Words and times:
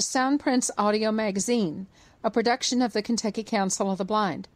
To 0.00 0.06
Soundprints 0.06 0.70
Audio 0.78 1.12
Magazine, 1.12 1.86
a 2.24 2.30
production 2.30 2.80
of 2.80 2.94
the 2.94 3.02
Kentucky 3.02 3.42
Council 3.42 3.90
of 3.90 3.98
the 3.98 4.04
Blind. 4.06 4.48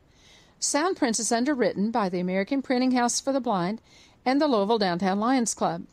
Soundprints 0.59 1.21
is 1.21 1.31
underwritten 1.31 1.91
by 1.91 2.09
the 2.09 2.19
American 2.19 2.63
Printing 2.63 2.93
House 2.93 3.21
for 3.21 3.30
the 3.30 3.43
Blind 3.43 3.83
and 4.25 4.41
the 4.41 4.49
Louisville 4.49 4.79
Downtown 4.79 5.21
Lions 5.21 5.52
Club. 5.52 5.85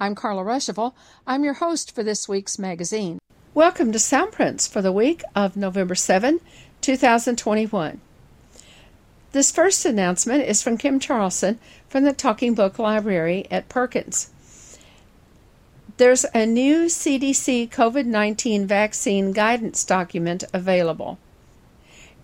I'm 0.00 0.16
Carla 0.16 0.42
Ruschival. 0.42 0.92
I'm 1.24 1.44
your 1.44 1.54
host 1.54 1.94
for 1.94 2.02
this 2.02 2.28
week's 2.28 2.58
magazine. 2.58 3.20
Welcome 3.54 3.92
to 3.92 3.98
Soundprints 3.98 4.68
for 4.68 4.82
the 4.82 4.90
week 4.90 5.22
of 5.36 5.56
November 5.56 5.94
7, 5.94 6.40
2021. 6.80 8.00
This 9.30 9.52
first 9.52 9.86
announcement 9.86 10.42
is 10.42 10.64
from 10.64 10.76
Kim 10.76 10.98
Charlson 10.98 11.60
from 11.88 12.02
the 12.02 12.12
Talking 12.12 12.54
Book 12.54 12.76
Library 12.80 13.46
at 13.52 13.68
Perkins. 13.68 14.30
There's 15.98 16.26
a 16.34 16.44
new 16.44 16.88
CDC 16.88 17.70
COVID 17.70 18.04
19 18.04 18.66
vaccine 18.66 19.32
guidance 19.32 19.82
document 19.82 20.44
available. 20.52 21.18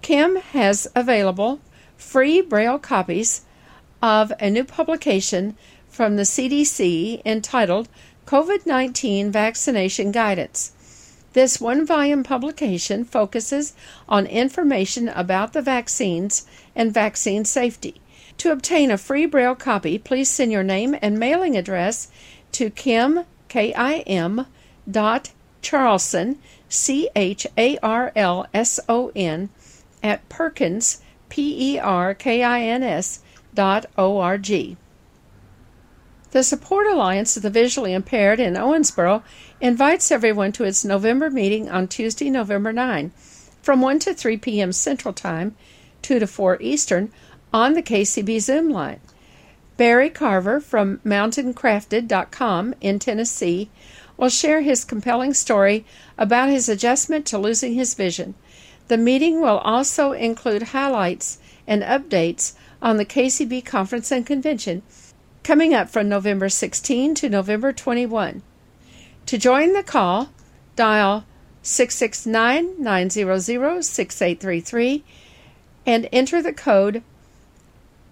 Kim 0.02 0.36
has 0.36 0.86
available 0.94 1.58
free 1.96 2.42
Braille 2.42 2.78
copies 2.78 3.46
of 4.02 4.30
a 4.38 4.50
new 4.50 4.64
publication 4.64 5.56
from 5.88 6.16
the 6.16 6.24
CDC 6.24 7.22
entitled 7.24 7.88
COVID 8.26 8.66
19 8.66 9.32
Vaccination 9.32 10.12
Guidance. 10.12 10.72
This 11.32 11.58
one 11.58 11.86
volume 11.86 12.24
publication 12.24 13.06
focuses 13.06 13.72
on 14.06 14.26
information 14.26 15.08
about 15.08 15.54
the 15.54 15.62
vaccines 15.62 16.46
and 16.76 16.92
vaccine 16.92 17.46
safety. 17.46 18.02
To 18.36 18.52
obtain 18.52 18.90
a 18.90 18.98
free 18.98 19.24
Braille 19.24 19.54
copy, 19.54 19.98
please 19.98 20.28
send 20.28 20.52
your 20.52 20.62
name 20.62 20.94
and 21.00 21.18
mailing 21.18 21.56
address 21.56 22.08
to 22.52 22.68
Kim 22.68 23.24
K-I-M 23.52 24.46
dot 24.90 25.30
Charlson, 25.60 26.38
C-H-A-R-L-S-O-N, 26.70 27.50
at 30.02 30.28
Perkins, 30.30 31.02
P-E-R-K-I-N-S 31.28 33.20
dot 33.52 33.86
O-R-G. 33.98 34.76
The 36.30 36.42
Support 36.42 36.86
Alliance 36.86 37.36
of 37.36 37.42
the 37.42 37.50
Visually 37.50 37.92
Impaired 37.92 38.40
in 38.40 38.54
Owensboro 38.54 39.22
invites 39.60 40.10
everyone 40.10 40.52
to 40.52 40.64
its 40.64 40.82
November 40.82 41.28
meeting 41.28 41.68
on 41.68 41.88
Tuesday, 41.88 42.30
November 42.30 42.72
9, 42.72 43.12
from 43.60 43.82
1 43.82 43.98
to 43.98 44.14
3 44.14 44.38
p.m. 44.38 44.72
Central 44.72 45.12
Time, 45.12 45.54
2 46.00 46.18
to 46.20 46.26
4 46.26 46.56
Eastern, 46.62 47.12
on 47.52 47.74
the 47.74 47.82
KCB 47.82 48.40
Zoom 48.40 48.70
line. 48.70 49.00
Barry 49.82 50.10
Carver 50.10 50.60
from 50.60 50.98
mountaincrafted.com 50.98 52.74
in 52.80 53.00
Tennessee 53.00 53.68
will 54.16 54.28
share 54.28 54.60
his 54.60 54.84
compelling 54.84 55.34
story 55.34 55.84
about 56.16 56.48
his 56.50 56.68
adjustment 56.68 57.26
to 57.26 57.36
losing 57.36 57.74
his 57.74 57.94
vision. 57.94 58.36
The 58.86 58.96
meeting 58.96 59.40
will 59.40 59.58
also 59.58 60.12
include 60.12 60.70
highlights 60.70 61.38
and 61.66 61.82
updates 61.82 62.52
on 62.80 62.96
the 62.96 63.04
KCB 63.04 63.64
conference 63.64 64.12
and 64.12 64.24
convention 64.24 64.82
coming 65.42 65.74
up 65.74 65.90
from 65.90 66.08
November 66.08 66.48
16 66.48 67.16
to 67.16 67.28
November 67.28 67.72
21. 67.72 68.42
To 69.26 69.36
join 69.36 69.72
the 69.72 69.82
call, 69.82 70.30
dial 70.76 71.24
669 71.62 72.80
900 72.80 73.82
6833 73.82 75.02
and 75.84 76.08
enter 76.12 76.40
the 76.40 76.52
code 76.52 77.02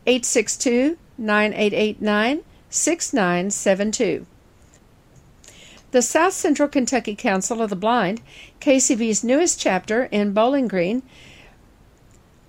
862 0.04 0.98
9889 1.20 2.42
6972. 2.70 4.26
The 5.91 6.03
South 6.03 6.32
Central 6.32 6.69
Kentucky 6.69 7.14
Council 7.14 7.60
of 7.60 7.70
the 7.70 7.76
Blind, 7.76 8.22
KCB's 8.60 9.25
newest 9.25 9.60
chapter 9.60 10.04
in 10.04 10.32
Bowling 10.32 10.69
Green, 10.69 11.03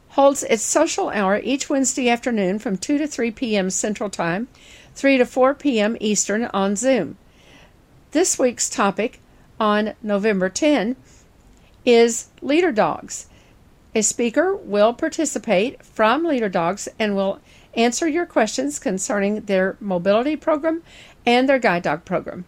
holds 0.09 0.43
its 0.43 0.63
social 0.63 1.09
hour 1.09 1.39
each 1.43 1.69
Wednesday 1.69 2.09
afternoon 2.09 2.59
from 2.59 2.77
2 2.77 2.97
to 2.99 3.07
3 3.07 3.31
p.m. 3.31 3.69
Central 3.69 4.09
Time, 4.09 4.47
3 4.93 5.17
to 5.17 5.25
4 5.25 5.55
p.m. 5.55 5.97
Eastern 5.99 6.45
on 6.45 6.75
Zoom. 6.75 7.17
This 8.11 8.37
week's 8.37 8.69
topic 8.69 9.19
on 9.59 9.93
November 10.03 10.49
10 10.49 10.95
is 11.85 12.27
Leader 12.41 12.71
Dogs. 12.71 13.27
A 13.95 14.01
speaker 14.01 14.55
will 14.55 14.93
participate 14.93 15.83
from 15.83 16.23
Leader 16.23 16.49
Dogs 16.49 16.87
and 16.99 17.15
will 17.15 17.41
answer 17.73 18.07
your 18.07 18.25
questions 18.25 18.79
concerning 18.79 19.41
their 19.41 19.77
mobility 19.79 20.35
program 20.35 20.83
and 21.25 21.47
their 21.47 21.59
guide 21.59 21.83
dog 21.83 22.05
program. 22.05 22.45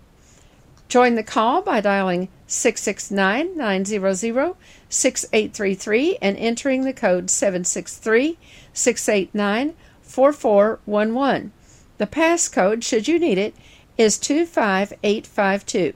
Join 0.87 1.15
the 1.15 1.23
call 1.23 1.61
by 1.61 1.81
dialing 1.81 2.29
669 2.47 3.57
900 3.57 4.55
6833 4.89 6.17
and 6.21 6.37
entering 6.37 6.83
the 6.83 6.93
code 6.93 7.29
763 7.29 8.37
689 8.73 9.73
4411. 10.01 11.51
The 11.97 12.07
passcode, 12.07 12.83
should 12.83 13.07
you 13.07 13.17
need 13.17 13.37
it, 13.37 13.55
is 13.97 14.17
25852. 14.19 15.93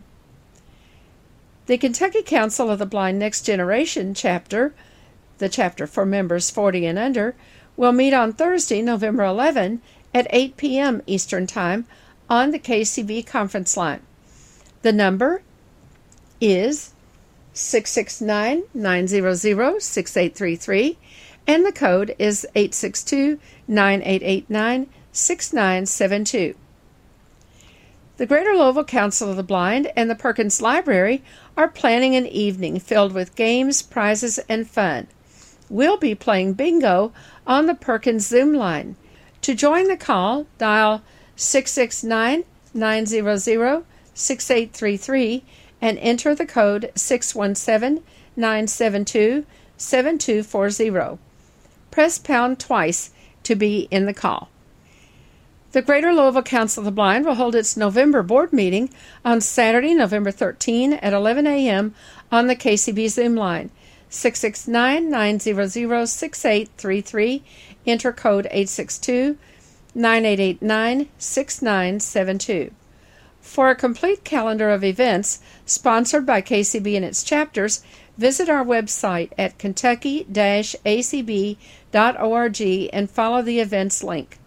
The 1.67 1.77
Kentucky 1.77 2.23
Council 2.23 2.69
of 2.69 2.79
the 2.79 2.85
Blind 2.85 3.19
Next 3.19 3.41
Generation 3.41 4.13
chapter, 4.13 4.73
the 5.37 5.49
chapter 5.49 5.85
for 5.85 6.05
members 6.05 6.49
40 6.49 6.85
and 6.85 6.97
under, 6.97 7.35
will 7.77 7.93
meet 7.93 8.13
on 8.13 8.33
Thursday, 8.33 8.81
November 8.81 9.23
11 9.23 9.81
at 10.13 10.27
8 10.31 10.57
p.m. 10.57 11.01
Eastern 11.07 11.47
Time 11.47 11.85
on 12.29 12.51
the 12.51 12.59
KCB 12.59 13.25
conference 13.25 13.77
line. 13.77 14.01
The 14.81 14.91
number 14.91 15.41
is 16.41 16.91
669 17.53 18.63
900 18.73 19.81
6833 19.81 20.97
and 21.47 21.65
the 21.65 21.71
code 21.71 22.13
is 22.19 22.45
862 22.55 23.39
9889 23.67 24.87
6972. 25.11 26.55
The 28.17 28.25
Greater 28.25 28.53
Louisville 28.53 28.83
Council 28.83 29.29
of 29.29 29.37
the 29.37 29.43
Blind 29.43 29.91
and 29.95 30.09
the 30.09 30.15
Perkins 30.15 30.61
Library 30.61 31.23
are 31.55 31.67
planning 31.67 32.15
an 32.15 32.25
evening 32.27 32.79
filled 32.79 33.13
with 33.13 33.35
games, 33.35 33.81
prizes, 33.81 34.39
and 34.49 34.67
fun. 34.67 35.07
We'll 35.69 35.97
be 35.97 36.15
playing 36.15 36.53
bingo 36.53 37.11
on 37.45 37.65
the 37.65 37.75
Perkins 37.75 38.27
Zoom 38.27 38.53
line. 38.53 38.95
To 39.41 39.53
join 39.53 39.87
the 39.87 39.97
call, 39.97 40.47
dial 40.57 41.01
669 41.35 42.43
900 42.73 43.83
6833 44.13 45.43
and 45.81 45.97
enter 45.99 46.33
the 46.33 46.45
code 46.45 46.91
617 46.95 48.03
972 48.35 49.45
7240. 49.77 51.19
Press 51.91 52.17
pound 52.17 52.59
twice 52.59 53.11
to 53.43 53.55
be 53.55 53.87
in 53.91 54.05
the 54.05 54.13
call. 54.13 54.49
The 55.73 55.81
Greater 55.81 56.13
Louisville 56.13 56.43
Council 56.43 56.81
of 56.81 56.85
the 56.85 56.91
Blind 56.91 57.25
will 57.25 57.35
hold 57.35 57.53
its 57.53 57.77
November 57.77 58.23
board 58.23 58.53
meeting 58.53 58.89
on 59.23 59.41
Saturday, 59.41 59.93
November 59.93 60.31
13 60.31 60.93
at 60.93 61.13
11 61.13 61.45
a.m. 61.45 61.93
on 62.31 62.47
the 62.47 62.55
KCB 62.55 63.09
Zoom 63.09 63.35
line. 63.35 63.69
669 64.09 65.09
900 65.09 66.07
6833. 66.07 67.43
Enter 67.85 68.13
code 68.13 68.45
862 68.47 69.37
9889 69.95 71.09
6972. 71.17 72.71
For 73.41 73.69
a 73.69 73.75
complete 73.75 74.23
calendar 74.23 74.69
of 74.69 74.83
events 74.83 75.39
sponsored 75.65 76.25
by 76.25 76.41
KCB 76.41 76.95
and 76.95 77.05
its 77.05 77.23
chapters, 77.23 77.81
visit 78.17 78.49
our 78.49 78.65
website 78.65 79.31
at 79.37 79.57
kentucky 79.57 80.25
acb.org 80.25 81.57
and 82.93 83.09
follow 83.09 83.41
the 83.41 83.59
events 83.59 84.03
link. 84.03 84.37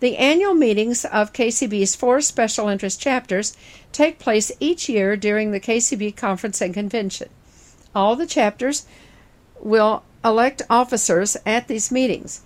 The 0.00 0.16
annual 0.16 0.54
meetings 0.54 1.04
of 1.04 1.32
KCB's 1.32 1.94
four 1.94 2.20
special 2.20 2.68
interest 2.68 3.00
chapters 3.00 3.56
take 3.92 4.18
place 4.18 4.50
each 4.58 4.88
year 4.88 5.16
during 5.16 5.52
the 5.52 5.60
KCB 5.60 6.16
conference 6.16 6.60
and 6.60 6.74
convention. 6.74 7.28
All 7.94 8.16
the 8.16 8.26
chapters 8.26 8.86
will 9.60 10.02
elect 10.24 10.62
officers 10.70 11.36
at 11.44 11.68
these 11.68 11.90
meetings. 11.90 12.42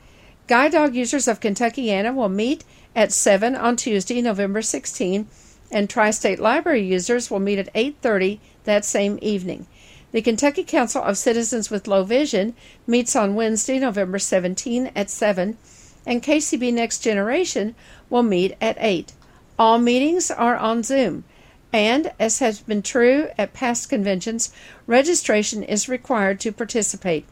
Guide 0.47 0.73
dog 0.73 0.95
users 0.95 1.29
of 1.29 1.41
Kentuckiana 1.41 2.15
will 2.15 2.29
meet 2.29 2.65
at 2.95 3.13
7 3.13 3.55
on 3.55 3.77
Tuesday, 3.77 4.21
November 4.23 4.63
16, 4.63 5.27
and 5.71 5.91
Tri-State 5.91 6.39
Library 6.39 6.83
users 6.83 7.31
will 7.31 7.41
meet 7.41 7.59
at 7.59 7.73
8:30 7.75 8.39
that 8.65 8.85
same 8.85 9.19
evening. 9.21 9.67
The 10.13 10.23
Kentucky 10.23 10.63
Council 10.63 11.03
of 11.03 11.19
Citizens 11.19 11.69
with 11.69 11.89
Low 11.89 12.05
Vision 12.05 12.55
meets 12.87 13.17
on 13.17 13.35
Wednesday, 13.35 13.79
November 13.79 14.19
17 14.19 14.91
at 14.95 15.11
7, 15.11 15.59
and 16.07 16.23
KCB 16.23 16.73
Next 16.73 17.01
Generation 17.01 17.75
will 18.09 18.23
meet 18.23 18.57
at 18.61 18.77
8. 18.79 19.13
All 19.59 19.79
meetings 19.79 20.31
are 20.31 20.57
on 20.57 20.83
Zoom. 20.83 21.25
And, 21.73 22.13
as 22.19 22.39
has 22.39 22.61
been 22.61 22.83
true 22.83 23.29
at 23.37 23.53
past 23.53 23.89
conventions, 23.89 24.53
registration 24.87 25.63
is 25.63 25.89
required 25.89 26.41
to 26.41 26.53
participate. 26.53 27.27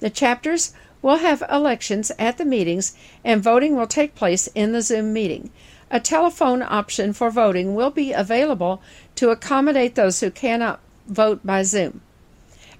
The 0.00 0.10
chapters 0.10 0.72
will 1.02 1.18
have 1.18 1.42
elections 1.50 2.12
at 2.18 2.38
the 2.38 2.44
meetings, 2.44 2.96
and 3.24 3.42
voting 3.42 3.76
will 3.76 3.86
take 3.86 4.14
place 4.14 4.46
in 4.54 4.72
the 4.72 4.82
Zoom 4.82 5.12
meeting. 5.12 5.50
A 5.90 6.00
telephone 6.00 6.62
option 6.62 7.12
for 7.12 7.30
voting 7.30 7.74
will 7.74 7.90
be 7.90 8.12
available 8.12 8.80
to 9.16 9.30
accommodate 9.30 9.96
those 9.96 10.20
who 10.20 10.30
cannot 10.30 10.80
vote 11.06 11.40
by 11.44 11.62
Zoom. 11.62 12.00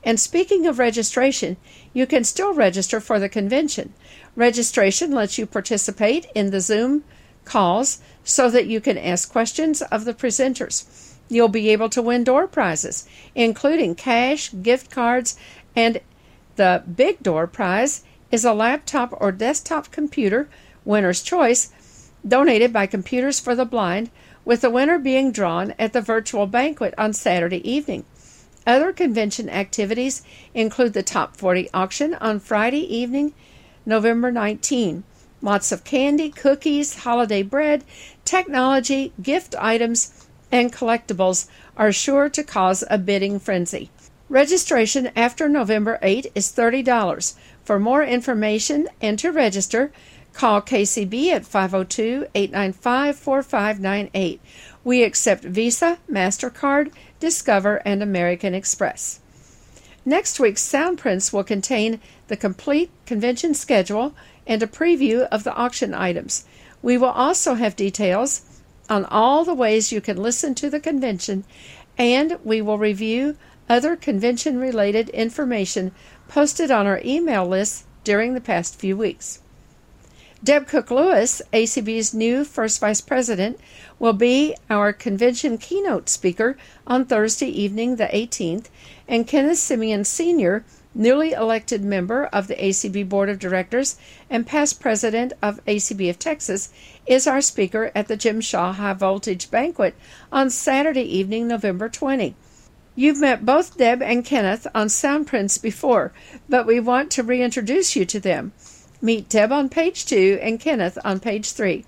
And 0.05 0.19
speaking 0.19 0.67
of 0.67 0.79
registration, 0.79 1.57
you 1.93 2.07
can 2.07 2.25
still 2.25 2.55
register 2.55 3.01
for 3.01 3.19
the 3.19 3.29
convention. 3.29 3.93
Registration 4.37 5.11
lets 5.11 5.37
you 5.37 5.45
participate 5.45 6.27
in 6.35 6.51
the 6.51 6.61
Zoom 6.61 7.05
calls 7.45 8.01
so 8.25 8.51
that 8.51 8.67
you 8.67 8.81
can 8.81 8.99
ask 8.99 9.31
questions 9.31 9.83
of 9.83 10.05
the 10.05 10.15
presenters. 10.15 11.15
You'll 11.29 11.49
be 11.49 11.71
able 11.71 11.89
to 11.91 12.03
win 12.03 12.25
door 12.25 12.47
prizes, 12.47 13.09
including 13.35 13.95
cash, 13.95 14.53
gift 14.63 14.91
cards, 14.91 15.37
and 15.77 16.01
the 16.57 16.83
big 16.95 17.23
door 17.23 17.47
prize 17.47 18.03
is 18.31 18.45
a 18.45 18.53
laptop 18.53 19.15
or 19.21 19.33
desktop 19.33 19.91
computer, 19.91 20.49
winner's 20.85 21.23
choice, 21.23 21.73
donated 22.27 22.73
by 22.73 22.87
Computers 22.87 23.41
for 23.41 23.55
the 23.55 23.65
Blind, 23.65 24.11
with 24.45 24.61
the 24.61 24.71
winner 24.71 24.99
being 24.99 25.33
drawn 25.33 25.75
at 25.79 25.93
the 25.93 26.01
virtual 26.01 26.47
banquet 26.47 26.95
on 26.99 27.13
Saturday 27.13 27.69
evening. 27.69 28.05
Other 28.67 28.93
convention 28.93 29.49
activities 29.49 30.23
include 30.55 30.93
the 30.93 31.03
Top 31.03 31.37
40 31.37 31.71
auction 31.73 32.15
on 32.15 32.41
Friday 32.41 32.83
evening, 32.95 33.33
November 33.87 34.31
19. 34.31 35.05
Lots 35.43 35.73
of 35.73 35.85
candy, 35.85 36.31
cookies, 36.31 36.97
holiday 36.97 37.43
bread, 37.43 37.85
technology, 38.25 39.13
gift 39.23 39.55
items, 39.59 40.27
and 40.53 40.73
collectibles 40.73 41.49
are 41.77 41.93
sure 41.93 42.29
to 42.29 42.43
cause 42.43 42.85
a 42.91 42.99
bidding 42.99 43.39
frenzy. 43.39 43.91
Registration 44.29 45.11
after 45.17 45.49
November 45.49 45.99
8 46.03 46.31
is 46.35 46.53
$30. 46.53 47.35
For 47.65 47.79
more 47.79 48.05
information 48.05 48.89
and 49.01 49.19
to 49.19 49.33
register, 49.33 49.93
call 50.33 50.61
KCB 50.61 51.33
at 51.33 51.47
502 51.47 52.27
895 52.35 53.17
4598. 53.17 54.41
We 54.85 55.03
accept 55.03 55.45
Visa, 55.45 55.99
MasterCard, 56.11 56.93
Discover, 57.19 57.83
and 57.85 58.03
American 58.03 58.55
Express. 58.55 59.21
Next 60.05 60.41
week's 60.41 60.67
Soundprints 60.67 61.33
will 61.33 61.45
contain 61.45 62.01
the 62.29 62.37
complete 62.37 62.91
convention 63.07 63.53
schedule 63.53 64.15
and 64.47 64.63
a 64.63 64.67
preview 64.67 65.29
of 65.29 65.45
the 65.45 65.55
auction 65.55 65.95
items. 65.95 66.45
We 66.83 66.97
will 66.97 67.09
also 67.09 67.55
have 67.55 67.77
details 67.77 68.43
on 68.89 69.05
all 69.05 69.45
the 69.45 69.55
ways 69.55 69.93
you 69.93 70.01
can 70.01 70.17
listen 70.17 70.55
to 70.57 70.71
the 70.71 70.81
convention, 70.81 71.45
and 71.97 72.39
we 72.45 72.61
will 72.61 72.79
review 72.79 73.37
other 73.69 73.95
convention 73.95 74.59
related 74.59 75.09
information 75.11 75.93
posted 76.29 76.71
on 76.71 76.87
our 76.87 77.01
email 77.05 77.47
list 77.47 77.85
during 78.03 78.35
the 78.35 78.41
past 78.41 78.75
few 78.75 78.97
weeks. 78.97 79.41
Deb 80.43 80.67
Cook 80.67 80.91
Lewis, 80.91 81.43
ACB's 81.53 82.15
new 82.15 82.45
first 82.45 82.81
vice 82.81 83.03
president, 83.03 83.61
will 83.99 84.15
be 84.15 84.57
our 84.71 84.91
convention 84.91 85.59
keynote 85.59 86.09
speaker 86.09 86.57
on 86.87 87.05
Thursday 87.05 87.49
evening, 87.49 87.97
the 87.97 88.07
18th, 88.07 88.67
and 89.07 89.27
Kenneth 89.27 89.59
Semien 89.59 90.07
Sr., 90.07 90.65
newly 90.95 91.33
elected 91.33 91.85
member 91.85 92.27
of 92.27 92.49
the 92.49 92.57
ACB 92.57 93.09
Board 93.09 93.29
of 93.29 93.39
Directors 93.39 93.97
and 94.29 94.47
past 94.47 94.81
president 94.81 95.33
of 95.43 95.65
ACB 95.67 96.11
of 96.11 96.19
Texas, 96.19 96.71
is 97.07 97.27
our 97.27 97.41
speaker 97.41 97.91
at 97.95 98.09
the 98.09 98.17
Jim 98.17 98.41
Shaw 98.41 98.73
High 98.73 98.95
Voltage 98.95 99.51
Banquet 99.51 99.95
on 100.33 100.51
Saturday 100.51 101.03
evening, 101.03 101.47
November 101.47 101.89
20. 101.89 102.35
You've 102.97 103.21
met 103.21 103.47
both 103.47 103.79
Deb 103.79 104.03
and 104.03 104.25
Kenneth 104.25 104.67
on 104.75 104.89
Soundprints 104.89 105.63
before, 105.63 106.13
but 106.49 106.67
we 106.67 106.81
want 106.81 107.11
to 107.13 107.23
reintroduce 107.23 107.95
you 107.95 108.05
to 108.05 108.21
them. 108.21 108.53
Meet 109.01 109.29
Deb 109.29 109.53
on 109.53 109.69
page 109.69 110.05
2 110.07 110.39
and 110.43 110.61
Kenneth 110.61 110.99
on 111.05 111.21
page 111.21 111.53
3. 111.53 111.85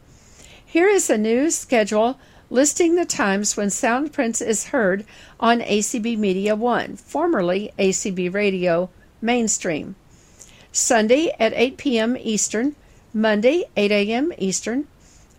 Here 0.65 0.89
is 0.89 1.11
a 1.11 1.19
new 1.19 1.51
schedule 1.51 2.19
listing 2.53 2.97
the 2.97 3.07
times 3.07 3.57
when 3.57 3.71
Sound 3.71 4.13
Soundprints 4.13 4.47
is 4.47 4.67
heard 4.67 5.07
on 5.41 5.61
ACB 5.61 6.19
Media 6.19 6.55
1, 6.55 6.97
formerly 6.97 7.73
ACB 7.79 8.33
Radio 8.35 8.91
Mainstream. 9.23 9.95
Sunday 10.71 11.35
at 11.41 11.55
8 11.55 11.79
p.m. 11.79 12.15
Eastern, 12.19 12.77
Monday 13.15 13.65
8 13.75 13.91
a.m. 13.91 14.35
Eastern, 14.37 14.87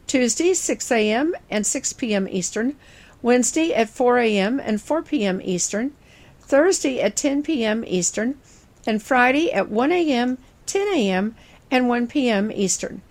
Tuesday 0.08 0.56
6 0.56 0.92
a.m. 0.92 1.36
and 1.52 1.68
6 1.68 1.94
p.m. 1.94 2.28
Eastern, 2.28 2.76
Wednesday 3.22 3.72
at 3.76 3.90
4 3.90 4.18
a.m. 4.18 4.60
and 4.60 4.82
4 4.82 5.04
p.m. 5.04 5.40
Eastern, 5.44 5.94
Thursday 6.42 7.00
at 7.00 7.16
10 7.16 7.44
p.m. 7.44 7.84
Eastern, 7.86 8.40
and 8.88 9.04
Friday 9.04 9.54
at 9.54 9.70
1 9.70 9.92
a.m., 9.92 10.40
10 10.66 10.88
a.m., 10.88 11.36
and 11.70 11.88
1 11.88 12.08
p.m. 12.08 12.52
Eastern. 12.52 13.04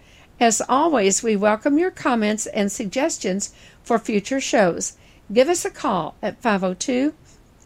As 0.43 0.61
always, 0.69 1.23
we 1.23 1.37
welcome 1.37 1.79
your 1.79 1.93
comments 1.93 2.47
and 2.49 2.73
suggestions 2.73 3.55
for 3.85 3.97
future 3.97 4.41
shows. 4.41 4.97
Give 5.33 5.49
us 5.49 5.65
a 5.65 5.71
call 5.71 6.17
at 6.21 6.43
502 6.43 7.15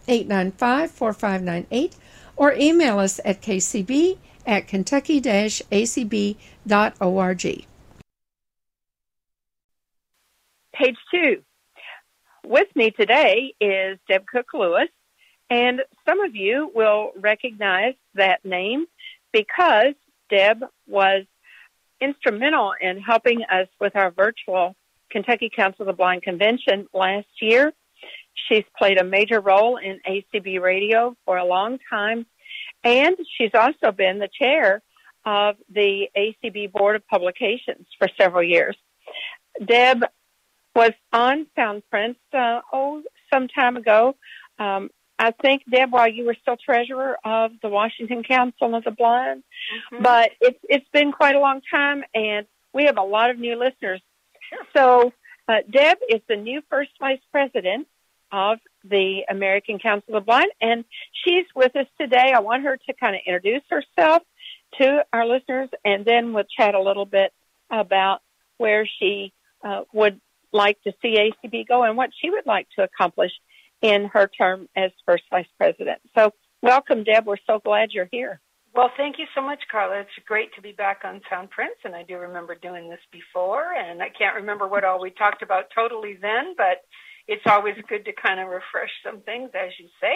895 0.06 0.90
4598 0.90 1.96
or 2.36 2.52
email 2.52 2.98
us 2.98 3.18
at 3.24 3.40
kcb 3.40 4.18
at 4.46 4.68
kentucky 4.68 5.22
acb.org. 5.22 6.36
Page 10.74 10.96
two. 11.10 11.42
With 12.44 12.68
me 12.76 12.90
today 12.90 13.54
is 13.58 13.98
Deb 14.06 14.26
Cook 14.26 14.52
Lewis, 14.52 14.90
and 15.48 15.80
some 16.04 16.20
of 16.20 16.36
you 16.36 16.70
will 16.74 17.12
recognize 17.16 17.94
that 18.16 18.44
name 18.44 18.84
because 19.32 19.94
Deb 20.28 20.62
was 20.86 21.24
instrumental 22.00 22.72
in 22.80 23.00
helping 23.00 23.42
us 23.42 23.68
with 23.80 23.96
our 23.96 24.10
virtual 24.10 24.74
Kentucky 25.10 25.50
Council 25.54 25.82
of 25.82 25.86
the 25.86 25.92
Blind 25.92 26.22
convention 26.22 26.86
last 26.92 27.28
year. 27.40 27.72
She's 28.48 28.64
played 28.76 28.98
a 28.98 29.04
major 29.04 29.40
role 29.40 29.78
in 29.78 30.00
ACB 30.06 30.60
radio 30.60 31.16
for 31.24 31.38
a 31.38 31.44
long 31.44 31.78
time, 31.88 32.26
and 32.84 33.16
she's 33.36 33.52
also 33.54 33.92
been 33.92 34.18
the 34.18 34.28
chair 34.28 34.82
of 35.24 35.56
the 35.72 36.08
ACB 36.16 36.70
Board 36.70 36.96
of 36.96 37.06
Publications 37.08 37.86
for 37.98 38.08
several 38.18 38.42
years. 38.42 38.76
Deb 39.64 40.04
was 40.74 40.92
on 41.12 41.46
Soundprints, 41.56 42.16
uh, 42.34 42.60
oh, 42.72 43.02
some 43.32 43.48
time 43.48 43.76
ago. 43.76 44.14
Um, 44.58 44.90
I 45.18 45.30
think, 45.30 45.62
Deb, 45.70 45.92
while 45.92 46.08
you 46.08 46.26
were 46.26 46.36
still 46.40 46.56
treasurer 46.56 47.16
of 47.24 47.52
the 47.62 47.68
Washington 47.68 48.22
Council 48.22 48.74
of 48.74 48.84
the 48.84 48.90
Blind, 48.90 49.42
mm-hmm. 49.92 50.02
but 50.02 50.30
it's 50.40 50.58
it's 50.68 50.88
been 50.92 51.12
quite 51.12 51.36
a 51.36 51.40
long 51.40 51.60
time, 51.70 52.04
and 52.14 52.46
we 52.72 52.84
have 52.84 52.98
a 52.98 53.02
lot 53.02 53.30
of 53.30 53.38
new 53.38 53.56
listeners. 53.56 54.00
Sure. 54.48 54.58
So, 54.76 55.12
uh, 55.48 55.60
Deb 55.70 55.98
is 56.08 56.20
the 56.28 56.36
new 56.36 56.62
first 56.68 56.90
vice 57.00 57.20
president 57.32 57.86
of 58.30 58.58
the 58.84 59.22
American 59.28 59.78
Council 59.78 60.14
of 60.14 60.22
the 60.22 60.26
Blind, 60.26 60.50
and 60.60 60.84
she's 61.24 61.46
with 61.54 61.74
us 61.76 61.86
today. 61.98 62.32
I 62.34 62.40
want 62.40 62.64
her 62.64 62.76
to 62.76 62.92
kind 62.92 63.14
of 63.14 63.22
introduce 63.26 63.62
herself 63.70 64.22
to 64.78 65.04
our 65.12 65.26
listeners, 65.26 65.70
and 65.84 66.04
then 66.04 66.32
we'll 66.32 66.44
chat 66.44 66.74
a 66.74 66.82
little 66.82 67.06
bit 67.06 67.32
about 67.70 68.20
where 68.58 68.86
she 68.98 69.32
uh, 69.64 69.82
would 69.92 70.20
like 70.52 70.80
to 70.82 70.92
see 71.02 71.18
ACB 71.18 71.66
go 71.66 71.82
and 71.82 71.96
what 71.96 72.10
she 72.20 72.30
would 72.30 72.46
like 72.46 72.66
to 72.76 72.82
accomplish 72.82 73.32
in 73.86 74.06
her 74.06 74.28
term 74.28 74.68
as 74.76 74.90
first 75.04 75.24
vice 75.30 75.46
president. 75.58 76.00
So, 76.16 76.32
welcome, 76.62 77.04
Deb. 77.04 77.26
We're 77.26 77.36
so 77.46 77.60
glad 77.64 77.92
you're 77.92 78.08
here. 78.10 78.40
Well, 78.74 78.90
thank 78.96 79.18
you 79.18 79.24
so 79.34 79.40
much, 79.40 79.60
Carla. 79.72 80.00
It's 80.00 80.26
great 80.26 80.54
to 80.54 80.60
be 80.60 80.72
back 80.72 81.00
on 81.02 81.22
Soundprints, 81.32 81.80
and 81.84 81.94
I 81.94 82.02
do 82.02 82.18
remember 82.18 82.54
doing 82.54 82.90
this 82.90 83.00
before, 83.10 83.72
and 83.72 84.02
I 84.02 84.10
can't 84.10 84.36
remember 84.36 84.68
what 84.68 84.84
all 84.84 85.00
we 85.00 85.10
talked 85.10 85.40
about 85.40 85.70
totally 85.74 86.18
then, 86.20 86.54
but 86.58 86.84
it's 87.26 87.46
always 87.46 87.74
good 87.88 88.04
to 88.04 88.12
kind 88.12 88.38
of 88.38 88.48
refresh 88.48 88.90
some 89.02 89.22
things, 89.22 89.50
as 89.54 89.72
you 89.78 89.88
say. 89.98 90.12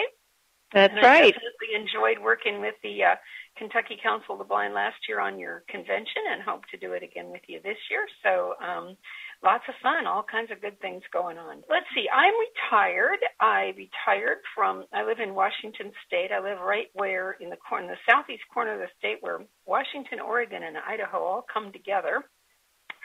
That's 0.73 0.93
and 0.93 1.03
right. 1.03 1.23
I 1.23 1.31
definitely 1.31 1.73
enjoyed 1.75 2.23
working 2.23 2.61
with 2.61 2.75
the 2.83 3.03
uh, 3.03 3.15
Kentucky 3.57 3.97
Council 4.01 4.35
of 4.35 4.39
the 4.39 4.45
Blind 4.45 4.73
last 4.73 4.97
year 5.09 5.19
on 5.19 5.39
your 5.39 5.63
convention, 5.67 6.21
and 6.31 6.43
hope 6.43 6.63
to 6.71 6.77
do 6.77 6.93
it 6.93 7.01
again 7.03 7.31
with 7.31 7.41
you 7.47 7.59
this 7.63 7.77
year. 7.89 8.05
So, 8.23 8.53
um, 8.63 8.95
lots 9.43 9.63
of 9.67 9.75
fun, 9.81 10.05
all 10.05 10.23
kinds 10.23 10.51
of 10.51 10.61
good 10.61 10.79
things 10.81 11.01
going 11.11 11.37
on. 11.37 11.63
Let's 11.69 11.89
see, 11.95 12.05
I'm 12.13 12.33
retired. 12.37 13.19
I 13.39 13.73
retired 13.75 14.39
from, 14.55 14.85
I 14.93 15.03
live 15.03 15.19
in 15.19 15.33
Washington 15.33 15.91
State. 16.05 16.29
I 16.31 16.39
live 16.39 16.59
right 16.59 16.87
where 16.93 17.33
in 17.39 17.49
the 17.49 17.57
corner, 17.57 17.87
the 17.87 18.11
southeast 18.11 18.43
corner 18.53 18.73
of 18.73 18.79
the 18.79 18.93
state 18.99 19.17
where 19.21 19.39
Washington, 19.65 20.19
Oregon, 20.19 20.63
and 20.63 20.77
Idaho 20.77 21.17
all 21.17 21.45
come 21.51 21.71
together. 21.71 22.23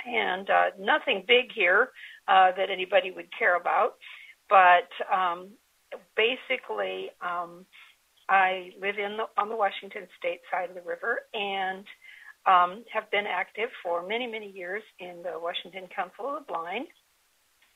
And 0.06 0.48
uh, 0.50 0.70
nothing 0.78 1.24
big 1.26 1.50
here 1.54 1.88
uh, 2.28 2.50
that 2.56 2.70
anybody 2.70 3.10
would 3.10 3.28
care 3.36 3.56
about. 3.56 3.94
But 4.48 4.88
um, 5.12 5.50
basically, 6.16 7.10
um, 7.20 7.64
I 8.28 8.70
live 8.80 8.96
in 8.98 9.16
the, 9.16 9.24
on 9.40 9.48
the 9.48 9.56
Washington 9.56 10.06
State 10.18 10.40
side 10.50 10.68
of 10.68 10.74
the 10.74 10.82
river, 10.82 11.20
and 11.32 11.84
um, 12.46 12.84
have 12.92 13.10
been 13.10 13.26
active 13.26 13.70
for 13.82 14.06
many, 14.06 14.26
many 14.26 14.50
years 14.50 14.82
in 14.98 15.22
the 15.22 15.38
Washington 15.38 15.88
Council 15.94 16.28
of 16.28 16.46
the 16.46 16.52
Blind. 16.52 16.86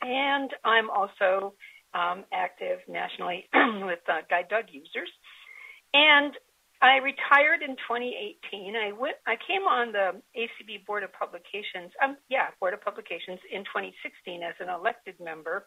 And 0.03 0.51
I'm 0.65 0.89
also 0.91 1.55
um, 1.93 2.25
active 2.33 2.79
nationally 2.89 3.49
with 3.83 4.01
uh, 4.09 4.23
Guide 4.31 4.49
Dog 4.49 4.65
users. 4.71 5.11
And 5.93 6.33
I 6.81 6.97
retired 6.97 7.61
in 7.61 7.77
2018. 7.77 8.75
I 8.75 8.93
went. 8.93 9.17
I 9.27 9.37
came 9.37 9.69
on 9.69 9.93
the 9.93 10.17
ACB 10.33 10.87
Board 10.87 11.03
of 11.05 11.13
Publications. 11.13 11.93
Um, 12.03 12.17
yeah, 12.31 12.49
Board 12.59 12.73
of 12.73 12.81
Publications 12.81 13.39
in 13.53 13.69
2016 13.69 14.43
as 14.43 14.55
an 14.61 14.73
elected 14.73 15.21
member, 15.21 15.67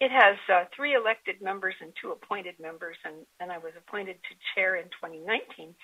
it 0.00 0.10
has 0.10 0.36
uh, 0.52 0.64
three 0.76 0.94
elected 0.94 1.40
members 1.40 1.74
and 1.80 1.92
two 2.00 2.12
appointed 2.12 2.56
members, 2.60 2.96
and, 3.04 3.24
and 3.40 3.52
I 3.52 3.56
was 3.56 3.72
appointed 3.76 4.16
to 4.16 4.32
chair 4.52 4.76
in 4.76 4.84
2019. 5.00 5.74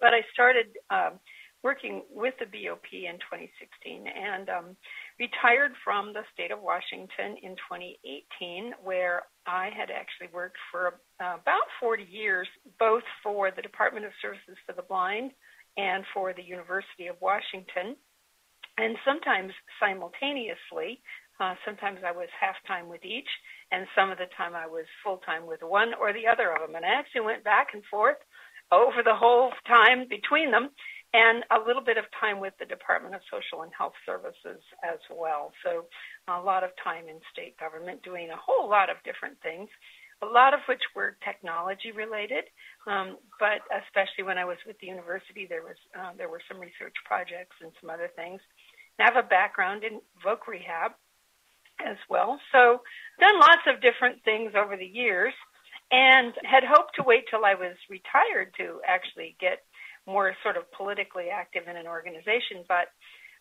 But 0.00 0.12
I 0.12 0.24
started 0.32 0.76
um, 0.88 1.20
working 1.64 2.02
with 2.12 2.34
the 2.38 2.44
BOP 2.44 2.92
in 2.92 3.16
2016 3.24 4.04
and 4.04 4.48
um, 4.50 4.76
retired 5.18 5.72
from 5.82 6.12
the 6.12 6.20
state 6.36 6.52
of 6.52 6.60
Washington 6.60 7.40
in 7.42 7.56
2018, 7.56 8.74
where 8.84 9.22
I 9.46 9.72
had 9.72 9.88
actually 9.88 10.28
worked 10.32 10.60
for 10.70 11.00
uh, 11.24 11.40
about 11.40 11.66
40 11.80 12.04
years, 12.04 12.46
both 12.78 13.02
for 13.24 13.50
the 13.50 13.62
Department 13.62 14.04
of 14.04 14.12
Services 14.20 14.60
for 14.66 14.76
the 14.76 14.84
Blind 14.84 15.32
and 15.78 16.04
for 16.12 16.34
the 16.34 16.44
University 16.44 17.08
of 17.08 17.16
Washington, 17.20 17.96
and 18.76 18.96
sometimes 19.02 19.52
simultaneously. 19.80 21.00
Uh, 21.40 21.54
sometimes 21.64 21.98
I 22.06 22.12
was 22.12 22.28
half 22.38 22.54
time 22.68 22.88
with 22.88 23.04
each, 23.04 23.26
and 23.72 23.88
some 23.96 24.12
of 24.12 24.18
the 24.18 24.30
time 24.36 24.54
I 24.54 24.68
was 24.68 24.84
full 25.02 25.18
time 25.26 25.46
with 25.46 25.64
one 25.64 25.90
or 25.98 26.12
the 26.12 26.28
other 26.30 26.52
of 26.52 26.60
them. 26.60 26.76
And 26.76 26.84
I 26.84 26.94
actually 26.94 27.22
went 27.22 27.42
back 27.42 27.68
and 27.72 27.82
forth 27.90 28.18
over 28.70 29.02
the 29.02 29.14
whole 29.14 29.50
time 29.66 30.06
between 30.08 30.50
them 30.50 30.70
and 31.14 31.46
a 31.54 31.62
little 31.64 31.80
bit 31.80 31.96
of 31.96 32.04
time 32.18 32.40
with 32.42 32.52
the 32.58 32.66
Department 32.66 33.14
of 33.14 33.22
Social 33.30 33.62
and 33.62 33.70
Health 33.70 33.94
Services 34.04 34.58
as 34.82 34.98
well. 35.06 35.54
So 35.62 35.86
a 36.26 36.42
lot 36.42 36.66
of 36.66 36.74
time 36.82 37.06
in 37.06 37.22
state 37.30 37.54
government 37.56 38.02
doing 38.02 38.28
a 38.34 38.36
whole 38.36 38.68
lot 38.68 38.90
of 38.90 38.98
different 39.06 39.38
things, 39.40 39.70
a 40.22 40.26
lot 40.26 40.52
of 40.52 40.60
which 40.68 40.82
were 40.94 41.16
technology 41.22 41.94
related. 41.94 42.50
Um, 42.90 43.22
but 43.38 43.62
especially 43.70 44.26
when 44.26 44.42
I 44.42 44.44
was 44.44 44.58
with 44.66 44.74
the 44.82 44.90
university, 44.90 45.46
there 45.46 45.62
was 45.62 45.78
uh, 45.94 46.18
there 46.18 46.28
were 46.28 46.42
some 46.50 46.58
research 46.58 46.98
projects 47.06 47.54
and 47.62 47.70
some 47.80 47.90
other 47.94 48.10
things. 48.18 48.42
I 48.98 49.06
have 49.06 49.16
a 49.16 49.26
background 49.26 49.84
in 49.86 50.02
voc 50.18 50.50
rehab 50.50 50.92
as 51.78 51.98
well, 52.10 52.38
so 52.52 52.82
done 53.18 53.38
lots 53.38 53.66
of 53.66 53.82
different 53.82 54.22
things 54.24 54.52
over 54.54 54.76
the 54.76 54.86
years, 54.86 55.34
and 55.90 56.32
had 56.42 56.62
hoped 56.62 56.94
to 56.96 57.02
wait 57.02 57.24
till 57.30 57.44
I 57.44 57.54
was 57.54 57.74
retired 57.90 58.54
to 58.58 58.78
actually 58.86 59.36
get 59.40 59.62
more 60.06 60.34
sort 60.42 60.56
of 60.56 60.70
politically 60.72 61.26
active 61.32 61.68
in 61.68 61.76
an 61.76 61.86
organization, 61.86 62.64
but 62.68 62.88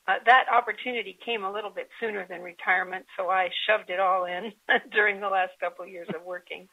uh, 0.07 0.15
that 0.25 0.45
opportunity 0.51 1.17
came 1.25 1.43
a 1.43 1.51
little 1.51 1.69
bit 1.69 1.87
sooner 1.99 2.25
than 2.27 2.41
retirement, 2.41 3.05
so 3.17 3.29
I 3.29 3.49
shoved 3.67 3.89
it 3.89 3.99
all 3.99 4.25
in 4.25 4.51
during 4.91 5.21
the 5.21 5.29
last 5.29 5.51
couple 5.59 5.85
of 5.85 5.91
years 5.91 6.07
of 6.13 6.23
working. 6.25 6.67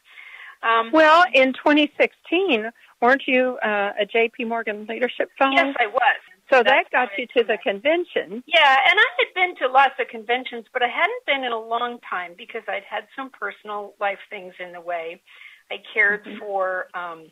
Um, 0.62 0.90
well, 0.92 1.24
in 1.32 1.52
2016, 1.54 2.70
weren't 3.00 3.22
you 3.26 3.56
uh, 3.64 3.92
a 3.98 4.04
J.P. 4.04 4.44
Morgan 4.44 4.86
Leadership 4.88 5.30
Fellow? 5.38 5.52
Yes, 5.54 5.74
I 5.78 5.86
was. 5.86 6.20
So 6.52 6.62
That's 6.64 6.88
that 6.90 6.90
got 6.90 7.08
you 7.16 7.26
to 7.38 7.44
the 7.46 7.56
convention. 7.62 8.42
Yeah, 8.46 8.76
and 8.90 8.98
I 8.98 9.08
had 9.18 9.34
been 9.34 9.56
to 9.62 9.72
lots 9.72 9.94
of 10.00 10.08
conventions, 10.08 10.66
but 10.72 10.82
I 10.82 10.88
hadn't 10.88 11.24
been 11.24 11.44
in 11.44 11.52
a 11.52 11.60
long 11.60 11.98
time 12.08 12.32
because 12.36 12.62
I'd 12.68 12.82
had 12.82 13.04
some 13.16 13.30
personal 13.30 13.94
life 14.00 14.18
things 14.28 14.52
in 14.58 14.72
the 14.72 14.80
way. 14.80 15.22
I 15.70 15.76
cared 15.94 16.24
mm-hmm. 16.24 16.40
for 16.40 16.88
um, 16.92 17.30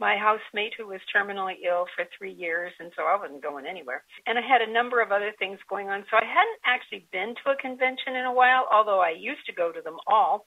my 0.00 0.16
housemate 0.16 0.72
who 0.76 0.88
was 0.88 1.00
terminally 1.14 1.60
ill 1.62 1.84
for 1.94 2.08
three 2.16 2.32
years, 2.32 2.72
and 2.80 2.90
so 2.96 3.04
I 3.04 3.20
wasn't 3.20 3.42
going 3.42 3.66
anywhere. 3.66 4.02
And 4.26 4.38
I 4.38 4.42
had 4.42 4.64
a 4.64 4.72
number 4.72 5.00
of 5.00 5.12
other 5.12 5.32
things 5.38 5.60
going 5.68 5.88
on, 5.88 6.04
so 6.10 6.16
I 6.16 6.24
hadn't 6.24 6.60
actually 6.64 7.06
been 7.12 7.36
to 7.44 7.52
a 7.52 7.60
convention 7.60 8.16
in 8.16 8.24
a 8.24 8.32
while, 8.32 8.66
although 8.72 9.00
I 9.00 9.12
used 9.12 9.44
to 9.46 9.52
go 9.52 9.70
to 9.70 9.82
them 9.82 10.00
all. 10.08 10.46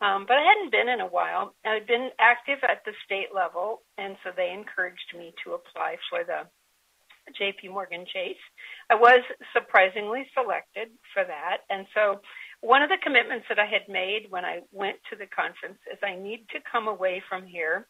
Um, 0.00 0.24
but 0.28 0.36
I 0.36 0.44
hadn't 0.44 0.72
been 0.72 0.88
in 0.88 1.00
a 1.00 1.08
while. 1.08 1.54
I'd 1.64 1.86
been 1.86 2.08
active 2.20 2.60
at 2.62 2.84
the 2.84 2.92
state 3.04 3.32
level, 3.34 3.82
and 3.98 4.16
so 4.22 4.30
they 4.36 4.52
encouraged 4.52 5.12
me 5.16 5.32
to 5.44 5.52
apply 5.52 5.96
for 6.08 6.24
the 6.24 6.48
JP 7.36 7.72
Morgan 7.72 8.04
Chase. 8.12 8.40
I 8.88 8.94
was 8.94 9.22
surprisingly 9.52 10.24
selected 10.34 10.88
for 11.12 11.24
that. 11.24 11.68
And 11.68 11.86
so 11.94 12.20
one 12.60 12.82
of 12.82 12.88
the 12.88 13.00
commitments 13.02 13.46
that 13.48 13.58
I 13.58 13.66
had 13.66 13.88
made 13.88 14.26
when 14.30 14.44
I 14.44 14.60
went 14.72 14.96
to 15.10 15.16
the 15.16 15.26
conference 15.26 15.78
is 15.92 15.98
I 16.02 16.16
need 16.16 16.46
to 16.52 16.64
come 16.70 16.88
away 16.88 17.22
from 17.28 17.46
here 17.46 17.86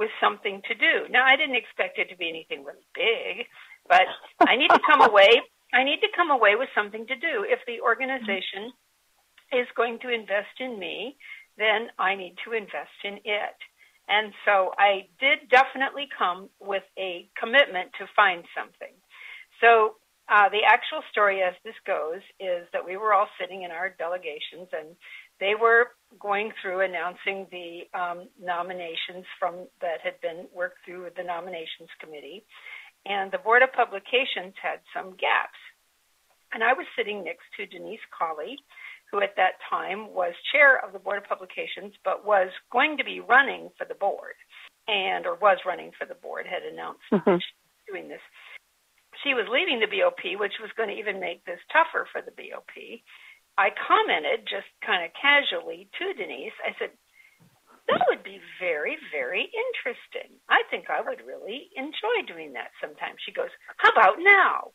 with 0.00 0.08
something 0.16 0.62
to 0.64 0.74
do. 0.74 1.12
Now, 1.12 1.28
I 1.28 1.36
didn't 1.36 1.60
expect 1.60 2.00
it 2.00 2.08
to 2.08 2.16
be 2.16 2.32
anything 2.32 2.64
really 2.64 2.88
big, 2.96 3.44
but 3.86 4.08
I 4.40 4.56
need 4.56 4.72
to 4.72 4.80
come 4.88 5.02
away. 5.04 5.28
I 5.74 5.84
need 5.84 6.00
to 6.00 6.08
come 6.16 6.32
away 6.32 6.56
with 6.56 6.72
something 6.74 7.06
to 7.06 7.14
do. 7.14 7.44
If 7.44 7.60
the 7.68 7.84
organization 7.84 8.72
is 9.52 9.68
going 9.76 10.00
to 10.00 10.08
invest 10.08 10.56
in 10.58 10.80
me, 10.80 11.20
then 11.58 11.92
I 11.98 12.16
need 12.16 12.34
to 12.48 12.56
invest 12.56 12.96
in 13.04 13.20
it. 13.28 13.58
And 14.08 14.32
so 14.48 14.72
I 14.78 15.06
did 15.20 15.52
definitely 15.52 16.08
come 16.16 16.48
with 16.58 16.82
a 16.98 17.28
commitment 17.38 17.92
to 18.00 18.08
find 18.16 18.42
something. 18.56 18.96
So 19.60 20.00
uh, 20.32 20.48
the 20.48 20.64
actual 20.66 21.04
story, 21.12 21.42
as 21.42 21.54
this 21.62 21.76
goes, 21.86 22.24
is 22.40 22.66
that 22.72 22.86
we 22.86 22.96
were 22.96 23.12
all 23.12 23.28
sitting 23.38 23.62
in 23.62 23.70
our 23.70 23.94
delegations 23.98 24.72
and 24.72 24.96
they 25.40 25.54
were 25.60 25.96
going 26.18 26.52
through 26.60 26.80
announcing 26.84 27.46
the 27.50 27.88
um, 27.98 28.28
nominations 28.40 29.24
from 29.38 29.66
that 29.80 30.04
had 30.04 30.20
been 30.20 30.46
worked 30.54 30.78
through 30.84 31.04
with 31.04 31.14
the 31.16 31.24
nominations 31.24 31.88
committee, 32.00 32.44
and 33.06 33.32
the 33.32 33.38
board 33.38 33.62
of 33.62 33.72
publications 33.72 34.54
had 34.60 34.80
some 34.94 35.16
gaps. 35.16 35.58
And 36.52 36.62
I 36.62 36.74
was 36.74 36.86
sitting 36.98 37.24
next 37.24 37.46
to 37.56 37.66
Denise 37.66 38.02
Colley, 38.10 38.58
who 39.10 39.22
at 39.22 39.34
that 39.36 39.62
time 39.70 40.12
was 40.12 40.34
chair 40.52 40.82
of 40.84 40.92
the 40.92 40.98
board 40.98 41.18
of 41.18 41.24
publications, 41.24 41.94
but 42.04 42.26
was 42.26 42.50
going 42.70 42.98
to 42.98 43.04
be 43.04 43.20
running 43.20 43.70
for 43.78 43.86
the 43.86 43.94
board, 43.94 44.34
and 44.88 45.26
or 45.26 45.34
was 45.36 45.58
running 45.64 45.90
for 45.98 46.06
the 46.06 46.18
board, 46.18 46.46
had 46.46 46.62
announced 46.62 47.06
mm-hmm. 47.12 47.38
doing 47.86 48.08
this. 48.08 48.22
She 49.22 49.34
was 49.34 49.46
leaving 49.50 49.80
the 49.80 49.90
BOP, 49.90 50.38
which 50.38 50.58
was 50.60 50.70
going 50.76 50.88
to 50.88 50.98
even 50.98 51.20
make 51.20 51.44
this 51.44 51.60
tougher 51.72 52.06
for 52.10 52.22
the 52.22 52.34
BOP. 52.34 53.02
I 53.58 53.70
commented 53.70 54.46
just 54.48 54.68
kind 54.84 55.04
of 55.04 55.10
casually 55.20 55.88
to 55.98 56.14
Denise, 56.14 56.56
I 56.64 56.74
said, 56.78 56.90
that 57.88 58.06
would 58.08 58.22
be 58.22 58.40
very, 58.60 58.96
very 59.10 59.50
interesting. 59.50 60.38
I 60.48 60.62
think 60.70 60.86
I 60.88 61.00
would 61.00 61.22
really 61.26 61.70
enjoy 61.76 62.22
doing 62.26 62.52
that 62.54 62.70
sometime. 62.80 63.14
She 63.24 63.32
goes, 63.32 63.50
How 63.76 63.90
about 63.90 64.16
now? 64.18 64.70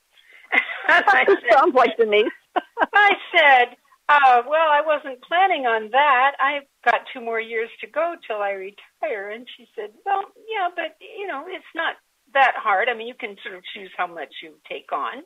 said, 0.87 1.27
Sounds 1.51 1.73
like 1.73 1.97
Denise. 1.97 2.31
I 2.93 3.11
said, 3.33 3.77
uh, 4.07 4.43
well, 4.47 4.69
I 4.69 4.81
wasn't 4.85 5.23
planning 5.23 5.65
on 5.65 5.89
that. 5.91 6.33
I've 6.39 6.67
got 6.83 7.07
two 7.11 7.21
more 7.21 7.39
years 7.39 7.69
to 7.81 7.87
go 7.87 8.15
till 8.27 8.37
I 8.37 8.51
retire. 8.51 9.29
And 9.31 9.47
she 9.57 9.67
said, 9.75 9.91
Well, 10.05 10.23
yeah, 10.51 10.69
but 10.75 10.95
you 10.99 11.27
know, 11.27 11.45
it's 11.47 11.73
not 11.73 11.95
that 12.33 12.53
hard. 12.57 12.89
I 12.89 12.93
mean, 12.93 13.07
you 13.07 13.15
can 13.17 13.35
sort 13.43 13.55
of 13.55 13.63
choose 13.73 13.91
how 13.97 14.07
much 14.07 14.33
you 14.43 14.53
take 14.69 14.91
on, 14.91 15.23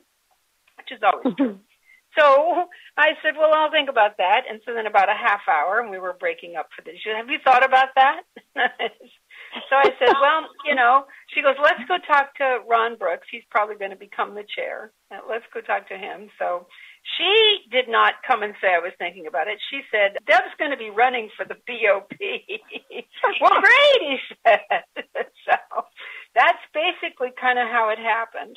which 0.78 0.92
is 0.92 1.00
always 1.02 1.34
true. 1.36 1.60
So 2.18 2.66
I 2.96 3.14
said, 3.22 3.34
well, 3.38 3.54
I'll 3.54 3.70
think 3.70 3.88
about 3.88 4.16
that. 4.18 4.42
And 4.48 4.60
so 4.66 4.74
then 4.74 4.86
about 4.86 5.08
a 5.08 5.14
half 5.14 5.40
hour, 5.48 5.80
and 5.80 5.90
we 5.90 5.98
were 5.98 6.16
breaking 6.18 6.56
up 6.56 6.68
for 6.74 6.82
this. 6.82 6.94
She 7.02 7.10
said, 7.10 7.16
have 7.16 7.30
you 7.30 7.38
thought 7.44 7.64
about 7.64 7.88
that? 7.94 8.22
so 8.56 9.74
I 9.76 9.90
said, 9.98 10.14
well, 10.20 10.46
you 10.66 10.74
know, 10.74 11.04
she 11.34 11.42
goes, 11.42 11.54
let's 11.62 11.82
go 11.86 11.98
talk 12.06 12.34
to 12.36 12.58
Ron 12.68 12.96
Brooks. 12.96 13.28
He's 13.30 13.46
probably 13.50 13.76
going 13.76 13.92
to 13.92 13.96
become 13.96 14.34
the 14.34 14.44
chair. 14.56 14.92
Uh, 15.10 15.22
let's 15.28 15.46
go 15.54 15.60
talk 15.60 15.88
to 15.88 15.96
him. 15.96 16.30
So 16.38 16.66
she 17.16 17.64
did 17.70 17.88
not 17.88 18.14
come 18.26 18.42
and 18.42 18.54
say 18.60 18.74
I 18.74 18.82
was 18.82 18.92
thinking 18.98 19.26
about 19.26 19.48
it. 19.48 19.58
She 19.70 19.80
said, 19.90 20.18
Deb's 20.26 20.54
going 20.58 20.70
to 20.70 20.76
be 20.76 20.90
running 20.90 21.30
for 21.36 21.46
the 21.46 21.56
BOP. 21.66 22.10
well, 23.40 23.60
great, 23.60 24.00
he 24.02 24.16
said. 24.44 24.82
so 25.46 25.56
that's 26.34 26.62
basically 26.74 27.30
kind 27.40 27.58
of 27.58 27.68
how 27.68 27.90
it 27.90 27.98
happened. 27.98 28.56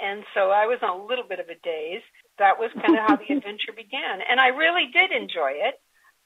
And 0.00 0.24
so 0.34 0.50
I 0.50 0.66
was 0.66 0.78
in 0.82 0.88
a 0.88 1.04
little 1.06 1.26
bit 1.28 1.40
of 1.40 1.48
a 1.48 1.58
daze 1.62 2.06
that 2.40 2.58
was 2.58 2.72
kind 2.74 2.96
of 2.96 3.04
how 3.06 3.16
the 3.16 3.30
adventure 3.36 3.76
began. 3.76 4.24
And 4.24 4.40
I 4.40 4.48
really 4.48 4.88
did 4.90 5.12
enjoy 5.12 5.60
it. 5.60 5.76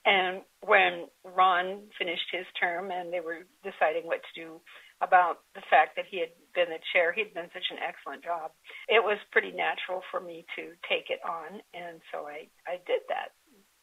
And 0.07 0.43
when 0.63 1.09
Ron 1.25 1.91
finished 1.99 2.29
his 2.31 2.47
term 2.61 2.91
and 2.91 3.13
they 3.13 3.21
were 3.21 3.45
deciding 3.67 4.07
what 4.07 4.21
to 4.23 4.33
do 4.41 4.61
about 5.01 5.43
the 5.55 5.63
fact 5.69 5.97
that 5.97 6.05
he 6.09 6.21
had 6.21 6.31
been 6.55 6.69
the 6.71 6.79
chair, 6.93 7.13
he'd 7.13 7.35
done 7.35 7.51
such 7.53 7.67
an 7.71 7.79
excellent 7.83 8.23
job. 8.23 8.53
It 8.89 9.03
was 9.03 9.19
pretty 9.33 9.51
natural 9.51 10.03
for 10.11 10.21
me 10.21 10.47
to 10.57 10.77
take 10.89 11.11
it 11.11 11.21
on, 11.25 11.61
and 11.73 12.01
so 12.13 12.29
I 12.29 12.47
I 12.69 12.79
did 12.87 13.01
that. 13.09 13.33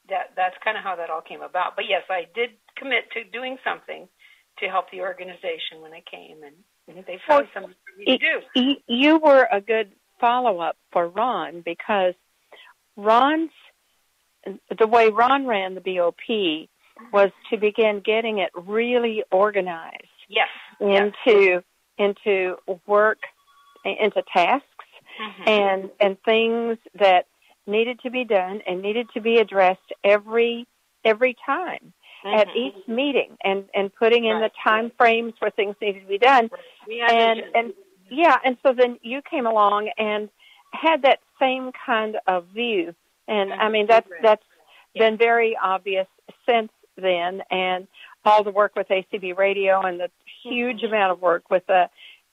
That 0.10 0.34
that's 0.38 0.56
kind 0.64 0.78
of 0.78 0.84
how 0.84 0.96
that 0.96 1.10
all 1.10 1.22
came 1.22 1.42
about. 1.42 1.76
But 1.76 1.86
yes, 1.90 2.04
I 2.10 2.30
did 2.34 2.52
commit 2.78 3.10
to 3.14 3.24
doing 3.26 3.58
something 3.66 4.08
to 4.60 4.66
help 4.70 4.92
the 4.92 5.02
organization 5.02 5.82
when 5.82 5.92
I 5.92 6.04
came, 6.10 6.44
and, 6.46 6.56
and 6.88 7.06
they 7.06 7.20
found 7.28 7.50
well, 7.50 7.54
something 7.54 7.74
for 7.74 7.98
me 7.98 8.06
to 8.06 8.22
do. 8.22 8.78
You 8.88 9.18
were 9.18 9.48
a 9.52 9.60
good 9.60 9.94
follow 10.22 10.60
up 10.60 10.78
for 10.94 11.10
Ron 11.10 11.62
because 11.66 12.14
Ron's 13.02 13.52
the 14.78 14.88
way 14.88 15.10
Ron 15.10 15.46
ran 15.46 15.76
the 15.76 15.82
BOP 15.82 16.68
was 17.12 17.32
to 17.50 17.58
begin 17.58 18.02
getting 18.04 18.40
it 18.40 18.52
really 18.56 19.24
organized. 19.32 20.04
Yes. 20.30 20.48
Into 20.80 21.12
yes. 21.26 21.64
into 21.98 22.56
work 22.88 23.20
into 23.84 24.24
tasks 24.34 24.66
mm-hmm. 25.22 25.44
and 25.48 25.90
and 26.00 26.18
things 26.24 26.78
that 27.00 27.26
needed 27.68 28.00
to 28.02 28.10
be 28.10 28.24
done 28.24 28.62
and 28.68 28.82
needed 28.82 29.08
to 29.14 29.22
be 29.22 29.38
addressed 29.38 29.94
every 30.04 30.68
every 31.04 31.36
time 31.46 31.94
mm-hmm. 32.26 32.40
at 32.40 32.48
each 32.56 32.88
meeting 32.88 33.38
and 33.44 33.66
and 33.74 33.94
putting 33.96 34.26
in 34.26 34.38
right. 34.38 34.52
the 34.52 34.70
time 34.70 34.92
frames 34.98 35.34
where 35.40 35.52
things 35.52 35.76
needed 35.82 36.02
to 36.02 36.08
be 36.08 36.18
done. 36.18 36.50
Right. 36.88 37.12
And 37.12 37.42
and 37.56 37.74
yeah, 38.10 38.38
and 38.44 38.58
so 38.64 38.74
then 38.74 38.98
you 39.02 39.22
came 39.30 39.46
along 39.46 39.90
and 39.98 40.30
had 40.74 41.04
that 41.04 41.20
same 41.40 41.72
kind 41.86 42.18
of 42.28 42.48
view. 42.48 42.94
And 43.28 43.54
I 43.54 43.70
mean 43.70 43.88
that's 43.88 44.10
that's 44.22 44.44
been 44.96 45.18
very 45.18 45.58
obvious 45.62 46.08
since 46.48 46.72
then, 46.98 47.42
and 47.50 47.88
all 48.26 48.44
the 48.44 48.52
work 48.52 48.76
with 48.76 48.88
ACB 48.88 49.38
Radio 49.38 49.82
and 49.82 50.00
the 50.00 50.10
huge 50.44 50.78
mm-hmm. 50.78 50.94
amount 50.94 51.12
of 51.12 51.22
work 51.22 51.50
with 51.50 51.66
the 51.68 51.90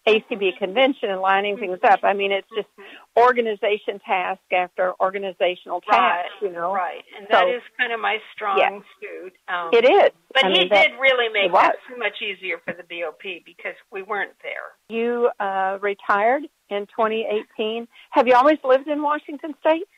ACB 0.06 0.56
convention 0.58 1.10
and 1.10 1.20
lining 1.20 1.56
mm-hmm. 1.56 1.72
things 1.72 1.78
up. 1.84 2.00
I 2.02 2.14
mean, 2.14 2.32
it's 2.32 2.48
just 2.54 2.68
mm-hmm. 2.68 3.22
organization 3.22 4.00
task 4.04 4.40
after 4.52 4.94
organizational 5.00 5.80
task, 5.80 5.98
right, 5.98 6.24
you 6.40 6.52
know. 6.52 6.72
Right, 6.72 7.04
and 7.16 7.26
so, 7.30 7.36
that 7.36 7.48
is 7.48 7.62
kind 7.78 7.92
of 7.92 8.00
my 8.00 8.18
strong 8.34 8.58
yeah. 8.58 8.78
suit. 9.00 9.32
Um, 9.48 9.70
it 9.72 9.84
is. 9.84 10.10
But 10.32 10.46
I 10.46 10.48
he 10.48 10.58
mean, 10.60 10.68
did 10.68 10.90
really 11.00 11.32
make 11.32 11.52
it 11.52 11.76
so 11.90 11.96
much 11.96 12.22
easier 12.22 12.58
for 12.64 12.74
the 12.74 12.84
BOP 12.84 13.44
because 13.44 13.74
we 13.92 14.02
weren't 14.02 14.32
there. 14.42 14.76
You 14.88 15.30
uh, 15.40 15.78
retired 15.80 16.44
in 16.70 16.86
2018. 16.86 17.88
Have 18.10 18.26
you 18.26 18.34
always 18.34 18.58
lived 18.64 18.88
in 18.88 19.02
Washington 19.02 19.54
State? 19.60 19.88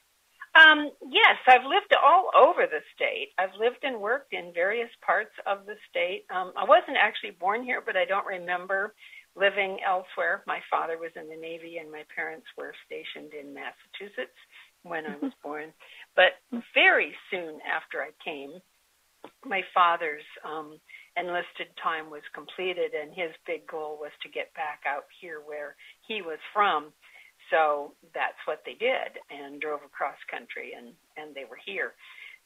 Um, 0.54 0.90
yes, 1.08 1.38
I've 1.46 1.64
lived 1.64 1.94
all 2.02 2.30
over 2.36 2.66
the 2.66 2.82
state. 2.94 3.30
I've 3.38 3.54
lived 3.58 3.84
and 3.84 4.00
worked 4.00 4.32
in 4.32 4.52
various 4.52 4.90
parts 5.00 5.30
of 5.46 5.64
the 5.66 5.76
state. 5.88 6.24
Um, 6.34 6.52
I 6.56 6.64
wasn't 6.64 6.96
actually 6.98 7.32
born 7.38 7.62
here, 7.62 7.80
but 7.84 7.96
I 7.96 8.04
don't 8.04 8.26
remember 8.26 8.94
living 9.36 9.78
elsewhere. 9.86 10.42
My 10.46 10.58
father 10.68 10.98
was 10.98 11.12
in 11.14 11.28
the 11.28 11.36
Navy, 11.36 11.78
and 11.78 11.90
my 11.90 12.02
parents 12.14 12.46
were 12.58 12.74
stationed 12.86 13.32
in 13.32 13.54
Massachusetts 13.54 14.34
when 14.82 15.06
I 15.06 15.14
was 15.22 15.32
born. 15.42 15.72
But 16.16 16.42
very 16.74 17.14
soon 17.30 17.60
after 17.62 18.02
I 18.02 18.10
came, 18.24 18.58
my 19.44 19.62
father's 19.72 20.26
um, 20.44 20.80
enlisted 21.16 21.68
time 21.82 22.10
was 22.10 22.22
completed, 22.34 22.92
and 22.94 23.14
his 23.14 23.30
big 23.46 23.66
goal 23.66 23.98
was 24.00 24.12
to 24.22 24.28
get 24.28 24.52
back 24.54 24.82
out 24.86 25.04
here 25.20 25.40
where 25.44 25.76
he 26.10 26.26
was 26.26 26.42
from. 26.50 26.90
So 27.54 27.94
that's 28.10 28.38
what 28.50 28.66
they 28.66 28.74
did 28.74 29.14
and 29.30 29.62
drove 29.62 29.86
across 29.86 30.18
country 30.26 30.74
and, 30.74 30.90
and 31.14 31.30
they 31.38 31.46
were 31.46 31.58
here. 31.62 31.94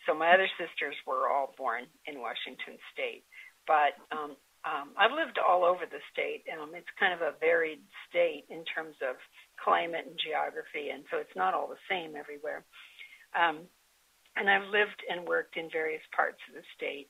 So 0.04 0.12
my 0.12 0.36
other 0.36 0.48
sisters 0.60 0.96
were 1.08 1.32
all 1.32 1.56
born 1.56 1.88
in 2.04 2.20
Washington 2.20 2.76
State. 2.92 3.24
But 3.64 3.96
um, 4.12 4.36
um, 4.68 4.92
I've 5.00 5.16
lived 5.16 5.40
all 5.40 5.64
over 5.64 5.88
the 5.88 6.00
state. 6.12 6.44
Um, 6.52 6.76
it's 6.76 6.88
kind 7.00 7.16
of 7.16 7.24
a 7.24 7.36
varied 7.40 7.80
state 8.08 8.44
in 8.52 8.64
terms 8.68 8.96
of 9.00 9.16
climate 9.60 10.04
and 10.04 10.16
geography, 10.20 10.92
and 10.92 11.04
so 11.08 11.20
it's 11.20 11.36
not 11.36 11.52
all 11.52 11.68
the 11.68 11.80
same 11.88 12.16
everywhere. 12.16 12.64
Um, 13.32 13.64
and 14.36 14.48
I've 14.48 14.68
lived 14.68 15.00
and 15.08 15.28
worked 15.28 15.56
in 15.56 15.72
various 15.72 16.04
parts 16.16 16.40
of 16.48 16.56
the 16.56 16.64
state. 16.76 17.08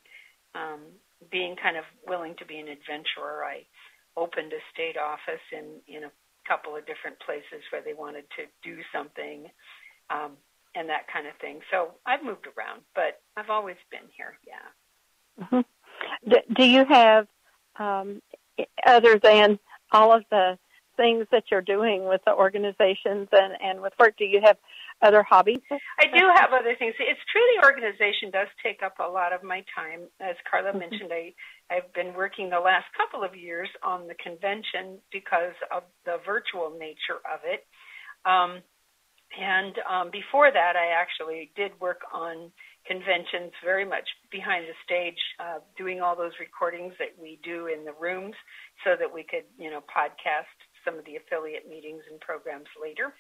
Um, 0.55 0.99
being 1.31 1.55
kind 1.59 1.79
of 1.79 1.87
willing 2.07 2.35
to 2.39 2.47
be 2.47 2.59
an 2.59 2.71
adventurer, 2.71 3.43
I 3.43 3.67
opened 4.15 4.55
a 4.55 4.63
state 4.71 4.99
office 4.99 5.43
in 5.51 5.83
in 5.91 6.05
a 6.07 6.13
couple 6.47 6.77
of 6.77 6.87
different 6.87 7.19
places 7.21 7.63
where 7.71 7.83
they 7.83 7.95
wanted 7.95 8.25
to 8.37 8.45
do 8.63 8.81
something 8.93 9.51
um, 10.11 10.33
and 10.75 10.89
that 10.89 11.07
kind 11.13 11.27
of 11.27 11.35
thing. 11.41 11.61
So 11.71 11.93
I've 12.07 12.23
moved 12.23 12.47
around, 12.47 12.83
but 12.95 13.21
I've 13.37 13.51
always 13.51 13.77
been 13.91 14.09
here. 14.17 14.35
Yeah. 14.47 15.45
Mm-hmm. 15.45 16.55
Do 16.55 16.65
you 16.65 16.85
have, 16.85 17.27
um, 17.79 18.21
other 18.87 19.19
than 19.19 19.59
all 19.93 20.13
of 20.13 20.25
the 20.31 20.59
things 20.97 21.27
that 21.33 21.45
you're 21.51 21.63
doing 21.63 22.07
with 22.07 22.21
the 22.25 22.33
organizations 22.33 23.29
and, 23.33 23.55
and 23.63 23.81
with 23.81 23.93
work, 23.99 24.17
do 24.17 24.25
you 24.25 24.41
have 24.45 24.57
other 25.03 25.23
hobbies? 25.23 25.61
I 25.71 26.07
do 26.07 26.25
have 26.37 26.51
other 26.53 26.75
things. 26.79 26.95
It's 26.99 27.21
true 27.31 27.43
the 27.57 27.67
organization 27.67 28.31
does 28.31 28.49
take 28.63 28.83
up 28.83 28.99
a 28.99 29.09
lot 29.09 29.33
of 29.33 29.43
my 29.43 29.65
time. 29.75 30.09
As 30.21 30.37
Carla 30.49 30.71
mm-hmm. 30.71 30.79
mentioned, 30.79 31.11
I 31.13 31.35
I've 31.71 31.93
been 31.95 32.15
working 32.15 32.51
the 32.51 32.61
last 32.61 32.87
couple 32.97 33.25
of 33.25 33.35
years 33.35 33.69
on 33.83 34.07
the 34.07 34.15
convention 34.15 35.01
because 35.11 35.57
of 35.73 35.83
the 36.05 36.19
virtual 36.27 36.77
nature 36.79 37.25
of 37.25 37.41
it. 37.45 37.65
Um, 38.29 38.61
and 39.35 39.75
um, 39.91 40.11
before 40.13 40.53
that, 40.53 40.77
I 40.77 40.95
actually 40.95 41.51
did 41.57 41.73
work 41.81 42.03
on 42.13 42.53
conventions 42.87 43.51
very 43.65 43.85
much 43.85 44.05
behind 44.31 44.67
the 44.69 44.77
stage, 44.85 45.19
uh, 45.41 45.59
doing 45.77 46.01
all 46.01 46.15
those 46.15 46.37
recordings 46.39 46.93
that 46.99 47.17
we 47.21 47.41
do 47.43 47.67
in 47.67 47.85
the 47.85 47.97
rooms 47.99 48.35
so 48.85 48.95
that 48.99 49.09
we 49.09 49.25
could, 49.25 49.49
you 49.59 49.71
know, 49.71 49.81
podcast 49.89 50.53
some 50.85 50.99
of 50.99 51.05
the 51.07 51.17
affiliate 51.17 51.69
meetings 51.69 52.03
and 52.11 52.21
programs 52.21 52.69
later. 52.81 53.15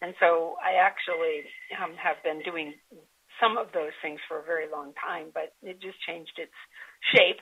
And 0.00 0.14
so 0.20 0.56
I 0.62 0.78
actually 0.78 1.46
um, 1.74 1.94
have 1.98 2.22
been 2.22 2.42
doing 2.42 2.74
some 3.42 3.58
of 3.58 3.68
those 3.74 3.94
things 4.02 4.20
for 4.28 4.38
a 4.38 4.44
very 4.44 4.66
long 4.70 4.92
time, 4.94 5.30
but 5.34 5.54
it 5.62 5.80
just 5.80 5.98
changed 6.06 6.38
its 6.38 6.54
shape 7.14 7.38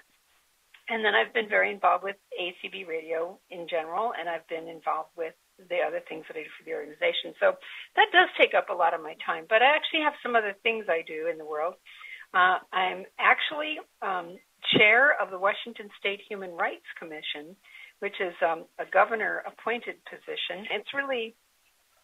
and 0.88 1.04
then 1.04 1.14
I've 1.14 1.34
been 1.34 1.48
very 1.48 1.72
involved 1.72 2.04
with 2.04 2.16
ACB 2.38 2.86
Radio 2.86 3.38
in 3.50 3.66
general, 3.68 4.12
and 4.18 4.28
I've 4.28 4.46
been 4.46 4.68
involved 4.68 5.10
with 5.16 5.34
the 5.58 5.82
other 5.82 6.00
things 6.08 6.24
that 6.28 6.36
I 6.38 6.46
do 6.46 6.52
for 6.54 6.64
the 6.64 6.74
organization. 6.74 7.34
So 7.40 7.58
that 7.96 8.08
does 8.12 8.30
take 8.38 8.54
up 8.54 8.70
a 8.70 8.76
lot 8.76 8.94
of 8.94 9.02
my 9.02 9.14
time. 9.24 9.46
But 9.48 9.62
I 9.62 9.74
actually 9.74 10.06
have 10.06 10.14
some 10.22 10.36
other 10.36 10.54
things 10.62 10.86
I 10.88 11.02
do 11.02 11.26
in 11.26 11.38
the 11.38 11.44
world. 11.44 11.74
Uh, 12.34 12.62
I'm 12.70 13.02
actually 13.18 13.82
um, 14.02 14.38
chair 14.78 15.18
of 15.18 15.30
the 15.30 15.38
Washington 15.38 15.90
State 15.98 16.20
Human 16.28 16.52
Rights 16.52 16.86
Commission, 16.98 17.56
which 17.98 18.14
is 18.20 18.34
um, 18.44 18.66
a 18.78 18.86
governor 18.86 19.42
appointed 19.42 19.98
position. 20.06 20.70
It's 20.70 20.94
really 20.94 21.34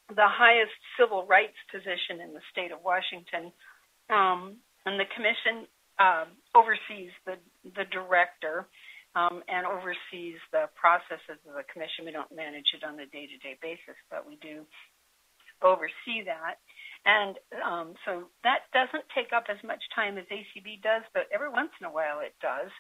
the 0.09 0.27
highest 0.27 0.75
civil 0.99 1.27
rights 1.27 1.57
position 1.71 2.21
in 2.23 2.35
the 2.35 2.45
state 2.51 2.73
of 2.73 2.83
Washington. 2.83 3.53
Um, 4.11 4.59
and 4.85 4.99
the 4.99 5.09
commission 5.15 5.67
uh, 5.99 6.27
oversees 6.55 7.15
the 7.25 7.39
the 7.63 7.87
director 7.93 8.67
um, 9.15 9.43
and 9.47 9.67
oversees 9.67 10.41
the 10.51 10.67
processes 10.75 11.39
of 11.47 11.55
the 11.55 11.67
commission. 11.71 12.05
We 12.09 12.13
don't 12.13 12.33
manage 12.35 12.73
it 12.75 12.83
on 12.83 12.99
a 12.99 13.07
day 13.07 13.29
to 13.29 13.37
day 13.39 13.57
basis, 13.61 13.97
but 14.11 14.27
we 14.27 14.37
do 14.43 14.67
oversee 15.63 16.27
that. 16.27 16.59
And 17.05 17.39
um, 17.63 17.95
so 18.07 18.31
that 18.43 18.71
doesn't 18.73 19.05
take 19.15 19.35
up 19.35 19.51
as 19.51 19.59
much 19.67 19.83
time 19.95 20.19
as 20.19 20.27
ACB 20.31 20.83
does, 20.83 21.03
but 21.15 21.27
every 21.35 21.51
once 21.51 21.71
in 21.81 21.87
a 21.87 21.93
while 21.93 22.21
it 22.23 22.35
does. 22.41 22.71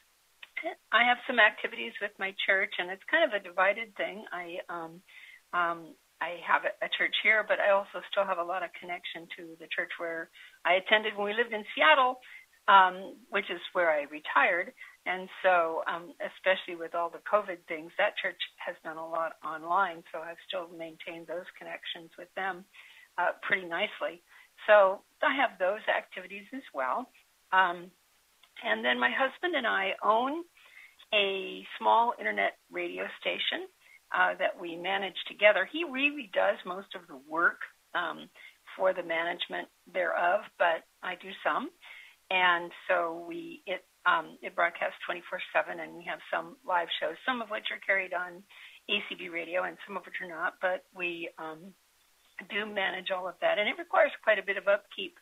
I 0.93 1.03
have 1.03 1.19
some 1.27 1.43
activities 1.43 1.93
with 2.01 2.13
my 2.23 2.35
church, 2.47 2.71
and 2.79 2.91
it's 2.91 3.03
kind 3.11 3.27
of 3.27 3.35
a 3.35 3.43
divided 3.43 3.97
thing. 3.97 4.23
I 4.31 4.63
um, 4.71 5.03
um, 5.51 5.95
I 6.23 6.39
have 6.47 6.63
a 6.63 6.91
church 6.95 7.15
here, 7.27 7.43
but 7.43 7.59
I 7.59 7.75
also 7.75 7.99
still 8.07 8.23
have 8.23 8.39
a 8.39 8.47
lot 8.47 8.63
of 8.63 8.71
connection 8.79 9.27
to 9.35 9.59
the 9.59 9.67
church 9.75 9.91
where 9.99 10.31
I 10.63 10.79
attended 10.79 11.19
when 11.19 11.27
we 11.27 11.35
lived 11.35 11.51
in 11.51 11.67
Seattle, 11.75 12.23
um, 12.71 13.19
which 13.35 13.51
is 13.51 13.59
where 13.75 13.91
I 13.91 14.07
retired. 14.07 14.71
And 15.03 15.27
so, 15.43 15.83
um, 15.91 16.15
especially 16.23 16.79
with 16.79 16.95
all 16.95 17.11
the 17.11 17.27
COVID 17.27 17.59
things, 17.67 17.91
that 17.99 18.15
church 18.23 18.39
has 18.63 18.79
done 18.87 19.03
a 19.03 19.09
lot 19.09 19.35
online. 19.43 20.07
So 20.15 20.23
I've 20.23 20.39
still 20.47 20.71
maintained 20.71 21.27
those 21.27 21.49
connections 21.59 22.15
with 22.15 22.31
them 22.39 22.63
uh, 23.19 23.35
pretty 23.43 23.67
nicely. 23.67 24.23
So 24.71 25.03
I 25.27 25.35
have 25.35 25.59
those 25.59 25.83
activities 25.91 26.47
as 26.55 26.63
well. 26.71 27.11
Um, 27.51 27.91
and 28.63 28.87
then 28.87 28.95
my 28.95 29.11
husband 29.11 29.59
and 29.59 29.67
I 29.67 29.99
own 30.07 30.47
a 31.11 31.67
small 31.83 32.15
internet 32.15 32.63
radio 32.71 33.11
station 33.19 33.67
uh, 34.15 34.35
that 34.39 34.61
we 34.61 34.77
manage 34.77 35.17
together. 35.29 35.69
He 35.71 35.85
really 35.85 36.31
does 36.33 36.57
most 36.65 36.95
of 36.95 37.07
the 37.09 37.19
work 37.29 37.61
um, 37.95 38.29
for 38.77 38.93
the 38.95 39.03
management 39.03 39.69
thereof, 39.93 40.41
but 40.59 40.85
I 41.03 41.15
do 41.21 41.29
some 41.45 41.71
and 42.33 42.73
so 42.89 43.25
we 43.29 43.61
it 43.69 43.85
um, 44.09 44.41
it 44.43 44.57
broadcasts 44.57 44.99
24/7, 45.07 45.79
and 45.79 45.95
we 45.95 46.03
have 46.09 46.19
some 46.33 46.57
live 46.67 46.89
shows, 46.99 47.15
some 47.29 47.41
of 47.41 47.51
which 47.51 47.71
are 47.71 47.79
carried 47.87 48.17
on 48.17 48.43
ACB 48.91 49.31
radio, 49.31 49.63
and 49.63 49.77
some 49.87 49.97
of 49.97 50.03
which 50.03 50.19
are 50.25 50.33
not. 50.33 50.55
But 50.61 50.83
we 50.97 51.29
um, 51.39 51.71
do 52.51 52.67
manage 52.67 53.13
all 53.13 53.29
of 53.29 53.37
that, 53.45 53.61
and 53.61 53.69
it 53.69 53.79
requires 53.79 54.11
quite 54.25 54.41
a 54.41 54.49
bit 54.49 54.57
of 54.57 54.67
upkeep 54.67 55.15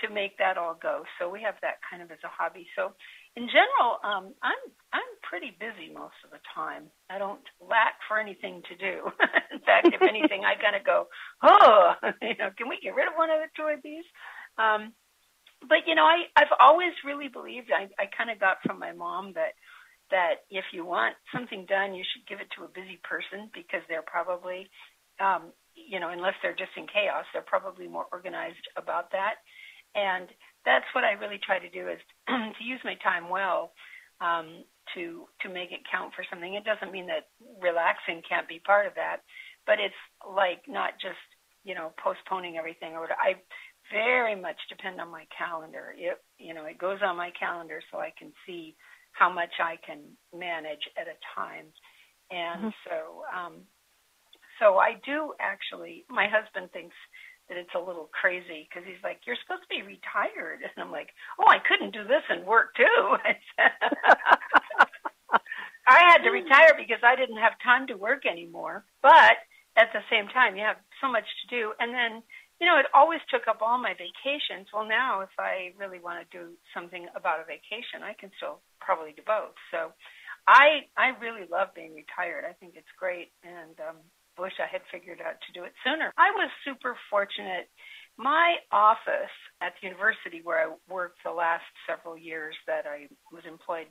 to 0.00 0.08
make 0.08 0.38
that 0.38 0.56
all 0.56 0.78
go. 0.80 1.04
So 1.18 1.28
we 1.28 1.42
have 1.42 1.60
that 1.60 1.82
kind 1.84 2.00
of 2.00 2.10
as 2.10 2.22
a 2.24 2.32
hobby. 2.32 2.66
So 2.76 2.94
in 3.36 3.48
general, 3.48 3.96
um, 4.04 4.34
I'm 4.42 4.60
I'm 4.92 5.12
pretty 5.24 5.56
busy 5.56 5.88
most 5.88 6.20
of 6.24 6.30
the 6.30 6.42
time. 6.54 6.92
I 7.08 7.16
don't 7.16 7.40
lack 7.64 7.96
for 8.08 8.20
anything 8.20 8.60
to 8.68 8.74
do. 8.76 9.08
in 9.52 9.60
fact, 9.64 9.88
if 9.88 10.02
anything, 10.02 10.44
I 10.44 10.60
kind 10.60 10.76
of 10.76 10.84
go, 10.84 11.08
oh, 11.42 11.94
you 12.22 12.36
know, 12.36 12.52
can 12.56 12.68
we 12.68 12.78
get 12.82 12.94
rid 12.94 13.08
of 13.08 13.16
one 13.16 13.30
of 13.30 13.40
the 13.40 13.48
toy 13.56 13.80
bees? 13.82 14.04
Um, 14.58 14.92
but 15.64 15.88
you 15.88 15.94
know, 15.94 16.04
I 16.04 16.28
I've 16.36 16.52
always 16.60 16.92
really 17.04 17.28
believed. 17.28 17.72
I 17.72 17.88
I 17.96 18.06
kind 18.12 18.28
of 18.30 18.38
got 18.38 18.60
from 18.64 18.78
my 18.78 18.92
mom 18.92 19.32
that 19.34 19.56
that 20.12 20.44
if 20.50 20.64
you 20.72 20.84
want 20.84 21.16
something 21.32 21.64
done, 21.64 21.94
you 21.94 22.04
should 22.04 22.28
give 22.28 22.38
it 22.38 22.52
to 22.56 22.64
a 22.64 22.68
busy 22.68 23.00
person 23.02 23.48
because 23.56 23.80
they're 23.88 24.04
probably, 24.04 24.68
um, 25.18 25.56
you 25.72 25.98
know, 26.00 26.10
unless 26.12 26.36
they're 26.42 26.52
just 26.52 26.76
in 26.76 26.84
chaos, 26.84 27.24
they're 27.32 27.40
probably 27.48 27.88
more 27.88 28.04
organized 28.12 28.68
about 28.76 29.10
that. 29.16 29.40
And 29.96 30.28
that's 30.64 30.86
what 30.94 31.04
I 31.04 31.12
really 31.12 31.40
try 31.42 31.58
to 31.58 31.70
do 31.70 31.88
is 31.88 31.98
to 32.28 32.64
use 32.64 32.80
my 32.84 32.94
time 33.02 33.28
well 33.28 33.72
um, 34.20 34.64
to 34.94 35.26
to 35.42 35.48
make 35.48 35.72
it 35.72 35.82
count 35.90 36.14
for 36.14 36.24
something. 36.30 36.54
It 36.54 36.64
doesn't 36.64 36.92
mean 36.92 37.06
that 37.06 37.30
relaxing 37.60 38.22
can't 38.28 38.48
be 38.48 38.60
part 38.64 38.86
of 38.86 38.94
that, 38.94 39.26
but 39.66 39.78
it's 39.82 39.98
like 40.22 40.62
not 40.68 40.94
just 41.00 41.20
you 41.64 41.74
know 41.74 41.92
postponing 42.02 42.56
everything 42.56 42.94
or 42.94 43.08
I 43.18 43.34
very 43.90 44.34
much 44.34 44.56
depend 44.68 45.00
on 45.00 45.10
my 45.10 45.26
calendar. 45.36 45.94
It 45.96 46.18
you 46.38 46.54
know 46.54 46.64
it 46.66 46.78
goes 46.78 46.98
on 47.02 47.16
my 47.16 47.30
calendar 47.38 47.80
so 47.90 47.98
I 47.98 48.12
can 48.18 48.32
see 48.46 48.76
how 49.12 49.30
much 49.32 49.52
I 49.60 49.76
can 49.84 50.00
manage 50.32 50.82
at 50.96 51.06
a 51.06 51.18
time, 51.34 51.66
and 52.30 52.72
mm-hmm. 52.72 52.80
so 52.86 53.26
um, 53.28 53.54
so 54.60 54.78
I 54.78 54.94
do 55.04 55.34
actually. 55.40 56.04
My 56.08 56.26
husband 56.30 56.70
thinks 56.72 56.94
that 57.48 57.58
it's 57.58 57.74
a 57.74 57.80
little 57.80 58.08
crazy 58.12 58.68
because 58.68 58.86
he's 58.86 59.02
like, 59.02 59.20
"You're 59.26 59.36
supposed 59.42 59.62
to 59.62 59.68
be 59.68 59.82
retired," 59.82 60.62
and 60.62 60.76
I'm 60.76 60.90
like, 60.90 61.10
"Oh, 61.38 61.48
I 61.48 61.58
couldn't 61.58 61.92
do 61.92 62.04
this 62.04 62.22
and 62.28 62.44
work 62.46 62.74
too." 62.74 63.16
I 65.88 65.98
had 66.08 66.22
to 66.22 66.30
retire 66.30 66.74
because 66.76 67.02
I 67.02 67.16
didn't 67.16 67.38
have 67.38 67.58
time 67.62 67.86
to 67.88 67.96
work 67.96 68.24
anymore. 68.24 68.84
But 69.02 69.36
at 69.76 69.92
the 69.92 70.02
same 70.10 70.28
time, 70.28 70.56
you 70.56 70.62
have 70.62 70.78
so 71.00 71.10
much 71.10 71.26
to 71.42 71.46
do, 71.48 71.72
and 71.78 71.92
then 71.92 72.22
you 72.60 72.70
know, 72.70 72.78
it 72.78 72.86
always 72.94 73.18
took 73.26 73.48
up 73.48 73.58
all 73.60 73.76
my 73.76 73.90
vacations. 73.98 74.70
Well, 74.72 74.86
now 74.86 75.22
if 75.22 75.34
I 75.36 75.74
really 75.76 75.98
want 75.98 76.22
to 76.22 76.30
do 76.30 76.54
something 76.72 77.08
about 77.16 77.42
a 77.42 77.44
vacation, 77.44 78.06
I 78.06 78.14
can 78.14 78.30
still 78.38 78.62
probably 78.78 79.10
do 79.10 79.22
both. 79.26 79.58
So, 79.74 79.90
I 80.46 80.86
I 80.96 81.18
really 81.18 81.46
love 81.50 81.74
being 81.74 81.94
retired. 81.94 82.44
I 82.48 82.54
think 82.54 82.74
it's 82.74 82.90
great, 82.98 83.30
and 83.42 83.74
um, 83.80 83.98
wish 84.38 84.52
I 84.58 84.70
had 84.70 84.82
figured 84.90 85.20
out 85.20 85.36
to 85.40 85.52
do 85.52 85.64
it 85.64 85.72
sooner. 85.84 86.12
I 86.16 86.30
was 86.32 86.50
super 86.64 86.96
fortunate. 87.10 87.68
My 88.18 88.56
office 88.70 89.34
at 89.60 89.72
the 89.80 89.88
university 89.88 90.40
where 90.44 90.60
I 90.60 90.74
worked 90.88 91.20
the 91.24 91.32
last 91.32 91.64
several 91.88 92.16
years 92.16 92.54
that 92.66 92.84
I 92.86 93.08
was 93.32 93.42
employed, 93.48 93.86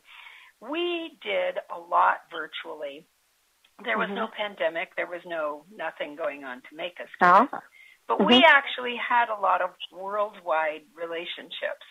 we 0.61 1.17
did 1.23 1.57
a 1.73 1.79
lot 1.79 2.29
virtually. 2.29 3.07
There 3.83 3.97
was 3.97 4.07
mm-hmm. 4.07 4.15
no 4.15 4.27
pandemic. 4.37 4.95
There 4.95 5.09
was 5.09 5.21
no 5.25 5.65
nothing 5.73 6.15
going 6.15 6.43
on 6.43 6.61
to 6.69 6.75
make 6.75 6.99
us 7.01 7.09
do 7.19 7.25
oh. 7.25 7.47
But 8.07 8.19
mm-hmm. 8.19 8.27
we 8.27 8.43
actually 8.45 8.95
had 8.97 9.29
a 9.29 9.39
lot 9.39 9.61
of 9.61 9.71
worldwide 9.91 10.85
relationships. 10.93 11.85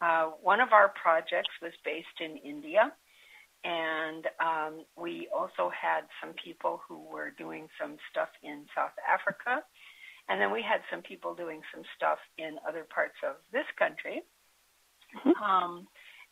Uh, 0.00 0.32
one 0.40 0.60
of 0.60 0.72
our 0.72 0.92
projects 1.00 1.52
was 1.60 1.72
based 1.84 2.20
in 2.20 2.36
India, 2.36 2.92
and 3.66 4.26
um, 4.38 4.84
we 4.96 5.26
also 5.34 5.70
had 5.74 6.06
some 6.22 6.34
people 6.38 6.80
who 6.86 7.02
were 7.02 7.34
doing 7.36 7.66
some 7.80 7.96
stuff 8.10 8.28
in 8.44 8.64
South 8.76 8.94
Africa, 9.02 9.64
and 10.28 10.40
then 10.40 10.52
we 10.52 10.62
had 10.62 10.80
some 10.88 11.02
people 11.02 11.34
doing 11.34 11.60
some 11.74 11.82
stuff 11.96 12.18
in 12.38 12.58
other 12.68 12.86
parts 12.86 13.18
of 13.26 13.36
this 13.52 13.66
country. 13.76 14.22
Mm-hmm. 15.18 15.42
Um, 15.42 15.88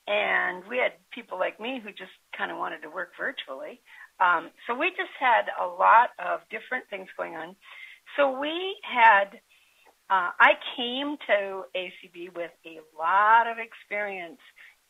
and 0.07 0.63
we 0.71 0.79
had 0.79 0.93
people 1.11 1.39
like 1.39 1.59
me 1.59 1.81
who 1.83 1.91
just 1.91 2.15
kind 2.37 2.53
of 2.53 2.59
wanted 2.59 2.83
to 2.83 2.91
work 2.91 3.11
virtually. 3.19 3.81
Um, 4.21 4.51
so 4.67 4.79
we 4.79 4.91
just 4.91 5.15
had 5.19 5.51
a 5.61 5.67
lot 5.67 6.11
of 6.23 6.41
different 6.51 6.85
things 6.89 7.09
going 7.17 7.35
on. 7.35 7.57
So 8.17 8.39
we 8.39 8.77
had, 8.83 9.41
uh, 10.11 10.31
I 10.39 10.53
came 10.77 11.17
to 11.27 11.65
ACB 11.75 12.37
with 12.37 12.53
a 12.65 12.79
lot 12.97 13.51
of 13.51 13.57
experience 13.59 14.39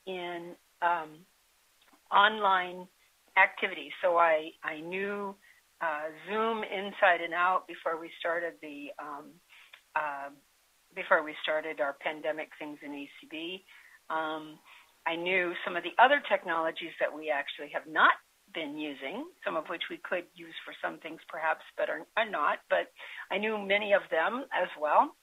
in 0.06 0.56
um, 0.82 1.24
online 2.14 2.86
activities. 3.36 3.92
So 4.02 4.16
I, 4.16 4.50
I 4.62 4.80
knew 4.80 5.34
uh, 5.80 6.08
Zoom 6.28 6.62
inside 6.62 7.20
and 7.24 7.34
out 7.34 7.66
before 7.66 8.00
we 8.00 8.10
started 8.20 8.54
the 8.62 8.88
um, 9.02 9.26
uh, 9.96 10.30
before 10.94 11.24
we 11.24 11.34
started 11.42 11.80
our 11.80 11.96
pandemic 12.00 12.50
things 12.58 12.78
in 12.84 12.92
ACB. 12.92 13.62
Um, 14.10 14.58
I 15.06 15.16
knew 15.16 15.52
some 15.64 15.76
of 15.76 15.82
the 15.82 15.92
other 16.02 16.22
technologies 16.30 16.94
that 17.00 17.10
we 17.12 17.30
actually 17.30 17.70
have 17.74 17.86
not 17.90 18.12
been 18.54 18.78
using, 18.78 19.26
some 19.44 19.56
of 19.56 19.66
which 19.66 19.82
we 19.90 19.98
could 19.98 20.24
use 20.34 20.54
for 20.64 20.72
some 20.82 20.98
things 20.98 21.20
perhaps, 21.28 21.62
but 21.76 21.90
are, 21.90 22.06
are 22.16 22.30
not. 22.30 22.58
But 22.70 22.92
I 23.30 23.38
knew 23.38 23.58
many 23.58 23.92
of 23.92 24.02
them 24.10 24.44
as 24.54 24.68
well 24.80 25.16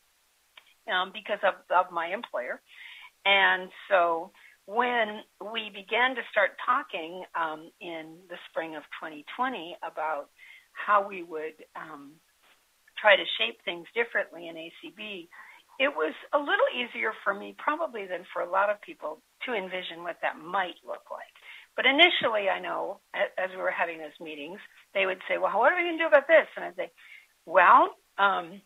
um, 0.91 1.12
because 1.13 1.39
of, 1.43 1.56
of 1.71 1.91
my 1.91 2.08
employer. 2.08 2.62
And 3.25 3.69
so 3.89 4.32
when 4.72 5.28
we 5.52 5.68
began 5.68 6.16
to 6.16 6.24
start 6.32 6.56
talking 6.64 7.28
um, 7.36 7.68
in 7.84 8.24
the 8.32 8.40
spring 8.48 8.80
of 8.80 8.88
2020 9.04 9.76
about 9.84 10.32
how 10.72 11.04
we 11.04 11.24
would 11.24 11.60
um, 11.76 12.16
try 12.96 13.20
to 13.20 13.28
shape 13.36 13.60
things 13.68 13.84
differently 13.92 14.48
in 14.48 14.56
ACB, 14.56 15.28
it 15.76 15.92
was 15.92 16.16
a 16.32 16.40
little 16.40 16.72
easier 16.72 17.12
for 17.24 17.34
me 17.34 17.52
probably 17.60 18.08
than 18.08 18.24
for 18.32 18.48
a 18.48 18.50
lot 18.50 18.72
of 18.72 18.80
people 18.80 19.20
to 19.44 19.52
envision 19.52 20.08
what 20.08 20.24
that 20.24 20.40
might 20.40 20.80
look 20.88 21.04
like. 21.12 21.36
But 21.76 21.84
initially, 21.84 22.48
I 22.48 22.60
know 22.64 23.00
as 23.16 23.52
we 23.52 23.60
were 23.60 23.76
having 23.76 24.00
those 24.00 24.16
meetings, 24.24 24.60
they 24.94 25.06
would 25.06 25.20
say, 25.28 25.40
"Well, 25.40 25.56
what 25.60 25.72
are 25.72 25.76
we 25.76 25.84
going 25.84 25.98
to 25.98 26.04
do 26.04 26.12
about 26.12 26.28
this?" 26.28 26.48
And 26.56 26.66
I'd 26.66 26.76
say, 26.76 26.92
"Well, 27.46 27.96
um, 28.20 28.62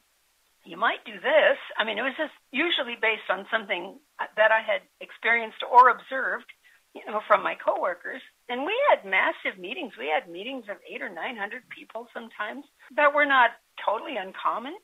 you 0.65 0.75
might 0.75 1.05
do 1.05 1.13
this." 1.13 1.57
I 1.77 1.85
mean, 1.85 1.97
it 1.97 2.01
was 2.01 2.17
just 2.17 2.33
usually 2.51 2.97
based 2.97 3.29
on 3.29 3.45
something 3.53 4.01
that 4.37 4.51
I 4.51 4.61
had 4.61 4.81
experienced 5.01 5.63
or 5.71 5.89
observed, 5.89 6.47
you 6.95 7.01
know, 7.07 7.21
from 7.27 7.43
my 7.43 7.55
coworkers. 7.55 8.21
And 8.49 8.65
we 8.65 8.75
had 8.91 9.09
massive 9.09 9.59
meetings. 9.59 9.93
We 9.99 10.07
had 10.13 10.31
meetings 10.31 10.65
of 10.69 10.77
eight 10.89 11.01
or 11.01 11.09
nine 11.09 11.37
hundred 11.37 11.63
people 11.69 12.07
sometimes 12.13 12.65
that 12.95 13.13
were 13.13 13.25
not 13.25 13.51
totally 13.85 14.17
uncommon 14.17 14.75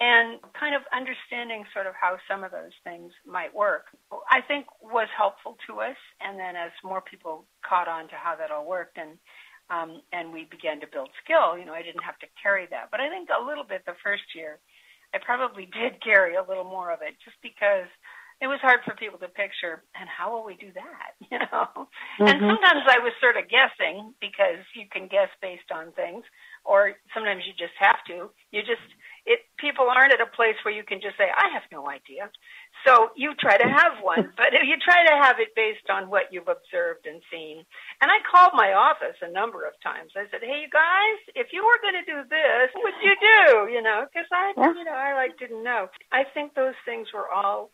and 0.00 0.40
kind 0.58 0.74
of 0.74 0.82
understanding 0.96 1.64
sort 1.72 1.86
of 1.86 1.94
how 1.94 2.16
some 2.26 2.42
of 2.42 2.50
those 2.50 2.74
things 2.84 3.12
might 3.26 3.54
work, 3.54 3.86
I 4.32 4.40
think 4.42 4.66
was 4.82 5.08
helpful 5.16 5.56
to 5.68 5.80
us. 5.80 5.96
And 6.20 6.38
then 6.40 6.56
as 6.56 6.72
more 6.82 7.02
people 7.02 7.46
caught 7.62 7.86
on 7.86 8.08
to 8.08 8.16
how 8.16 8.34
that 8.36 8.50
all 8.50 8.66
worked 8.66 8.98
and 8.98 9.18
um, 9.70 10.02
and 10.12 10.32
we 10.34 10.44
began 10.50 10.80
to 10.80 10.90
build 10.92 11.08
skill, 11.24 11.56
you 11.56 11.64
know, 11.64 11.72
I 11.72 11.82
didn't 11.82 12.04
have 12.04 12.18
to 12.20 12.26
carry 12.42 12.66
that. 12.70 12.90
But 12.90 13.00
I 13.00 13.08
think 13.08 13.30
a 13.32 13.40
little 13.40 13.64
bit 13.64 13.86
the 13.86 13.96
first 14.04 14.28
year, 14.34 14.58
I 15.14 15.18
probably 15.24 15.66
did 15.72 16.02
carry 16.04 16.36
a 16.36 16.44
little 16.44 16.64
more 16.64 16.92
of 16.92 17.00
it 17.02 17.16
just 17.24 17.38
because 17.42 17.88
it 18.40 18.48
was 18.48 18.58
hard 18.62 18.80
for 18.84 18.96
people 18.96 19.18
to 19.20 19.28
picture 19.28 19.84
and 19.94 20.08
how 20.08 20.32
will 20.32 20.44
we 20.44 20.56
do 20.56 20.72
that 20.72 21.12
you 21.30 21.38
know? 21.38 21.68
Mm-hmm. 21.76 22.26
and 22.26 22.38
sometimes 22.40 22.84
i 22.88 22.98
was 22.98 23.12
sort 23.20 23.36
of 23.36 23.44
guessing 23.48 24.14
because 24.20 24.64
you 24.74 24.88
can 24.90 25.08
guess 25.08 25.28
based 25.40 25.70
on 25.72 25.92
things 25.92 26.24
or 26.64 26.92
sometimes 27.14 27.44
you 27.46 27.54
just 27.56 27.76
have 27.80 28.00
to. 28.08 28.28
You 28.52 28.60
just 28.60 28.84
it 29.28 29.44
people 29.60 29.84
aren't 29.84 30.16
at 30.16 30.24
a 30.24 30.32
place 30.32 30.56
where 30.64 30.72
you 30.72 30.80
can 30.80 30.96
just 30.96 31.16
say 31.20 31.28
i 31.28 31.52
have 31.52 31.64
no 31.72 31.88
idea. 31.88 32.28
So 32.88 33.12
you 33.16 33.36
try 33.36 33.56
to 33.60 33.68
have 33.68 34.00
one 34.00 34.32
but 34.40 34.52
you 34.52 34.76
try 34.80 35.04
to 35.04 35.14
have 35.20 35.36
it 35.40 35.52
based 35.56 35.88
on 35.92 36.08
what 36.08 36.32
you've 36.32 36.48
observed 36.48 37.04
and 37.04 37.20
seen. 37.32 37.64
And 38.00 38.08
i 38.08 38.18
called 38.24 38.56
my 38.56 38.72
office 38.72 39.16
a 39.20 39.30
number 39.30 39.64
of 39.64 39.76
times. 39.84 40.12
I 40.16 40.24
said 40.32 40.40
hey 40.40 40.64
you 40.64 40.72
guys 40.72 41.18
if 41.36 41.52
you 41.52 41.64
were 41.64 41.80
going 41.80 42.00
to 42.00 42.06
do 42.08 42.18
this 42.28 42.72
what 42.72 42.92
would 42.92 43.00
you 43.04 43.16
do? 43.16 43.72
You 43.72 43.82
know 43.84 44.08
because 44.08 44.28
i 44.32 44.52
you 44.56 44.84
know 44.84 44.96
i 44.96 45.14
like 45.14 45.38
didn't 45.38 45.64
know. 45.64 45.88
I 46.12 46.24
think 46.32 46.54
those 46.54 46.76
things 46.84 47.08
were 47.12 47.28
all 47.28 47.70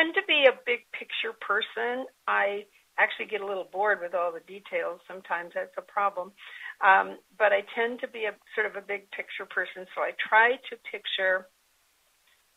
tend 0.00 0.14
to 0.14 0.24
be 0.26 0.48
a 0.48 0.56
big 0.64 0.80
picture 0.96 1.36
person. 1.36 2.06
I 2.26 2.64
actually 2.98 3.26
get 3.26 3.40
a 3.40 3.46
little 3.46 3.68
bored 3.70 4.00
with 4.00 4.14
all 4.14 4.32
the 4.32 4.44
details. 4.48 5.00
Sometimes 5.06 5.52
that's 5.54 5.76
a 5.76 5.84
problem. 5.84 6.32
Um, 6.80 7.20
but 7.36 7.52
I 7.52 7.60
tend 7.76 8.00
to 8.00 8.08
be 8.08 8.24
a 8.24 8.32
sort 8.56 8.64
of 8.64 8.76
a 8.76 8.84
big 8.84 9.10
picture 9.12 9.44
person, 9.44 9.84
so 9.94 10.00
I 10.00 10.12
try 10.16 10.56
to 10.72 10.74
picture 10.90 11.48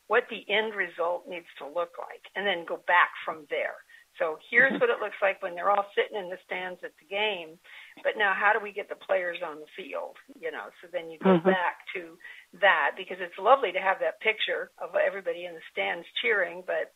what 0.08 0.24
the 0.32 0.44
end 0.52 0.76
result 0.76 1.28
needs 1.28 1.48
to 1.60 1.66
look 1.68 1.96
like 2.00 2.24
and 2.36 2.48
then 2.48 2.68
go 2.68 2.80
back 2.88 3.12
from 3.24 3.48
there. 3.50 3.84
So 4.20 4.38
here's 4.52 4.70
mm-hmm. 4.70 4.84
what 4.84 4.94
it 4.94 5.02
looks 5.02 5.18
like 5.26 5.42
when 5.42 5.56
they're 5.56 5.74
all 5.74 5.90
sitting 5.98 6.20
in 6.20 6.30
the 6.30 6.38
stands 6.46 6.78
at 6.86 6.94
the 7.02 7.10
game. 7.10 7.58
But 8.06 8.14
now, 8.14 8.36
how 8.36 8.54
do 8.54 8.62
we 8.62 8.70
get 8.70 8.86
the 8.86 9.00
players 9.00 9.42
on 9.42 9.58
the 9.58 9.72
field? 9.74 10.22
You 10.38 10.54
know, 10.54 10.70
so 10.80 10.88
then 10.92 11.10
you 11.10 11.18
go 11.18 11.42
mm-hmm. 11.42 11.50
back 11.50 11.82
to 11.98 12.14
that 12.62 12.94
because 12.94 13.18
it's 13.18 13.42
lovely 13.42 13.74
to 13.74 13.82
have 13.82 13.98
that 14.06 14.22
picture 14.22 14.70
of 14.78 14.94
everybody 14.94 15.50
in 15.50 15.58
the 15.58 15.66
stands 15.74 16.06
cheering, 16.22 16.62
but 16.62 16.94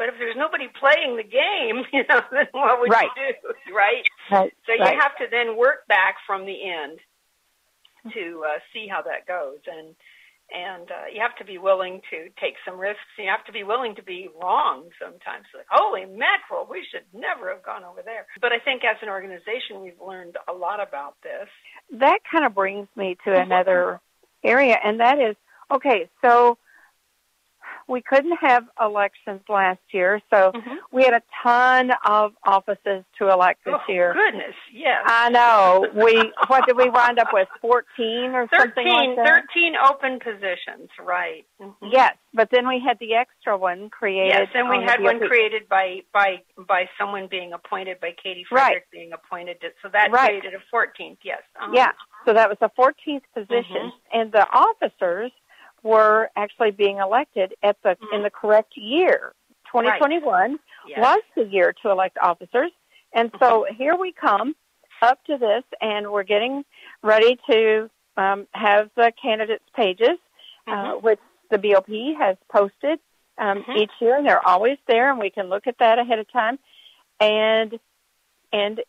but 0.00 0.08
if 0.08 0.14
there's 0.18 0.34
nobody 0.34 0.64
playing 0.80 1.20
the 1.20 1.28
game, 1.28 1.84
you 1.92 2.04
know, 2.08 2.24
then 2.32 2.48
what 2.52 2.80
would 2.80 2.90
right. 2.90 3.10
you 3.20 3.34
do, 3.36 3.74
right? 3.76 4.02
right. 4.32 4.52
So 4.64 4.72
you 4.72 4.82
have 4.82 5.14
to 5.20 5.26
then 5.30 5.58
work 5.58 5.86
back 5.88 6.16
from 6.26 6.46
the 6.46 6.56
end 6.56 6.98
to 8.14 8.42
uh, 8.48 8.58
see 8.72 8.88
how 8.88 9.02
that 9.02 9.28
goes, 9.28 9.60
and 9.68 9.94
and 10.50 10.90
uh, 10.90 11.12
you 11.12 11.20
have 11.20 11.36
to 11.36 11.44
be 11.44 11.58
willing 11.58 12.00
to 12.10 12.30
take 12.40 12.54
some 12.64 12.80
risks. 12.80 13.04
You 13.18 13.28
have 13.28 13.44
to 13.44 13.52
be 13.52 13.62
willing 13.62 13.94
to 13.96 14.02
be 14.02 14.30
wrong 14.42 14.88
sometimes. 14.98 15.44
Like, 15.54 15.66
holy 15.68 16.06
mackerel, 16.06 16.66
we 16.68 16.82
should 16.90 17.04
never 17.12 17.52
have 17.52 17.62
gone 17.62 17.84
over 17.84 18.00
there. 18.02 18.26
But 18.40 18.52
I 18.52 18.58
think 18.58 18.82
as 18.82 18.96
an 19.02 19.10
organization, 19.10 19.82
we've 19.82 20.00
learned 20.00 20.38
a 20.48 20.52
lot 20.52 20.80
about 20.80 21.16
this. 21.22 21.46
That 22.00 22.20
kind 22.24 22.46
of 22.46 22.54
brings 22.54 22.88
me 22.96 23.18
to 23.26 23.38
another 23.38 24.00
area, 24.42 24.76
and 24.82 24.98
that 25.00 25.20
is 25.20 25.36
okay. 25.70 26.08
So 26.22 26.56
we 27.90 28.00
couldn't 28.00 28.36
have 28.40 28.64
elections 28.80 29.40
last 29.48 29.80
year, 29.90 30.20
so 30.30 30.52
mm-hmm. 30.54 30.76
we 30.92 31.02
had 31.02 31.12
a 31.12 31.22
ton 31.42 31.90
of 32.06 32.32
offices 32.46 33.04
to 33.18 33.28
elect 33.30 33.64
this 33.64 33.74
oh, 33.76 33.92
year. 33.92 34.14
Goodness, 34.14 34.54
yes. 34.72 35.02
I 35.04 35.28
know. 35.30 35.86
We 35.92 36.32
what 36.46 36.66
did 36.66 36.76
we 36.76 36.88
wind 36.88 37.18
up 37.18 37.28
with? 37.32 37.48
Fourteen 37.60 38.30
or 38.32 38.46
13, 38.46 38.58
something 38.60 38.86
like 38.86 39.16
that. 39.16 39.26
Thirteen 39.26 39.74
open 39.76 40.20
positions, 40.20 40.88
right? 41.04 41.44
Mm-hmm. 41.60 41.88
Yes, 41.90 42.14
but 42.32 42.48
then 42.52 42.68
we 42.68 42.80
had 42.84 42.98
the 43.00 43.14
extra 43.14 43.58
one 43.58 43.90
created. 43.90 44.28
Yes, 44.28 44.48
and 44.54 44.68
we 44.68 44.84
had 44.86 45.02
one 45.02 45.18
created 45.18 45.68
by 45.68 46.02
by 46.12 46.42
by 46.56 46.88
someone 46.98 47.26
being 47.28 47.52
appointed 47.52 47.98
by 48.00 48.12
Katie 48.22 48.46
Frederick 48.48 48.74
right. 48.74 48.90
being 48.92 49.10
appointed. 49.12 49.60
To, 49.62 49.68
so 49.82 49.88
that 49.92 50.12
right. 50.12 50.28
created 50.28 50.54
a 50.54 50.62
fourteenth. 50.70 51.18
Yes. 51.24 51.42
Uh-huh. 51.56 51.72
Yeah. 51.74 51.90
So 52.26 52.34
that 52.34 52.50
was 52.50 52.58
a 52.60 52.68
14th 52.78 53.22
position, 53.34 53.64
mm-hmm. 53.88 54.20
and 54.20 54.30
the 54.30 54.46
officers 54.52 55.32
were 55.82 56.30
actually 56.36 56.70
being 56.70 56.98
elected 56.98 57.54
at 57.62 57.76
the 57.82 57.90
mm-hmm. 57.90 58.14
in 58.14 58.22
the 58.22 58.30
correct 58.30 58.76
year. 58.76 59.32
2021 59.66 60.24
right. 60.32 60.60
yes. 60.88 60.98
was 60.98 61.22
the 61.36 61.44
year 61.44 61.72
to 61.80 61.90
elect 61.90 62.18
officers, 62.20 62.72
and 63.12 63.30
so 63.38 63.64
mm-hmm. 63.64 63.76
here 63.76 63.94
we 63.96 64.12
come 64.12 64.54
up 65.00 65.24
to 65.24 65.38
this, 65.38 65.62
and 65.80 66.10
we're 66.10 66.24
getting 66.24 66.64
ready 67.02 67.38
to 67.48 67.88
um, 68.16 68.46
have 68.52 68.90
the 68.96 69.12
candidates' 69.22 69.64
pages, 69.74 70.18
uh, 70.66 70.70
mm-hmm. 70.72 71.06
which 71.06 71.20
the 71.50 71.58
BOP 71.58 71.88
has 72.18 72.36
posted 72.50 72.98
um, 73.38 73.58
mm-hmm. 73.58 73.78
each 73.78 73.90
year, 74.00 74.16
and 74.16 74.26
they're 74.26 74.46
always 74.46 74.78
there, 74.86 75.10
and 75.10 75.18
we 75.18 75.30
can 75.30 75.48
look 75.48 75.66
at 75.66 75.78
that 75.78 75.98
ahead 75.98 76.18
of 76.18 76.30
time. 76.32 76.58
And 77.20 77.78
and 78.52 78.80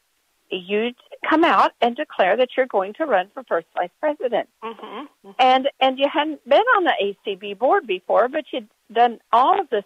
you 0.51 0.91
come 1.27 1.43
out 1.43 1.71
and 1.81 1.95
declare 1.95 2.37
that 2.37 2.49
you're 2.55 2.67
going 2.67 2.93
to 2.93 3.05
run 3.05 3.29
for 3.33 3.43
first 3.43 3.67
vice 3.75 3.89
president. 3.99 4.49
Mm-hmm. 4.63 4.83
Mm-hmm. 4.83 5.31
And 5.39 5.69
and 5.79 5.97
you 5.97 6.07
hadn't 6.11 6.47
been 6.47 6.59
on 6.59 6.83
the 6.83 7.15
ACB 7.27 7.57
board 7.57 7.87
before, 7.87 8.27
but 8.27 8.45
you'd 8.51 8.69
done 8.91 9.19
all 9.31 9.59
of 9.59 9.69
this 9.69 9.85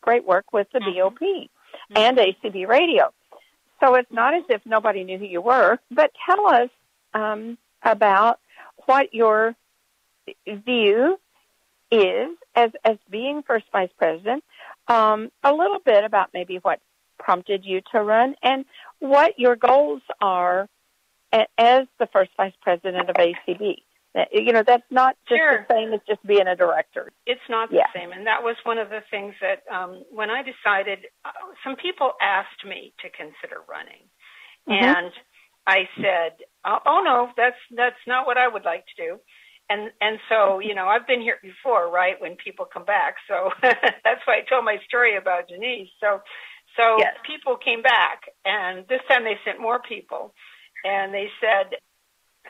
great 0.00 0.26
work 0.26 0.52
with 0.52 0.68
the 0.72 0.80
mm-hmm. 0.80 1.00
BOP 1.00 1.20
mm-hmm. 1.20 1.96
and 1.96 2.18
ACB 2.18 2.66
radio. 2.66 3.12
So 3.80 3.94
it's 3.94 4.10
not 4.10 4.34
as 4.34 4.44
if 4.48 4.62
nobody 4.64 5.04
knew 5.04 5.18
who 5.18 5.26
you 5.26 5.40
were. 5.42 5.78
But 5.90 6.12
tell 6.24 6.46
us 6.46 6.70
um, 7.12 7.58
about 7.82 8.40
what 8.86 9.12
your 9.12 9.54
view 10.46 11.18
is 11.90 12.30
as 12.54 12.70
as 12.84 12.96
being 13.10 13.42
first 13.42 13.66
vice 13.72 13.90
president. 13.98 14.44
Um, 14.88 15.30
a 15.42 15.52
little 15.52 15.80
bit 15.84 16.04
about 16.04 16.30
maybe 16.32 16.56
what 16.56 16.80
prompted 17.18 17.64
you 17.64 17.80
to 17.92 18.02
run 18.02 18.34
and 18.42 18.64
what 19.00 19.38
your 19.38 19.56
goals 19.56 20.02
are 20.20 20.68
as 21.32 21.86
the 21.98 22.08
first 22.12 22.30
vice 22.36 22.54
president 22.62 23.10
of 23.10 23.16
ACB. 23.16 23.76
You 24.32 24.52
know, 24.54 24.62
that's 24.66 24.86
not 24.90 25.14
just 25.28 25.38
sure. 25.38 25.66
the 25.68 25.74
same 25.74 25.92
as 25.92 26.00
just 26.08 26.26
being 26.26 26.46
a 26.46 26.56
director. 26.56 27.12
It's 27.26 27.44
not 27.50 27.68
the 27.68 27.76
yeah. 27.76 27.92
same. 27.94 28.12
And 28.12 28.26
that 28.26 28.42
was 28.42 28.56
one 28.64 28.78
of 28.78 28.88
the 28.88 29.00
things 29.10 29.34
that 29.42 29.60
um, 29.70 30.04
when 30.10 30.30
I 30.30 30.40
decided, 30.42 31.00
uh, 31.22 31.32
some 31.62 31.76
people 31.76 32.12
asked 32.22 32.64
me 32.66 32.94
to 33.02 33.10
consider 33.10 33.60
running. 33.68 34.08
Mm-hmm. 34.66 34.84
And 34.84 35.12
I 35.66 35.86
said, 36.00 36.40
oh, 36.64 36.78
oh 36.86 37.02
no, 37.04 37.28
that's 37.36 37.60
that's 37.76 38.00
not 38.06 38.26
what 38.26 38.38
I 38.38 38.48
would 38.48 38.64
like 38.64 38.86
to 38.96 39.02
do 39.04 39.18
and 39.68 39.90
and 40.00 40.18
so 40.28 40.58
you 40.60 40.74
know 40.74 40.86
I've 40.86 41.06
been 41.06 41.20
here 41.20 41.38
before, 41.42 41.90
right? 41.90 42.20
When 42.20 42.36
people 42.36 42.66
come 42.66 42.84
back, 42.84 43.16
so 43.28 43.50
that's 43.62 44.22
why 44.24 44.38
I 44.38 44.48
told 44.48 44.64
my 44.64 44.78
story 44.86 45.16
about 45.16 45.48
Denise. 45.48 45.88
So 46.00 46.20
so 46.76 46.98
yes. 46.98 47.14
people 47.26 47.56
came 47.56 47.82
back, 47.82 48.22
and 48.44 48.86
this 48.88 49.00
time 49.08 49.24
they 49.24 49.38
sent 49.44 49.60
more 49.60 49.80
people, 49.80 50.34
and 50.84 51.12
they 51.12 51.28
said, 51.40 51.76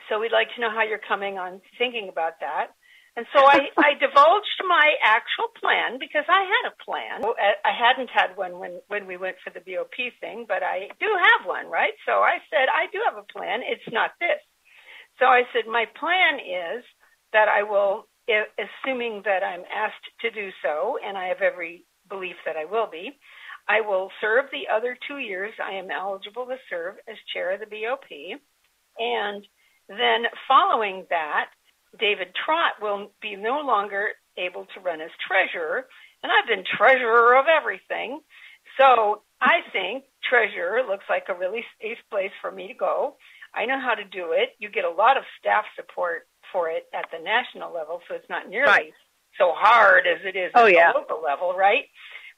"So 0.09 0.19
we'd 0.19 0.31
like 0.31 0.53
to 0.55 0.61
know 0.61 0.69
how 0.69 0.83
you're 0.83 1.03
coming 1.07 1.37
on 1.37 1.61
thinking 1.77 2.09
about 2.09 2.39
that." 2.41 2.71
And 3.17 3.25
so 3.33 3.41
I, 3.41 3.73
I 3.77 3.97
divulged 3.97 4.61
my 4.69 4.93
actual 5.01 5.49
plan 5.57 5.97
because 5.99 6.29
I 6.29 6.45
had 6.45 6.69
a 6.69 6.77
plan. 6.85 7.25
Oh, 7.25 7.33
I 7.35 7.73
hadn't 7.73 8.13
had 8.13 8.37
one 8.37 8.59
when, 8.61 8.79
when 8.87 9.07
we 9.07 9.17
went 9.17 9.41
for 9.43 9.49
the 9.49 9.59
BOP 9.59 9.97
thing, 10.21 10.45
but 10.47 10.61
I 10.61 10.93
do 11.01 11.09
have 11.09 11.49
one, 11.49 11.65
right? 11.67 11.97
So 12.05 12.21
I 12.21 12.37
said, 12.53 12.69
I 12.69 12.85
do 12.93 13.01
have 13.09 13.17
a 13.17 13.25
plan. 13.25 13.65
It's 13.65 13.91
not 13.91 14.11
this. 14.21 14.39
So 15.19 15.25
I 15.25 15.49
said, 15.51 15.65
my 15.65 15.85
plan 15.97 16.37
is 16.37 16.85
that 17.33 17.49
I 17.49 17.63
will, 17.63 18.05
assuming 18.29 19.23
that 19.25 19.41
I'm 19.41 19.65
asked 19.65 20.05
to 20.21 20.29
do 20.29 20.53
so, 20.61 20.99
and 21.03 21.17
I 21.17 21.33
have 21.33 21.41
every 21.41 21.85
belief 22.07 22.35
that 22.45 22.55
I 22.55 22.65
will 22.65 22.87
be, 22.87 23.17
I 23.69 23.81
will 23.81 24.09
serve 24.21 24.45
the 24.51 24.73
other 24.73 24.97
two 25.07 25.17
years 25.17 25.53
I 25.63 25.73
am 25.73 25.91
eligible 25.91 26.45
to 26.45 26.57
serve 26.69 26.95
as 27.07 27.17
chair 27.33 27.53
of 27.53 27.59
the 27.59 27.65
BOP. 27.65 28.39
And 28.97 29.45
then 29.89 30.23
following 30.47 31.05
that, 31.09 31.49
David 31.99 32.29
Trott 32.45 32.73
will 32.81 33.11
be 33.21 33.35
no 33.35 33.61
longer 33.61 34.09
able 34.37 34.65
to 34.73 34.79
run 34.79 35.01
as 35.01 35.11
treasurer. 35.27 35.87
And 36.23 36.31
I've 36.31 36.47
been 36.47 36.63
treasurer 36.77 37.37
of 37.37 37.45
everything. 37.47 38.21
So 38.79 39.23
I 39.41 39.61
think 39.71 40.05
treasurer 40.27 40.81
looks 40.87 41.05
like 41.09 41.25
a 41.29 41.37
really 41.37 41.63
safe 41.81 41.97
place 42.09 42.31
for 42.41 42.51
me 42.51 42.67
to 42.67 42.73
go. 42.73 43.15
I 43.53 43.65
know 43.65 43.79
how 43.79 43.95
to 43.95 44.03
do 44.03 44.31
it. 44.31 44.49
You 44.59 44.69
get 44.69 44.85
a 44.85 44.89
lot 44.89 45.17
of 45.17 45.23
staff 45.39 45.65
support 45.75 46.27
for 46.51 46.69
it 46.69 46.85
at 46.93 47.05
the 47.11 47.23
national 47.23 47.73
level, 47.73 48.01
so 48.07 48.15
it's 48.15 48.29
not 48.29 48.49
nearly 48.49 48.67
right. 48.67 48.93
so 49.37 49.51
hard 49.55 50.05
as 50.07 50.19
it 50.23 50.37
is 50.37 50.51
oh, 50.55 50.67
at 50.67 50.73
yeah. 50.73 50.91
the 50.93 50.99
local 50.99 51.23
level, 51.23 51.53
right? 51.53 51.85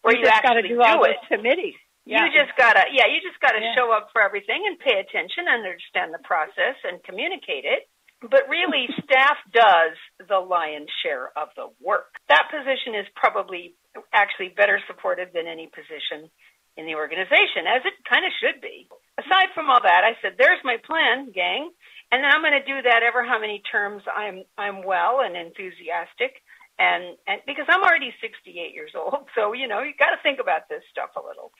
Where 0.01 0.15
you, 0.15 0.21
you 0.21 0.25
just 0.25 0.43
got 0.43 0.53
to 0.53 0.63
do, 0.63 0.81
all 0.81 1.03
it. 1.03 1.17
committees. 1.27 1.75
Yeah. 2.09 2.25
You 2.25 2.33
just 2.33 2.57
gotta, 2.57 2.89
yeah, 2.89 3.05
you 3.05 3.21
just 3.21 3.37
gotta 3.37 3.61
yeah. 3.61 3.77
show 3.77 3.93
up 3.93 4.09
for 4.09 4.21
everything 4.23 4.65
and 4.65 4.79
pay 4.79 4.97
attention, 4.97 5.45
and 5.45 5.61
understand 5.61 6.09
the 6.09 6.23
process, 6.25 6.73
and 6.81 7.03
communicate 7.03 7.69
it. 7.69 7.85
But 8.17 8.49
really, 8.49 8.89
staff 9.05 9.37
does 9.53 9.93
the 10.17 10.41
lion's 10.41 10.89
share 11.03 11.29
of 11.37 11.53
the 11.55 11.69
work. 11.77 12.17
That 12.27 12.49
position 12.49 12.97
is 12.97 13.05
probably 13.13 13.75
actually 14.09 14.49
better 14.57 14.81
supported 14.87 15.37
than 15.37 15.45
any 15.45 15.69
position 15.69 16.33
in 16.77 16.89
the 16.89 16.95
organization, 16.95 17.67
as 17.69 17.85
it 17.85 17.93
kind 18.07 18.25
of 18.25 18.33
should 18.41 18.57
be. 18.57 18.87
Aside 19.19 19.53
from 19.53 19.69
all 19.69 19.83
that, 19.83 20.01
I 20.01 20.17
said, 20.23 20.33
"There's 20.39 20.63
my 20.63 20.81
plan, 20.81 21.29
gang," 21.29 21.69
and 22.09 22.25
I'm 22.25 22.41
going 22.41 22.57
to 22.57 22.65
do 22.65 22.81
that 22.89 23.03
ever 23.03 23.21
how 23.21 23.37
many 23.37 23.61
terms 23.69 24.01
I'm 24.09 24.49
I'm 24.57 24.81
well 24.81 25.21
and 25.21 25.37
enthusiastic 25.37 26.41
and 26.79 27.19
and 27.27 27.43
because 27.45 27.67
I'm 27.67 27.83
already 27.83 28.15
68 28.23 28.73
years 28.73 28.95
old, 28.95 29.27
so 29.35 29.51
you 29.51 29.67
know 29.67 29.83
you 29.83 29.91
got 29.99 30.15
to 30.15 30.23
think 30.23 30.39
about 30.39 30.71
this 30.71 30.81
stuff 30.89 31.11
a 31.19 31.21
little. 31.21 31.51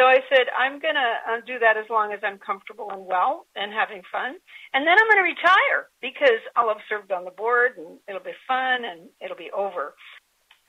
So 0.00 0.08
I 0.08 0.24
said 0.32 0.48
I'm 0.56 0.80
to 0.96 1.08
uh, 1.28 1.44
do 1.44 1.60
that 1.60 1.76
as 1.76 1.84
long 1.92 2.16
as 2.16 2.24
I'm 2.24 2.40
comfortable 2.40 2.88
and 2.90 3.04
well 3.04 3.44
and 3.54 3.68
having 3.68 4.00
fun, 4.08 4.40
and 4.72 4.82
then 4.88 4.96
I'm 4.96 5.08
to 5.20 5.28
retire 5.28 5.92
because 6.00 6.40
I'll 6.56 6.72
have 6.72 6.80
served 6.88 7.12
on 7.12 7.28
the 7.28 7.36
board 7.36 7.76
and 7.76 8.00
it'll 8.08 8.24
be 8.24 8.34
fun 8.48 8.88
and 8.88 9.12
it'll 9.20 9.36
be 9.36 9.52
over. 9.52 9.92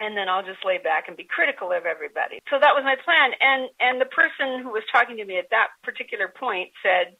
And 0.03 0.17
then 0.19 0.27
I'll 0.27 0.43
just 0.43 0.67
lay 0.67 0.83
back 0.83 1.07
and 1.07 1.15
be 1.15 1.23
critical 1.23 1.71
of 1.71 1.87
everybody. 1.87 2.43
So 2.51 2.59
that 2.59 2.75
was 2.75 2.83
my 2.83 2.99
plan. 2.99 3.31
And 3.39 3.71
and 3.79 4.03
the 4.03 4.11
person 4.11 4.59
who 4.59 4.75
was 4.75 4.83
talking 4.91 5.15
to 5.15 5.25
me 5.25 5.39
at 5.39 5.47
that 5.55 5.71
particular 5.79 6.27
point 6.27 6.75
said, 6.83 7.15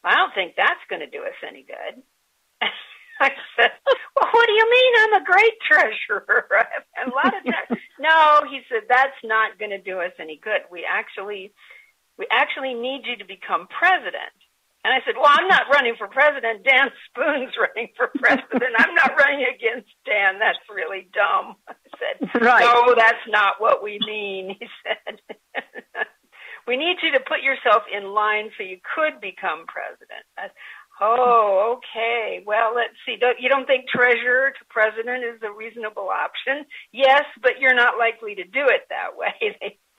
"I 0.00 0.16
don't 0.16 0.32
think 0.32 0.56
that's 0.56 0.80
going 0.88 1.04
to 1.04 1.12
do 1.12 1.28
us 1.28 1.36
any 1.44 1.68
good." 1.68 2.00
I 3.20 3.30
said, 3.56 3.70
well, 4.16 4.30
what 4.32 4.46
do 4.46 4.52
you 4.52 4.70
mean? 4.70 4.92
I'm 4.98 5.22
a 5.22 5.24
great 5.24 5.56
treasurer. 5.66 6.46
a 7.06 7.10
lot 7.10 7.34
of 7.34 7.44
times. 7.44 7.80
no, 7.98 8.42
he 8.50 8.60
said, 8.68 8.82
that's 8.88 9.18
not 9.22 9.58
going 9.58 9.70
to 9.70 9.80
do 9.80 10.00
us 10.00 10.12
any 10.18 10.40
good. 10.42 10.62
We 10.70 10.86
actually, 10.88 11.52
we 12.18 12.26
actually 12.30 12.74
need 12.74 13.02
you 13.04 13.16
to 13.18 13.24
become 13.24 13.68
president. 13.68 14.34
And 14.84 14.92
I 14.92 15.00
said, 15.06 15.16
well, 15.16 15.32
I'm 15.32 15.48
not 15.48 15.72
running 15.72 15.94
for 15.96 16.08
president. 16.08 16.62
Dan 16.62 16.92
Spoon's 17.08 17.56
running 17.60 17.88
for 17.96 18.12
president. 18.20 18.76
I'm 18.76 18.94
not 18.94 19.16
running 19.16 19.46
against 19.48 19.88
Dan. 20.04 20.38
That's 20.38 20.60
really 20.68 21.08
dumb. 21.14 21.56
I 21.66 21.74
said, 21.96 22.42
right. 22.42 22.60
no, 22.60 22.94
that's 22.94 23.24
not 23.28 23.60
what 23.60 23.82
we 23.82 23.98
mean. 24.06 24.56
He 24.60 24.68
said, 24.84 25.20
we 26.66 26.76
need 26.76 26.96
you 27.02 27.12
to 27.12 27.20
put 27.20 27.40
yourself 27.40 27.84
in 27.92 28.12
line 28.12 28.50
so 28.56 28.64
you 28.64 28.78
could 28.84 29.20
become 29.20 29.64
president. 29.68 30.24
I, 30.36 30.48
Oh, 31.00 31.78
okay. 31.78 32.42
Well, 32.46 32.72
let's 32.74 32.94
see. 33.04 33.16
You 33.40 33.48
don't 33.48 33.66
think 33.66 33.88
treasurer 33.88 34.52
to 34.52 34.64
president 34.70 35.24
is 35.24 35.42
a 35.42 35.50
reasonable 35.52 36.08
option? 36.08 36.64
Yes, 36.92 37.24
but 37.42 37.58
you're 37.58 37.74
not 37.74 37.98
likely 37.98 38.36
to 38.36 38.44
do 38.44 38.68
it 38.68 38.86
that 38.90 39.16
way. 39.16 39.78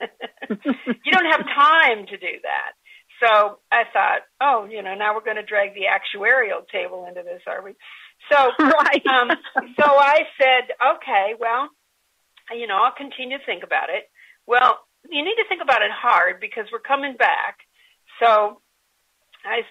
you 1.04 1.12
don't 1.12 1.30
have 1.30 1.44
time 1.54 2.06
to 2.06 2.16
do 2.16 2.40
that. 2.42 2.72
So 3.20 3.58
I 3.72 3.84
thought, 3.92 4.20
oh, 4.40 4.66
you 4.70 4.82
know, 4.82 4.94
now 4.94 5.14
we're 5.14 5.24
going 5.24 5.36
to 5.36 5.42
drag 5.42 5.74
the 5.74 5.88
actuarial 5.88 6.66
table 6.68 7.06
into 7.08 7.22
this, 7.22 7.42
are 7.46 7.62
we? 7.62 7.72
So, 8.30 8.50
right. 8.60 9.06
um, 9.06 9.30
so 9.78 9.84
I 9.84 10.24
said, 10.40 10.72
okay, 10.96 11.34
well, 11.38 11.68
you 12.52 12.66
know, 12.66 12.76
I'll 12.76 12.96
continue 12.96 13.38
to 13.38 13.44
think 13.44 13.64
about 13.64 13.88
it. 13.90 14.04
Well, 14.46 14.78
you 15.10 15.24
need 15.24 15.36
to 15.36 15.48
think 15.48 15.62
about 15.62 15.82
it 15.82 15.90
hard 15.90 16.40
because 16.40 16.66
we're 16.72 16.80
coming 16.80 17.16
back. 17.16 17.58
So 18.20 18.60
I, 19.46 19.62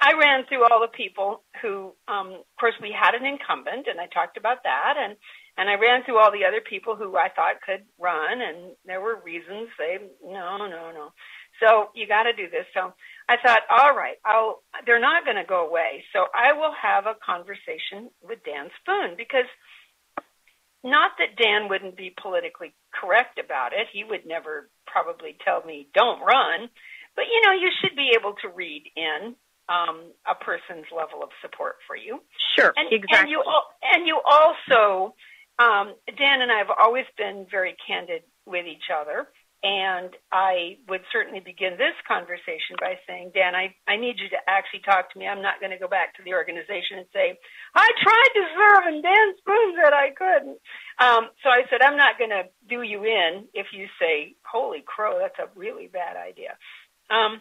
I 0.00 0.12
ran 0.14 0.46
through 0.46 0.64
all 0.64 0.80
the 0.80 0.96
people 0.96 1.42
who, 1.60 1.92
um, 2.06 2.38
of 2.38 2.56
course, 2.58 2.74
we 2.80 2.94
had 2.94 3.14
an 3.14 3.26
incumbent, 3.26 3.86
and 3.90 4.00
I 4.00 4.06
talked 4.06 4.36
about 4.36 4.62
that, 4.62 4.94
and 4.96 5.16
and 5.56 5.68
I 5.68 5.74
ran 5.74 6.02
through 6.02 6.18
all 6.18 6.32
the 6.32 6.46
other 6.46 6.60
people 6.60 6.96
who 6.96 7.16
I 7.16 7.28
thought 7.28 7.62
could 7.64 7.86
run, 7.98 8.42
and 8.42 8.74
there 8.86 9.00
were 9.00 9.22
reasons 9.24 9.68
they 9.78 9.98
no, 10.22 10.58
no, 10.58 10.90
no. 10.94 11.12
So 11.62 11.90
you 11.94 12.08
got 12.08 12.24
to 12.24 12.32
do 12.32 12.50
this. 12.50 12.66
So 12.74 12.92
I 13.28 13.36
thought, 13.44 13.62
all 13.70 13.94
right, 13.94 14.16
I'll. 14.24 14.62
They're 14.86 15.00
not 15.00 15.24
going 15.24 15.36
to 15.36 15.48
go 15.48 15.66
away, 15.66 16.04
so 16.12 16.26
I 16.34 16.52
will 16.54 16.74
have 16.74 17.06
a 17.06 17.18
conversation 17.24 18.10
with 18.22 18.38
Dan 18.44 18.70
Spoon 18.80 19.14
because 19.16 19.50
not 20.82 21.12
that 21.18 21.40
Dan 21.40 21.68
wouldn't 21.68 21.96
be 21.96 22.14
politically 22.20 22.74
correct 22.92 23.38
about 23.38 23.72
it. 23.72 23.88
He 23.92 24.04
would 24.04 24.26
never 24.26 24.68
probably 24.86 25.36
tell 25.44 25.64
me 25.64 25.88
don't 25.94 26.20
run 26.20 26.68
but 27.16 27.24
you 27.30 27.40
know, 27.44 27.52
you 27.52 27.70
should 27.80 27.96
be 27.96 28.12
able 28.18 28.34
to 28.42 28.48
read 28.48 28.84
in 28.96 29.34
um, 29.68 30.12
a 30.28 30.34
person's 30.34 30.86
level 30.94 31.22
of 31.22 31.30
support 31.40 31.76
for 31.86 31.96
you. 31.96 32.20
Sure, 32.56 32.72
and, 32.76 32.92
exactly. 32.92 33.18
And 33.18 33.30
you 33.30 33.42
and 33.82 34.06
you 34.06 34.20
also, 34.20 35.14
um, 35.58 35.94
Dan 36.06 36.42
and 36.42 36.52
I 36.52 36.58
have 36.58 36.74
always 36.76 37.06
been 37.16 37.46
very 37.50 37.76
candid 37.86 38.22
with 38.46 38.66
each 38.66 38.90
other. 38.92 39.28
And 39.64 40.12
I 40.28 40.76
would 40.92 41.00
certainly 41.10 41.40
begin 41.40 41.80
this 41.80 41.96
conversation 42.06 42.76
by 42.76 43.00
saying, 43.08 43.32
Dan, 43.32 43.56
I, 43.56 43.72
I 43.88 43.96
need 43.96 44.20
you 44.20 44.28
to 44.36 44.40
actually 44.46 44.84
talk 44.84 45.08
to 45.10 45.18
me. 45.18 45.24
I'm 45.26 45.40
not 45.40 45.56
going 45.56 45.72
to 45.72 45.80
go 45.80 45.88
back 45.88 46.12
to 46.16 46.22
the 46.22 46.34
organization 46.36 47.00
and 47.00 47.08
say, 47.16 47.40
I 47.74 47.88
tried 47.96 48.32
to 48.36 48.44
serve 48.52 48.84
and 48.92 49.02
Dan 49.02 49.28
Spoon 49.40 49.72
said 49.80 49.96
I 49.96 50.12
couldn't. 50.12 50.58
Um, 51.00 51.32
so 51.40 51.48
I 51.48 51.64
said, 51.72 51.80
I'm 51.80 51.96
not 51.96 52.20
going 52.20 52.36
to 52.36 52.44
do 52.68 52.82
you 52.84 53.08
in 53.08 53.48
if 53.54 53.72
you 53.72 53.88
say, 53.96 54.36
holy 54.44 54.84
crow, 54.84 55.16
that's 55.18 55.40
a 55.40 55.48
really 55.56 55.88
bad 55.88 56.20
idea. 56.20 56.60
Um, 57.10 57.40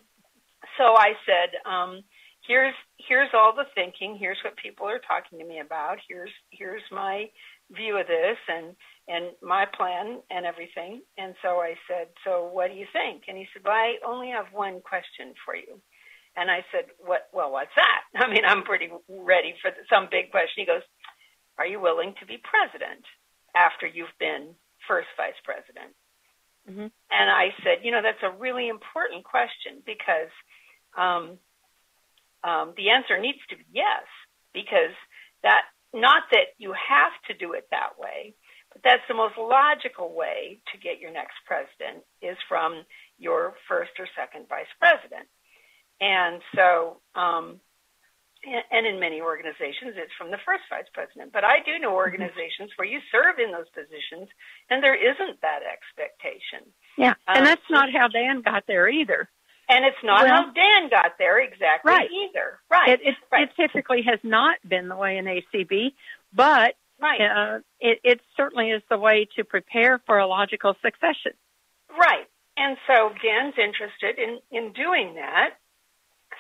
so 0.78 0.96
I 0.96 1.14
said, 1.26 1.60
um, 1.70 2.04
here's 2.48 2.76
here's 3.08 3.30
all 3.34 3.54
the 3.56 3.66
thinking. 3.76 4.18
Here's 4.20 4.38
what 4.44 4.56
people 4.58 4.88
are 4.88 5.00
talking 5.00 5.40
to 5.40 5.46
me 5.46 5.60
about. 5.60 5.98
Here's 6.08 6.32
here's 6.52 6.84
my 6.92 7.30
view 7.72 7.98
of 7.98 8.08
this 8.08 8.38
and 8.48 8.76
and 9.08 9.32
my 9.42 9.66
plan 9.66 10.22
and 10.30 10.46
everything. 10.46 11.02
And 11.18 11.36
so 11.42 11.60
I 11.60 11.76
said, 11.88 12.08
"So 12.24 12.50
what 12.52 12.70
do 12.70 12.76
you 12.76 12.88
think?" 12.94 13.24
And 13.28 13.38
he 13.38 13.48
said, 13.54 13.64
"Well, 13.64 13.74
I 13.74 13.96
only 14.06 14.30
have 14.30 14.48
one 14.52 14.82
question 14.82 15.34
for 15.46 15.56
you." 15.56 15.80
And 16.36 16.50
I 16.50 16.66
said, 16.72 16.86
"What? 17.00 17.30
Well, 17.34 17.52
what's 17.52 17.76
that?" 17.76 18.02
I 18.16 18.28
mean, 18.30 18.46
I'm 18.46 18.64
pretty 18.64 18.90
ready 19.10 19.56
for 19.62 19.72
some 19.90 20.08
big 20.12 20.32
question. 20.32 20.64
He 20.64 20.66
goes, 20.66 20.84
"Are 21.58 21.68
you 21.68 21.80
willing 21.80 22.16
to 22.20 22.26
be 22.26 22.38
president 22.44 23.06
after 23.56 23.88
you've 23.88 24.18
been 24.20 24.56
first 24.88 25.08
vice 25.18 25.40
president?" 25.44 25.96
Mm-hmm. 26.70 26.88
And 27.12 27.30
I 27.30 27.50
said, 27.64 27.84
"You 27.84 27.92
know, 27.92 28.02
that's 28.02 28.24
a 28.24 28.38
really 28.38 28.70
important 28.70 29.24
question 29.24 29.84
because 29.86 30.32
um, 30.98 31.38
um, 32.44 32.74
the 32.78 32.90
answer 32.90 33.20
needs 33.20 33.40
to 33.50 33.58
be 33.58 33.66
yes, 33.72 34.04
because 34.54 34.96
that 35.44 35.64
not 35.94 36.24
that 36.32 36.56
you 36.58 36.74
have 36.74 37.14
to 37.28 37.34
do 37.34 37.54
it 37.54 37.68
that 37.72 38.00
way, 38.00 38.34
but 38.72 38.82
that's 38.84 39.04
the 39.08 39.14
most 39.14 39.38
logical 39.38 40.14
way 40.14 40.60
to 40.72 40.80
get 40.80 41.00
your 41.00 41.12
next 41.12 41.36
president 41.46 42.04
is 42.22 42.38
from 42.50 42.84
your 43.20 43.54
first 43.68 43.92
or 44.00 44.08
second 44.18 44.48
vice 44.50 44.72
president. 44.80 45.28
And 46.02 46.42
so, 46.56 47.00
um, 47.16 47.60
and 48.44 48.86
in 48.86 49.00
many 49.00 49.22
organizations, 49.22 49.96
it's 49.96 50.12
from 50.18 50.32
the 50.32 50.40
first 50.46 50.64
vice 50.70 50.90
president. 50.94 51.32
But 51.32 51.44
I 51.44 51.64
do 51.66 51.80
know 51.80 51.90
mm-hmm. 51.90 52.04
organizations 52.04 52.72
where 52.76 52.88
you 52.88 53.00
serve 53.12 53.40
in 53.40 53.52
those 53.52 53.70
positions, 53.72 54.30
and 54.70 54.84
there 54.84 54.96
isn't 54.96 55.42
that 55.42 55.62
expectation. 55.64 56.68
Yeah, 56.98 57.14
and 57.28 57.40
um, 57.40 57.46
that's 57.46 57.70
not 57.70 57.90
how 57.92 58.08
Dan 58.08 58.42
got 58.42 58.68
there 58.68 58.90
either. 58.90 59.30
And 59.70 59.86
it's 59.86 60.04
not 60.04 60.24
well, 60.24 60.36
how 60.36 60.52
Dan 60.52 60.90
got 60.90 61.18
there 61.18 61.40
exactly 61.40 61.92
right. 61.92 62.10
either. 62.12 62.60
Right. 62.70 62.90
It, 62.90 63.00
it, 63.04 63.16
right. 63.32 63.48
it 63.48 63.56
typically 63.56 64.04
has 64.04 64.20
not 64.24 64.58
been 64.68 64.90
the 64.90 64.96
way 64.96 65.18
in 65.18 65.26
ACB, 65.26 65.94
but 66.34 66.76
right. 67.00 67.22
Uh, 67.22 67.60
it, 67.80 68.00
it 68.04 68.22
certainly 68.36 68.72
is 68.72 68.82
the 68.90 68.98
way 68.98 69.28
to 69.38 69.46
prepare 69.46 70.02
for 70.06 70.20
a 70.20 70.28
logical 70.28 70.76
succession. 70.82 71.32
Right. 71.98 72.28
And 72.58 72.78
so 72.88 73.10
Dan's 73.24 73.56
interested 73.58 74.20
in, 74.20 74.40
in 74.52 74.74
doing 74.74 75.16
that. 75.16 75.56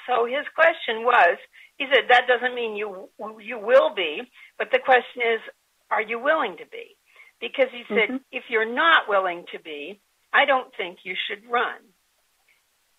So 0.07 0.25
his 0.25 0.45
question 0.53 1.03
was, 1.05 1.37
he 1.77 1.85
said, 1.91 2.05
that 2.09 2.27
doesn't 2.27 2.55
mean 2.55 2.75
you, 2.75 3.09
you 3.41 3.59
will 3.59 3.93
be, 3.95 4.21
but 4.57 4.69
the 4.71 4.79
question 4.79 5.21
is, 5.35 5.41
are 5.89 6.01
you 6.01 6.19
willing 6.19 6.57
to 6.57 6.65
be? 6.71 6.95
Because 7.41 7.67
he 7.71 7.83
said, 7.87 8.09
mm-hmm. 8.09 8.17
if 8.31 8.43
you're 8.49 8.71
not 8.71 9.09
willing 9.09 9.45
to 9.51 9.59
be, 9.59 9.99
I 10.31 10.45
don't 10.45 10.73
think 10.75 10.99
you 11.03 11.15
should 11.27 11.49
run. 11.49 11.77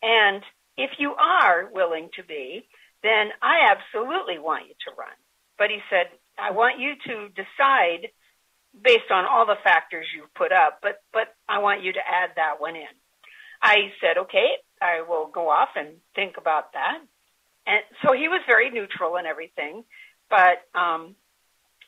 And 0.03 0.43
if 0.77 0.91
you 0.99 1.15
are 1.15 1.71
willing 1.73 2.11
to 2.17 2.25
be, 2.25 2.67
then 3.03 3.29
I 3.43 3.71
absolutely 3.71 4.39
want 4.39 4.67
you 4.67 4.75
to 4.87 4.97
run. 4.99 5.17
But 5.57 5.71
he 5.71 5.79
said, 5.89 6.07
I 6.39 6.51
want 6.51 6.81
you 6.81 6.95
to 7.07 7.29
decide 7.29 8.09
based 8.83 9.11
on 9.11 9.25
all 9.25 9.47
the 9.47 9.63
factors 9.63 10.07
you've 10.15 10.35
put 10.35 10.53
up, 10.53 10.81
but, 10.83 11.03
but 11.13 11.35
I 11.49 11.61
want 11.61 11.85
you 11.85 11.93
to 11.93 12.01
add 12.01 12.31
that 12.37 12.61
one 12.61 12.75
in. 12.75 12.95
I 13.63 13.93
said, 14.01 14.19
okay, 14.25 14.59
I 14.83 15.03
will 15.09 15.29
go 15.33 15.49
off 15.49 15.71
and 15.77 15.97
think 16.15 16.37
about 16.37 16.73
that. 16.73 16.99
And 17.67 17.81
so 18.03 18.13
he 18.13 18.29
was 18.29 18.41
very 18.47 18.71
neutral 18.71 19.17
and 19.17 19.27
everything, 19.27 19.85
but 20.29 20.61
um, 20.79 21.17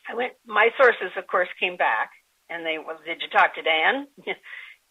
I 0.09 0.15
went. 0.15 0.33
My 0.45 0.69
sources, 0.77 1.11
of 1.17 1.27
course, 1.27 1.49
came 1.59 1.77
back 1.77 2.11
and 2.49 2.65
they, 2.65 2.77
well, 2.79 2.99
did 3.05 3.21
you 3.21 3.29
talk 3.29 3.55
to 3.55 3.61
Dan? 3.61 4.07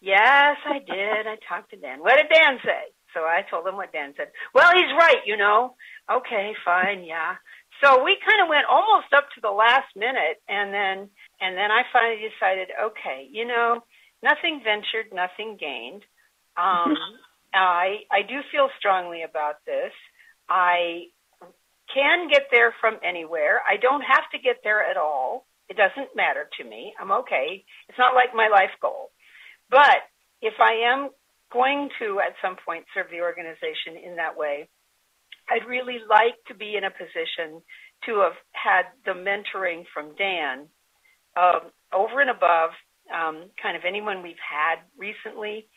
yes, 0.00 0.56
I 0.64 0.78
did. 0.78 1.26
I 1.26 1.36
talked 1.48 1.70
to 1.70 1.76
Dan. 1.76 2.00
What 2.00 2.16
did 2.16 2.28
Dan 2.32 2.58
say? 2.64 2.92
So 3.14 3.20
I 3.20 3.42
told 3.48 3.66
him 3.66 3.76
what 3.76 3.92
Dan 3.92 4.12
said. 4.16 4.28
Well, 4.54 4.70
he's 4.74 4.92
right, 4.98 5.24
you 5.24 5.36
know. 5.36 5.74
Okay, 6.10 6.52
fine, 6.64 7.02
yeah. 7.04 7.36
So 7.82 8.04
we 8.04 8.16
kind 8.24 8.42
of 8.42 8.48
went 8.48 8.66
almost 8.70 9.12
up 9.16 9.28
to 9.34 9.40
the 9.40 9.50
last 9.50 9.88
minute, 9.96 10.40
and 10.48 10.72
then 10.72 11.08
and 11.40 11.56
then 11.56 11.70
I 11.70 11.82
finally 11.92 12.20
decided, 12.28 12.68
okay, 12.92 13.28
you 13.30 13.46
know, 13.46 13.84
nothing 14.22 14.60
ventured, 14.64 15.12
nothing 15.12 15.56
gained. 15.58 16.02
Um, 16.56 16.96
I 17.54 18.04
I 18.12 18.20
do 18.22 18.40
feel 18.52 18.68
strongly 18.78 19.22
about 19.22 19.64
this. 19.64 19.92
I 20.48 21.06
can 21.92 22.28
get 22.28 22.48
there 22.50 22.74
from 22.80 22.98
anywhere. 23.04 23.62
I 23.68 23.76
don't 23.76 24.02
have 24.02 24.28
to 24.32 24.38
get 24.38 24.56
there 24.64 24.82
at 24.82 24.96
all. 24.96 25.46
It 25.68 25.76
doesn't 25.76 26.16
matter 26.16 26.48
to 26.58 26.64
me. 26.64 26.94
I'm 27.00 27.12
okay. 27.12 27.64
It's 27.88 27.98
not 27.98 28.14
like 28.14 28.34
my 28.34 28.48
life 28.48 28.74
goal. 28.80 29.10
But 29.70 30.06
if 30.42 30.54
I 30.60 30.92
am 30.92 31.10
going 31.52 31.88
to 32.00 32.20
at 32.20 32.34
some 32.42 32.56
point 32.64 32.84
serve 32.94 33.06
the 33.10 33.20
organization 33.20 33.98
in 34.04 34.16
that 34.16 34.36
way, 34.36 34.68
I'd 35.48 35.66
really 35.68 35.98
like 36.08 36.34
to 36.48 36.54
be 36.54 36.76
in 36.76 36.84
a 36.84 36.90
position 36.90 37.62
to 38.06 38.20
have 38.20 38.38
had 38.52 38.82
the 39.04 39.12
mentoring 39.12 39.84
from 39.94 40.14
Dan 40.16 40.66
um, 41.36 41.70
over 41.94 42.20
and 42.20 42.30
above 42.30 42.70
um, 43.14 43.50
kind 43.62 43.76
of 43.76 43.82
anyone 43.86 44.22
we've 44.22 44.42
had 44.42 44.82
recently 44.98 45.68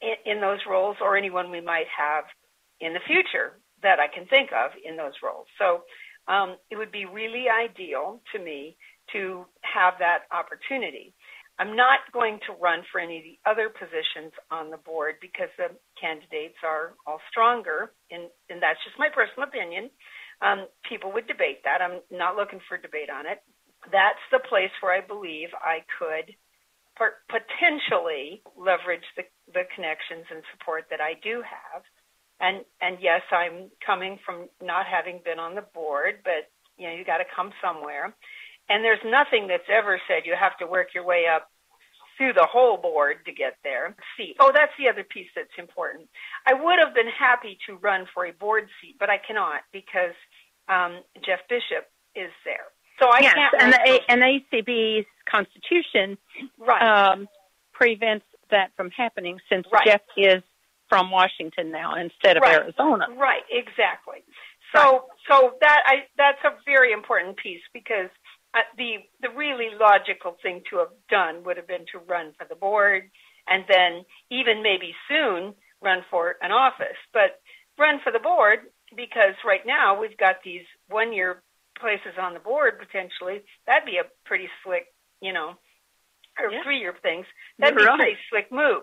in, 0.00 0.36
in 0.36 0.40
those 0.40 0.60
roles 0.68 0.96
or 1.02 1.16
anyone 1.16 1.50
we 1.50 1.60
might 1.60 1.88
have 1.96 2.24
in 2.80 2.94
the 2.94 3.04
future 3.06 3.59
that 3.82 3.98
I 3.98 4.08
can 4.12 4.26
think 4.26 4.50
of 4.52 4.72
in 4.84 4.96
those 4.96 5.16
roles. 5.22 5.46
So 5.58 5.82
um, 6.28 6.56
it 6.70 6.76
would 6.76 6.92
be 6.92 7.04
really 7.04 7.46
ideal 7.48 8.20
to 8.32 8.38
me 8.38 8.76
to 9.12 9.44
have 9.62 9.94
that 9.98 10.30
opportunity. 10.30 11.14
I'm 11.58 11.76
not 11.76 12.00
going 12.12 12.40
to 12.48 12.56
run 12.56 12.80
for 12.88 13.00
any 13.00 13.18
of 13.20 13.24
the 13.28 13.38
other 13.44 13.68
positions 13.68 14.32
on 14.50 14.70
the 14.70 14.80
board 14.80 15.20
because 15.20 15.52
the 15.60 15.68
candidates 16.00 16.56
are 16.64 16.96
all 17.06 17.20
stronger, 17.28 17.92
and, 18.10 18.32
and 18.48 18.62
that's 18.64 18.80
just 18.80 18.96
my 18.96 19.12
personal 19.12 19.44
opinion. 19.44 19.90
Um, 20.40 20.72
people 20.88 21.12
would 21.12 21.28
debate 21.28 21.60
that. 21.68 21.84
I'm 21.84 22.00
not 22.08 22.36
looking 22.36 22.64
for 22.64 22.80
debate 22.80 23.12
on 23.12 23.28
it. 23.28 23.44
That's 23.92 24.24
the 24.32 24.40
place 24.40 24.72
where 24.80 24.96
I 24.96 25.04
believe 25.04 25.52
I 25.60 25.84
could 26.00 26.32
potentially 27.28 28.40
leverage 28.56 29.04
the, 29.16 29.24
the 29.52 29.64
connections 29.76 30.28
and 30.32 30.40
support 30.52 30.88
that 30.88 31.00
I 31.00 31.16
do 31.20 31.40
have. 31.44 31.84
And 32.40 32.64
and 32.80 32.98
yes, 33.00 33.22
I'm 33.30 33.70
coming 33.84 34.18
from 34.24 34.48
not 34.62 34.86
having 34.86 35.20
been 35.24 35.38
on 35.38 35.54
the 35.54 35.64
board, 35.74 36.20
but 36.24 36.50
you 36.78 36.88
know, 36.88 36.94
you 36.94 37.04
got 37.04 37.18
to 37.18 37.24
come 37.36 37.52
somewhere. 37.62 38.14
And 38.68 38.84
there's 38.84 39.02
nothing 39.04 39.48
that's 39.48 39.68
ever 39.68 40.00
said 40.08 40.22
you 40.24 40.34
have 40.38 40.56
to 40.58 40.66
work 40.66 40.88
your 40.94 41.04
way 41.04 41.26
up 41.26 41.50
through 42.16 42.32
the 42.34 42.46
whole 42.46 42.76
board 42.76 43.16
to 43.26 43.32
get 43.32 43.56
there. 43.64 43.96
Seat. 44.16 44.36
Oh, 44.40 44.52
that's 44.54 44.72
the 44.78 44.88
other 44.88 45.04
piece 45.04 45.28
that's 45.34 45.48
important. 45.58 46.08
I 46.46 46.54
would 46.54 46.78
have 46.78 46.94
been 46.94 47.08
happy 47.08 47.58
to 47.66 47.76
run 47.76 48.06
for 48.12 48.26
a 48.26 48.32
board 48.32 48.68
seat, 48.80 48.96
but 49.00 49.10
I 49.10 49.18
cannot 49.18 49.62
because 49.72 50.14
um, 50.68 51.00
Jeff 51.24 51.40
Bishop 51.48 51.88
is 52.14 52.30
there. 52.44 52.68
So 53.00 53.08
I 53.08 53.20
yes, 53.20 53.34
can't. 53.34 53.54
And 53.58 53.72
the, 53.72 54.00
and 54.08 54.22
ACB's 54.22 55.06
constitution 55.30 56.18
right. 56.58 57.12
um, 57.12 57.28
prevents 57.72 58.26
that 58.50 58.70
from 58.76 58.90
happening 58.90 59.38
since 59.48 59.66
right. 59.72 59.86
Jeff 59.86 60.02
is 60.16 60.42
from 60.90 61.10
Washington 61.10 61.70
now 61.70 61.94
instead 61.94 62.36
of 62.36 62.42
right. 62.42 62.60
Arizona. 62.60 63.06
Right, 63.16 63.46
exactly. 63.50 64.18
So 64.74 65.06
so 65.30 65.54
that 65.60 65.80
I 65.86 66.04
that's 66.18 66.44
a 66.44 66.50
very 66.66 66.92
important 66.92 67.38
piece 67.38 67.62
because 67.72 68.10
uh, 68.52 68.58
the 68.76 68.96
the 69.22 69.30
really 69.30 69.70
logical 69.80 70.36
thing 70.42 70.62
to 70.70 70.78
have 70.78 70.92
done 71.08 71.44
would 71.44 71.56
have 71.56 71.66
been 71.66 71.86
to 71.92 71.98
run 72.06 72.34
for 72.36 72.46
the 72.48 72.54
board 72.54 73.10
and 73.48 73.64
then 73.68 74.04
even 74.30 74.62
maybe 74.62 74.94
soon 75.08 75.54
run 75.80 76.04
for 76.10 76.36
an 76.42 76.52
office. 76.52 76.98
But 77.12 77.40
run 77.78 78.00
for 78.04 78.12
the 78.12 78.18
board 78.18 78.60
because 78.94 79.34
right 79.44 79.64
now 79.64 79.98
we've 80.00 80.16
got 80.18 80.36
these 80.44 80.66
one 80.88 81.12
year 81.12 81.42
places 81.80 82.18
on 82.20 82.34
the 82.34 82.40
board 82.40 82.78
potentially. 82.78 83.42
That'd 83.66 83.86
be 83.86 83.98
a 83.98 84.10
pretty 84.26 84.48
slick, 84.62 84.86
you 85.20 85.32
know, 85.32 85.54
or 86.38 86.50
yeah. 86.50 86.62
three 86.62 86.78
year 86.78 86.94
things. 87.02 87.26
That'd 87.58 87.74
You're 87.74 87.84
be 87.84 87.88
right. 87.88 87.94
a 87.94 88.02
pretty 88.02 88.18
slick 88.30 88.52
move. 88.52 88.82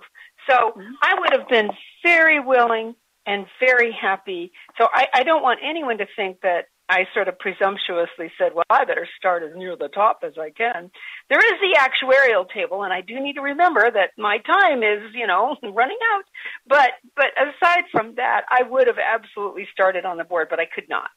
So 0.49 0.53
mm-hmm. 0.53 0.93
I 1.01 1.15
would 1.19 1.31
have 1.33 1.47
been 1.49 1.69
very 2.03 2.39
willing 2.39 2.95
and 3.25 3.45
very 3.59 3.91
happy. 3.91 4.51
So 4.77 4.87
I, 4.91 5.07
I 5.13 5.23
don't 5.23 5.43
want 5.43 5.59
anyone 5.63 5.97
to 5.97 6.07
think 6.15 6.41
that 6.41 6.67
I 6.89 7.05
sort 7.13 7.27
of 7.27 7.37
presumptuously 7.37 8.31
said, 8.37 8.53
well, 8.55 8.63
I 8.69 8.85
better 8.85 9.07
start 9.17 9.43
as 9.43 9.51
near 9.55 9.75
the 9.75 9.89
top 9.89 10.19
as 10.23 10.33
I 10.39 10.51
can. 10.51 10.89
There 11.29 11.39
is 11.39 11.59
the 11.59 11.77
actuarial 11.77 12.49
table, 12.49 12.83
and 12.83 12.93
I 12.93 13.01
do 13.01 13.19
need 13.19 13.33
to 13.33 13.41
remember 13.41 13.91
that 13.91 14.11
my 14.17 14.37
time 14.37 14.83
is, 14.83 15.13
you 15.13 15.27
know, 15.27 15.57
running 15.63 15.97
out. 16.15 16.23
But, 16.65 16.91
but 17.17 17.27
aside 17.35 17.83
from 17.91 18.15
that, 18.15 18.43
I 18.49 18.63
would 18.63 18.87
have 18.87 18.97
absolutely 18.97 19.67
started 19.73 20.05
on 20.05 20.17
the 20.17 20.23
board, 20.23 20.47
but 20.49 20.61
I 20.61 20.65
could 20.65 20.87
not. 20.87 21.11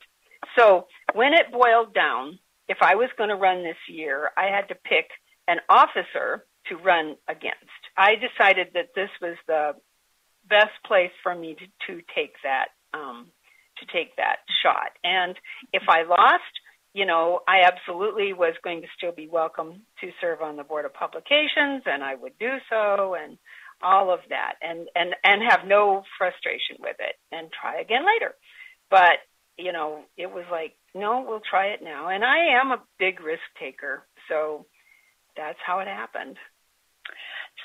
So 0.59 0.87
when 1.15 1.35
it 1.35 1.53
boiled 1.53 1.95
down, 1.95 2.41
if 2.69 2.79
I 2.81 2.97
was 2.97 3.09
going 3.17 3.31
to 3.31 3.37
run 3.37 3.63
this 3.63 3.77
year, 3.89 4.31
I 4.37 4.47
had 4.47 4.69
to 4.69 4.75
pick 4.75 5.11
an 5.47 5.59
officer 5.69 6.45
to 6.69 6.77
run 6.77 7.17
against. 7.29 7.81
I 7.97 8.15
decided 8.15 8.69
that 8.75 8.95
this 8.95 9.11
was 9.21 9.37
the 9.47 9.73
best 10.49 10.73
place 10.87 11.13
for 11.23 11.35
me 11.35 11.55
to, 11.55 11.67
to 11.93 12.03
take 12.15 12.35
that 12.43 12.69
um, 12.93 13.29
to 13.79 13.87
take 13.93 14.17
that 14.17 14.39
shot. 14.63 14.93
And 15.05 15.37
if 15.73 15.85
I 15.89 16.03
lost, 16.03 16.53
you 16.93 17.07
know, 17.07 17.41
I 17.47 17.63
absolutely 17.65 18.33
was 18.33 18.55
going 18.63 18.83
to 18.83 18.89
still 18.97 19.13
be 19.13 19.29
welcome 19.29 19.83
to 20.01 20.11
serve 20.21 20.43
on 20.43 20.57
the 20.57 20.65
board 20.65 20.85
of 20.85 20.93
publications, 20.93 21.83
and 21.87 22.03
I 22.03 22.15
would 22.15 22.39
do 22.39 22.57
so, 22.69 23.15
and 23.15 23.39
all 23.83 24.13
of 24.13 24.21
that, 24.29 24.55
and 24.61 24.89
and 24.95 25.15
and 25.25 25.43
have 25.49 25.67
no 25.67 26.03
frustration 26.19 26.77
with 26.81 26.97
it, 26.99 27.15
and 27.33 27.49
try 27.51 27.81
again 27.81 28.03
later. 28.05 28.35
But 28.91 29.19
you 29.57 29.73
know, 29.73 30.01
it 30.17 30.31
was 30.31 30.45
like, 30.51 30.75
no, 30.95 31.25
we'll 31.27 31.43
try 31.49 31.69
it 31.69 31.81
now. 31.83 32.09
And 32.09 32.25
I 32.25 32.61
am 32.61 32.73
a 32.73 32.83
big 32.99 33.21
risk 33.21 33.43
taker, 33.59 34.07
so 34.29 34.67
that's 35.37 35.59
how 35.65 35.81
it 35.81 35.89
happened. 35.89 36.37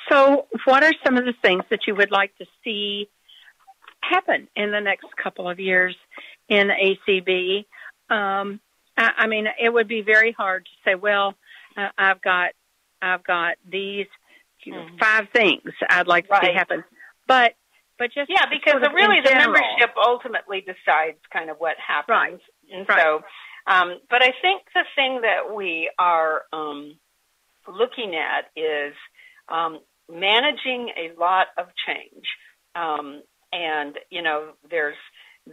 So, 0.09 0.47
what 0.65 0.83
are 0.83 0.93
some 1.03 1.17
of 1.17 1.25
the 1.25 1.33
things 1.41 1.63
that 1.69 1.87
you 1.87 1.95
would 1.95 2.11
like 2.11 2.35
to 2.37 2.45
see 2.63 3.09
happen 4.01 4.47
in 4.55 4.71
the 4.71 4.81
next 4.81 5.07
couple 5.21 5.49
of 5.49 5.59
years 5.59 5.95
in 6.47 6.69
ACB? 6.69 7.65
Um, 8.09 8.59
I, 8.97 9.11
I 9.17 9.27
mean, 9.27 9.47
it 9.59 9.69
would 9.69 9.87
be 9.87 10.01
very 10.01 10.31
hard 10.31 10.65
to 10.65 10.89
say, 10.89 10.95
well, 10.95 11.35
uh, 11.75 11.89
I've 11.97 12.21
got, 12.21 12.51
I've 13.01 13.23
got 13.23 13.55
these 13.69 14.07
you 14.63 14.73
know, 14.73 14.79
mm-hmm. 14.79 14.97
five 14.97 15.25
things 15.33 15.61
I'd 15.89 16.07
like 16.07 16.27
to 16.27 16.33
right. 16.33 16.45
see 16.45 16.53
happen, 16.53 16.83
but 17.27 17.53
but 17.97 18.07
just 18.13 18.29
yeah, 18.29 18.45
because 18.49 18.73
sort 18.73 18.83
of 18.83 18.93
really 18.93 19.21
the 19.21 19.31
membership 19.31 19.95
ultimately 19.95 20.61
decides 20.61 21.17
kind 21.31 21.49
of 21.49 21.57
what 21.57 21.75
happens, 21.77 22.09
right? 22.09 22.77
And 22.77 22.89
right. 22.89 23.01
so, 23.01 23.21
um, 23.67 23.99
but 24.09 24.21
I 24.21 24.33
think 24.41 24.63
the 24.73 24.83
thing 24.95 25.21
that 25.21 25.55
we 25.55 25.89
are 25.97 26.43
um, 26.51 26.97
looking 27.67 28.15
at 28.15 28.45
is 28.55 28.93
um, 29.49 29.79
managing 30.09 30.89
a 30.97 31.19
lot 31.19 31.47
of 31.57 31.67
change, 31.87 32.25
um, 32.75 33.21
and 33.51 33.95
you 34.09 34.21
know, 34.21 34.51
there's 34.69 34.97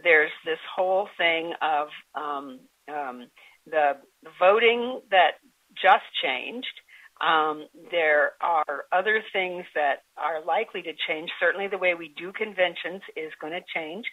there's 0.03 0.31
this 0.45 0.59
whole 0.75 1.07
thing 1.17 1.53
of 1.61 1.87
um, 2.15 2.59
um, 2.89 3.27
the 3.65 3.93
voting 4.39 5.01
that 5.11 5.33
just 5.81 6.03
changed. 6.23 6.67
Um, 7.21 7.67
there 7.91 8.33
are 8.41 8.85
other 8.91 9.23
things 9.31 9.63
that 9.75 10.03
are 10.17 10.43
likely 10.43 10.81
to 10.81 10.91
change. 11.07 11.29
Certainly, 11.39 11.67
the 11.67 11.77
way 11.77 11.93
we 11.93 12.13
do 12.17 12.33
conventions 12.33 13.01
is 13.15 13.31
going 13.39 13.53
to 13.53 13.61
change. 13.73 14.05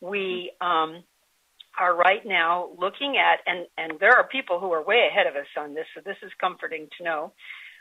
We 0.00 0.52
um, 0.60 1.02
are 1.78 1.96
right 1.96 2.24
now 2.24 2.70
looking 2.78 3.16
at, 3.16 3.40
and, 3.46 3.66
and 3.76 4.00
there 4.00 4.16
are 4.16 4.28
people 4.28 4.60
who 4.60 4.72
are 4.72 4.84
way 4.84 5.08
ahead 5.10 5.26
of 5.26 5.36
us 5.36 5.46
on 5.58 5.74
this, 5.74 5.86
so 5.94 6.00
this 6.04 6.16
is 6.22 6.32
comforting 6.40 6.88
to 6.98 7.04
know. 7.04 7.32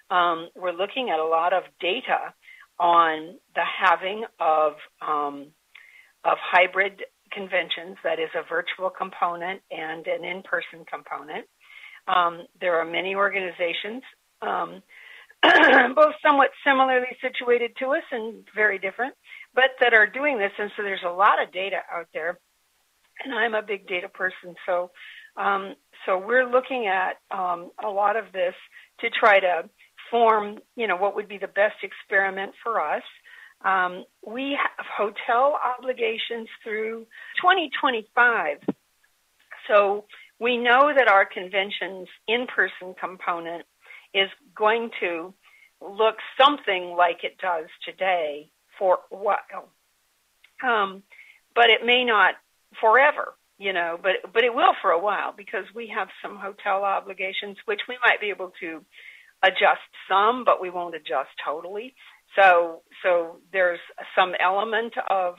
Um, 0.09 0.49
we're 0.55 0.71
looking 0.71 1.09
at 1.09 1.19
a 1.19 1.25
lot 1.25 1.53
of 1.53 1.63
data 1.79 2.33
on 2.79 3.37
the 3.55 3.63
having 3.63 4.25
of 4.39 4.73
um, 5.01 5.47
of 6.25 6.37
hybrid 6.41 7.03
conventions, 7.31 7.97
that 8.03 8.19
is 8.19 8.29
a 8.35 8.47
virtual 8.49 8.89
component 8.89 9.61
and 9.71 10.07
an 10.07 10.23
in-person 10.23 10.85
component. 10.89 11.45
Um, 12.07 12.47
there 12.59 12.79
are 12.79 12.85
many 12.85 13.15
organizations, 13.15 14.01
um, 14.41 14.81
both 15.43 16.15
somewhat 16.25 16.49
similarly 16.65 17.13
situated 17.21 17.71
to 17.79 17.87
us 17.87 18.03
and 18.11 18.43
very 18.55 18.79
different, 18.79 19.13
but 19.53 19.71
that 19.81 19.93
are 19.93 20.07
doing 20.07 20.37
this. 20.37 20.51
And 20.57 20.71
so 20.75 20.83
there's 20.83 21.05
a 21.05 21.11
lot 21.11 21.41
of 21.41 21.51
data 21.51 21.77
out 21.91 22.07
there, 22.13 22.39
and 23.23 23.33
I'm 23.33 23.55
a 23.55 23.61
big 23.61 23.87
data 23.87 24.09
person, 24.09 24.55
so 24.65 24.91
um, 25.37 25.75
so 26.05 26.17
we're 26.17 26.49
looking 26.49 26.87
at 26.87 27.17
um, 27.35 27.71
a 27.83 27.89
lot 27.89 28.15
of 28.15 28.25
this 28.31 28.53
to 29.01 29.09
try 29.09 29.39
to 29.39 29.69
form, 30.09 30.59
you 30.75 30.87
know, 30.87 30.95
what 30.95 31.15
would 31.15 31.27
be 31.27 31.37
the 31.37 31.47
best 31.47 31.75
experiment 31.83 32.53
for 32.63 32.81
us. 32.81 33.03
Um, 33.63 34.05
we 34.25 34.57
have 34.61 34.85
hotel 34.85 35.57
obligations 35.77 36.47
through 36.63 37.05
2025. 37.41 38.57
So 39.67 40.05
we 40.39 40.57
know 40.57 40.91
that 40.95 41.07
our 41.07 41.25
convention's 41.25 42.07
in 42.27 42.47
person 42.47 42.93
component 42.99 43.65
is 44.13 44.29
going 44.55 44.91
to 44.99 45.33
look 45.81 46.15
something 46.39 46.95
like 46.97 47.23
it 47.23 47.37
does 47.39 47.65
today 47.83 48.49
for 48.77 48.99
a 49.11 49.15
while. 49.15 49.69
Um, 50.63 51.03
but 51.53 51.69
it 51.69 51.85
may 51.85 52.05
not 52.05 52.35
forever, 52.79 53.33
you 53.57 53.73
know, 53.73 53.97
but, 54.01 54.33
but 54.33 54.43
it 54.43 54.53
will 54.53 54.73
for 54.81 54.91
a 54.91 54.99
while 54.99 55.33
because 55.35 55.65
we 55.73 55.91
have 55.95 56.07
some 56.21 56.37
hotel 56.37 56.83
obligations, 56.83 57.57
which 57.65 57.81
we 57.87 57.97
might 58.05 58.21
be 58.21 58.29
able 58.29 58.51
to 58.59 58.83
adjust 59.43 59.85
some, 60.09 60.43
but 60.45 60.61
we 60.61 60.69
won't 60.69 60.95
adjust 60.95 61.29
totally. 61.43 61.93
So, 62.35 62.81
so 63.03 63.37
there's 63.51 63.79
some 64.15 64.33
element 64.39 64.93
of 65.09 65.35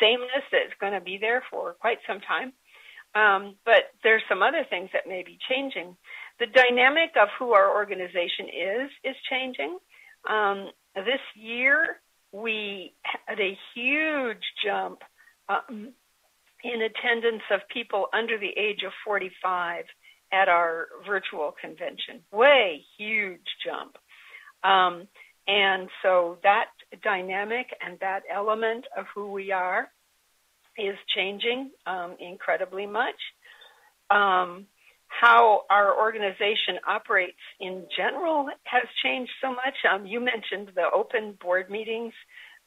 sameness 0.00 0.44
that's 0.50 0.74
going 0.80 0.94
to 0.94 1.00
be 1.00 1.18
there 1.20 1.42
for 1.50 1.74
quite 1.80 1.98
some 2.06 2.20
time. 2.20 2.52
Um, 3.14 3.56
but 3.64 3.90
there's 4.02 4.22
some 4.28 4.42
other 4.42 4.64
things 4.68 4.90
that 4.92 5.08
may 5.08 5.22
be 5.24 5.38
changing. 5.48 5.96
The 6.38 6.46
dynamic 6.46 7.10
of 7.20 7.28
who 7.38 7.52
our 7.52 7.74
organization 7.74 8.46
is 8.46 8.90
is 9.04 9.16
changing. 9.28 9.78
Um, 10.28 10.70
this 10.94 11.20
year, 11.34 12.00
we 12.32 12.94
had 13.02 13.40
a 13.40 13.58
huge 13.74 14.42
jump 14.64 15.00
um, 15.48 15.92
in 16.64 16.82
attendance 16.82 17.42
of 17.50 17.60
people 17.72 18.06
under 18.12 18.38
the 18.38 18.50
age 18.56 18.82
of 18.86 18.92
45 19.04 19.84
at 20.32 20.48
our 20.48 20.86
virtual 21.06 21.54
convention. 21.60 22.20
Way 22.32 22.84
huge 22.98 23.40
jump. 23.64 23.96
Um, 24.62 25.08
and 25.48 25.88
so 26.02 26.38
that 26.42 26.66
dynamic 27.02 27.66
and 27.84 27.98
that 28.00 28.22
element 28.32 28.84
of 28.96 29.06
who 29.14 29.32
we 29.32 29.52
are 29.52 29.88
is 30.78 30.96
changing 31.14 31.70
um, 31.86 32.16
incredibly 32.20 32.86
much. 32.86 33.16
Um, 34.10 34.66
how 35.08 35.62
our 35.68 35.98
organization 36.00 36.78
operates 36.86 37.38
in 37.58 37.84
general 37.96 38.46
has 38.64 38.84
changed 39.02 39.32
so 39.42 39.50
much. 39.50 39.74
Um, 39.92 40.06
you 40.06 40.20
mentioned 40.20 40.70
the 40.74 40.86
open 40.94 41.36
board 41.40 41.68
meetings 41.68 42.12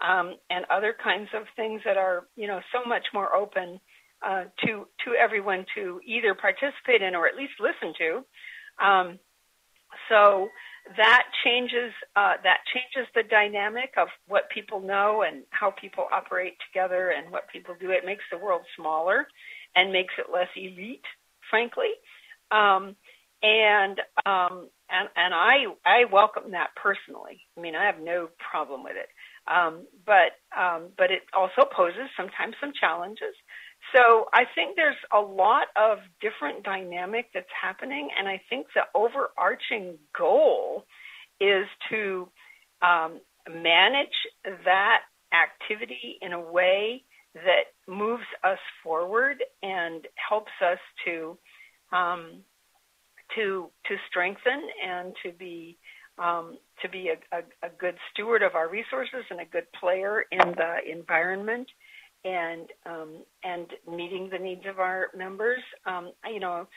um, 0.02 0.36
and 0.50 0.66
other 0.72 0.96
kinds 1.02 1.30
of 1.34 1.44
things 1.56 1.82
that 1.86 1.98
are, 1.98 2.28
you 2.36 2.48
know, 2.48 2.60
so 2.72 2.88
much 2.88 3.06
more 3.14 3.34
open 3.36 3.80
uh, 4.26 4.46
to 4.66 4.88
to 5.06 5.12
everyone 5.20 5.66
to 5.76 6.00
either 6.06 6.34
participate 6.34 7.02
in 7.02 7.16
or 7.16 7.28
at 7.28 7.36
least 7.36 7.54
listen 7.60 7.94
to. 7.98 8.86
Um, 8.86 9.20
so 10.10 10.50
that 10.98 11.24
changes 11.44 11.94
uh, 12.16 12.34
that 12.44 12.60
changes 12.74 13.10
the 13.16 13.24
dynamic 13.24 13.94
of 13.98 14.08
what 14.28 14.50
people 14.50 14.80
know 14.80 15.24
and 15.24 15.44
how 15.50 15.72
people 15.72 16.06
operate 16.12 16.54
together 16.72 17.12
and 17.12 17.32
what 17.32 17.50
people 17.52 17.76
do. 17.80 17.92
It 17.92 18.06
makes 18.06 18.24
the 18.32 18.38
world 18.38 18.62
smaller 18.76 19.28
and 19.76 19.92
makes 19.92 20.14
it 20.18 20.28
less 20.34 20.50
elite, 20.56 21.06
frankly. 21.50 21.92
Um, 22.52 22.96
and 23.42 24.00
um, 24.26 24.70
and 24.90 25.10
and 25.16 25.34
I 25.34 25.66
I 25.86 26.06
welcome 26.12 26.52
that 26.52 26.70
personally. 26.76 27.42
I 27.58 27.62
mean, 27.62 27.76
I 27.76 27.86
have 27.86 28.00
no 28.02 28.30
problem 28.52 28.84
with 28.84 28.96
it. 28.96 29.10
Um, 29.48 29.88
but 30.06 30.40
um, 30.58 30.90
but 30.98 31.12
it 31.12 31.24
also 31.34 31.68
poses 31.76 32.10
sometimes 32.16 32.56
some 32.62 32.72
challenges. 32.80 33.36
So 33.94 34.28
I 34.34 34.46
think 34.56 34.76
there's 34.76 34.96
a 35.14 35.20
lot 35.20 35.68
of 35.76 36.00
different 36.22 36.64
dynamic 36.64 37.28
that's 37.34 37.46
happening, 37.62 38.10
and 38.18 38.28
I 38.28 38.42
think 38.50 38.68
the 38.74 38.84
overarching 38.96 39.98
goal 40.18 40.86
is 41.42 41.66
to 41.90 42.30
um, 42.82 43.20
manage 43.50 44.16
that 44.64 45.02
activity 45.34 46.18
in 46.22 46.32
a 46.34 46.40
way 46.40 47.04
that 47.34 47.74
moves 47.88 48.24
us 48.44 48.60
forward 48.84 49.44
and 49.62 50.08
helps 50.30 50.52
us 50.62 50.80
to 51.06 51.38
um, 51.92 52.44
to 53.36 53.70
to 53.88 53.96
strengthen 54.10 54.62
and 54.86 55.14
to 55.24 55.32
be 55.32 55.78
um, 56.18 56.58
to 56.82 56.90
be 56.90 57.10
a, 57.10 57.36
a, 57.36 57.42
a, 57.68 57.70
good 57.80 57.96
steward 58.12 58.44
of 58.44 58.56
our 58.56 58.70
resources 58.70 59.26
and 59.30 59.40
a 59.40 59.46
good 59.46 59.66
player 59.80 60.26
in 60.32 60.54
the 60.56 60.76
environment 60.92 61.68
and 62.24 62.70
um, 62.86 63.10
and 63.44 63.68
meeting 63.90 64.30
the 64.32 64.38
needs 64.38 64.62
of 64.70 64.80
our 64.80 65.08
members. 65.16 65.60
Um, 65.86 66.12
you 66.32 66.40
know, 66.40 66.68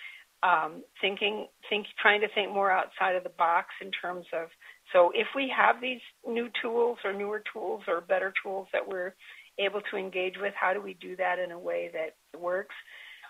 um, 0.42 0.82
thinking, 1.00 1.46
think, 1.68 1.86
trying 2.00 2.20
to 2.20 2.28
think 2.34 2.52
more 2.52 2.70
outside 2.70 3.16
of 3.16 3.24
the 3.24 3.30
box 3.30 3.68
in 3.80 3.90
terms 3.90 4.26
of. 4.32 4.48
So, 4.92 5.10
if 5.14 5.26
we 5.34 5.52
have 5.56 5.80
these 5.80 6.00
new 6.26 6.48
tools 6.62 6.98
or 7.04 7.12
newer 7.12 7.42
tools 7.52 7.82
or 7.88 8.00
better 8.00 8.32
tools 8.42 8.68
that 8.72 8.86
we're 8.86 9.14
able 9.58 9.80
to 9.90 9.96
engage 9.96 10.34
with, 10.40 10.52
how 10.58 10.72
do 10.72 10.80
we 10.80 10.94
do 10.94 11.16
that 11.16 11.38
in 11.38 11.52
a 11.52 11.58
way 11.58 11.90
that 11.92 12.40
works? 12.40 12.74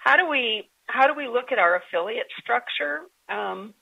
How 0.05 0.17
do 0.17 0.29
we 0.29 0.69
how 0.87 1.07
do 1.07 1.15
we 1.15 1.27
look 1.27 1.53
at 1.53 1.59
our 1.59 1.77
affiliate 1.77 2.29
structure? 2.41 3.01
Um, 3.29 3.75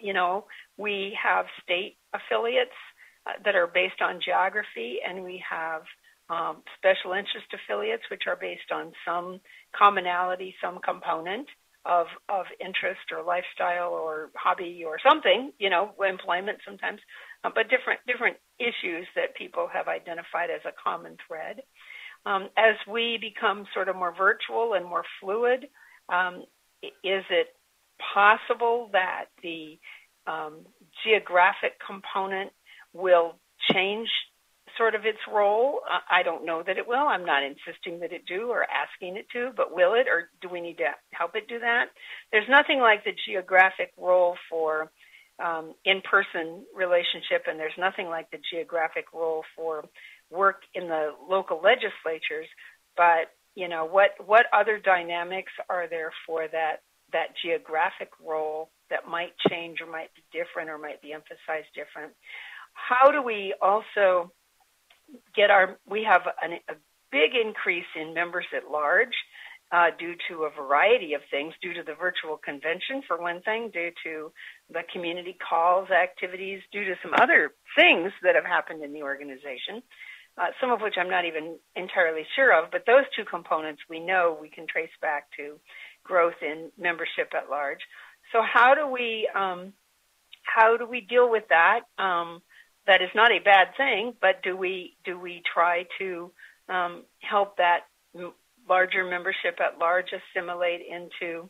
you 0.00 0.12
know, 0.12 0.44
we 0.76 1.16
have 1.22 1.46
state 1.62 1.96
affiliates 2.14 2.76
uh, 3.26 3.32
that 3.44 3.54
are 3.54 3.66
based 3.66 4.00
on 4.00 4.20
geography, 4.24 4.98
and 5.06 5.24
we 5.24 5.42
have 5.48 5.82
um, 6.28 6.62
special 6.76 7.12
interest 7.12 7.46
affiliates, 7.52 8.04
which 8.10 8.22
are 8.26 8.36
based 8.36 8.70
on 8.72 8.92
some 9.04 9.40
commonality, 9.76 10.54
some 10.62 10.78
component 10.84 11.46
of 11.86 12.06
of 12.28 12.44
interest 12.60 13.00
or 13.10 13.24
lifestyle 13.24 13.92
or 13.92 14.30
hobby 14.36 14.84
or 14.86 14.98
something, 15.06 15.50
you 15.58 15.70
know, 15.70 15.92
employment 16.06 16.58
sometimes, 16.64 17.00
uh, 17.44 17.50
but 17.54 17.64
different 17.70 18.00
different 18.06 18.36
issues 18.58 19.06
that 19.16 19.34
people 19.36 19.68
have 19.72 19.88
identified 19.88 20.50
as 20.50 20.60
a 20.66 20.72
common 20.82 21.16
thread. 21.26 21.62
Um, 22.26 22.50
as 22.56 22.76
we 22.86 23.18
become 23.18 23.66
sort 23.72 23.88
of 23.88 23.96
more 23.96 24.14
virtual 24.14 24.74
and 24.74 24.84
more 24.84 25.04
fluid, 25.20 25.68
um, 26.10 26.44
is 26.82 27.24
it 27.30 27.48
possible 28.14 28.90
that 28.92 29.26
the 29.42 29.78
um, 30.26 30.66
geographic 31.04 31.74
component 31.84 32.50
will 32.92 33.36
change 33.72 34.08
sort 34.76 34.94
of 34.94 35.04
its 35.04 35.18
role. 35.32 35.80
I 36.10 36.22
don't 36.22 36.46
know 36.46 36.62
that 36.66 36.78
it 36.78 36.86
will. 36.86 37.06
I'm 37.06 37.24
not 37.24 37.42
insisting 37.42 38.00
that 38.00 38.12
it 38.12 38.24
do 38.26 38.48
or 38.48 38.64
asking 38.64 39.16
it 39.16 39.26
to, 39.32 39.50
but 39.56 39.74
will 39.74 39.94
it 39.94 40.06
or 40.08 40.30
do 40.40 40.48
we 40.48 40.60
need 40.60 40.78
to 40.78 40.90
help 41.12 41.36
it 41.36 41.48
do 41.48 41.58
that? 41.60 41.86
There's 42.32 42.48
nothing 42.48 42.80
like 42.80 43.04
the 43.04 43.12
geographic 43.26 43.92
role 43.98 44.36
for 44.48 44.90
um, 45.44 45.74
in-person 45.84 46.64
relationship, 46.74 47.44
and 47.48 47.58
there's 47.58 47.76
nothing 47.78 48.06
like 48.08 48.30
the 48.30 48.38
geographic 48.52 49.06
role 49.12 49.42
for 49.56 49.84
work 50.30 50.62
in 50.74 50.88
the 50.88 51.10
local 51.28 51.60
legislatures. 51.62 52.46
But 52.96 53.32
you 53.54 53.68
know, 53.68 53.84
what 53.84 54.10
what 54.24 54.46
other 54.52 54.78
dynamics 54.78 55.52
are 55.68 55.88
there 55.88 56.12
for 56.26 56.46
that 56.48 56.82
that 57.12 57.34
geographic 57.42 58.10
role 58.24 58.70
that 58.90 59.08
might 59.08 59.32
change 59.48 59.80
or 59.80 59.90
might 59.90 60.10
be 60.14 60.22
different 60.32 60.70
or 60.70 60.78
might 60.78 61.02
be 61.02 61.12
emphasized 61.12 61.68
different? 61.74 62.12
How 62.72 63.10
do 63.10 63.22
we 63.22 63.54
also 63.60 64.32
get 65.34 65.50
our? 65.50 65.78
We 65.88 66.04
have 66.04 66.22
an, 66.42 66.58
a 66.68 66.74
big 67.10 67.32
increase 67.34 67.90
in 67.96 68.14
members 68.14 68.46
at 68.56 68.70
large 68.70 69.14
uh, 69.72 69.86
due 69.98 70.14
to 70.28 70.44
a 70.44 70.50
variety 70.50 71.14
of 71.14 71.20
things, 71.30 71.54
due 71.62 71.74
to 71.74 71.82
the 71.82 71.94
virtual 71.94 72.36
convention, 72.36 73.02
for 73.06 73.20
one 73.20 73.40
thing, 73.42 73.70
due 73.72 73.90
to 74.04 74.32
the 74.68 74.82
community 74.92 75.36
calls 75.38 75.88
activities, 75.90 76.60
due 76.72 76.84
to 76.84 76.94
some 77.02 77.12
other 77.14 77.54
things 77.76 78.12
that 78.22 78.34
have 78.34 78.44
happened 78.44 78.82
in 78.82 78.92
the 78.92 79.02
organization, 79.02 79.82
uh, 80.38 80.46
some 80.60 80.72
of 80.72 80.80
which 80.80 80.94
I'm 80.98 81.10
not 81.10 81.24
even 81.24 81.56
entirely 81.76 82.26
sure 82.34 82.50
of. 82.50 82.70
But 82.72 82.84
those 82.86 83.04
two 83.14 83.24
components 83.24 83.82
we 83.88 84.00
know 84.00 84.36
we 84.40 84.48
can 84.48 84.66
trace 84.66 84.94
back 85.00 85.28
to 85.36 85.60
growth 86.04 86.40
in 86.42 86.70
membership 86.78 87.32
at 87.34 87.50
large. 87.50 87.80
So 88.32 88.40
how 88.42 88.74
do 88.74 88.86
we 88.86 89.28
um, 89.34 89.72
how 90.42 90.76
do 90.76 90.86
we 90.86 91.00
deal 91.00 91.30
with 91.30 91.44
that? 91.48 91.80
Um, 91.98 92.42
that 92.86 93.02
is 93.02 93.10
not 93.14 93.30
a 93.30 93.38
bad 93.44 93.68
thing, 93.76 94.14
but 94.20 94.42
do 94.42 94.56
we 94.56 94.96
do 95.04 95.18
we 95.18 95.42
try 95.52 95.84
to 95.98 96.30
um, 96.68 97.04
help 97.20 97.56
that 97.56 97.80
larger 98.68 99.04
membership 99.04 99.58
at 99.60 99.78
large 99.78 100.06
assimilate 100.12 100.80
into 100.80 101.48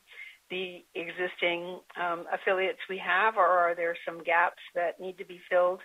the 0.51 0.85
existing 0.95 1.79
um, 2.01 2.25
affiliates 2.33 2.81
we 2.89 2.99
have, 2.99 3.37
or 3.37 3.47
are 3.47 3.75
there 3.75 3.97
some 4.05 4.23
gaps 4.25 4.63
that 4.75 5.01
need 5.01 5.17
to 5.19 5.25
be 5.25 5.41
filled 5.49 5.81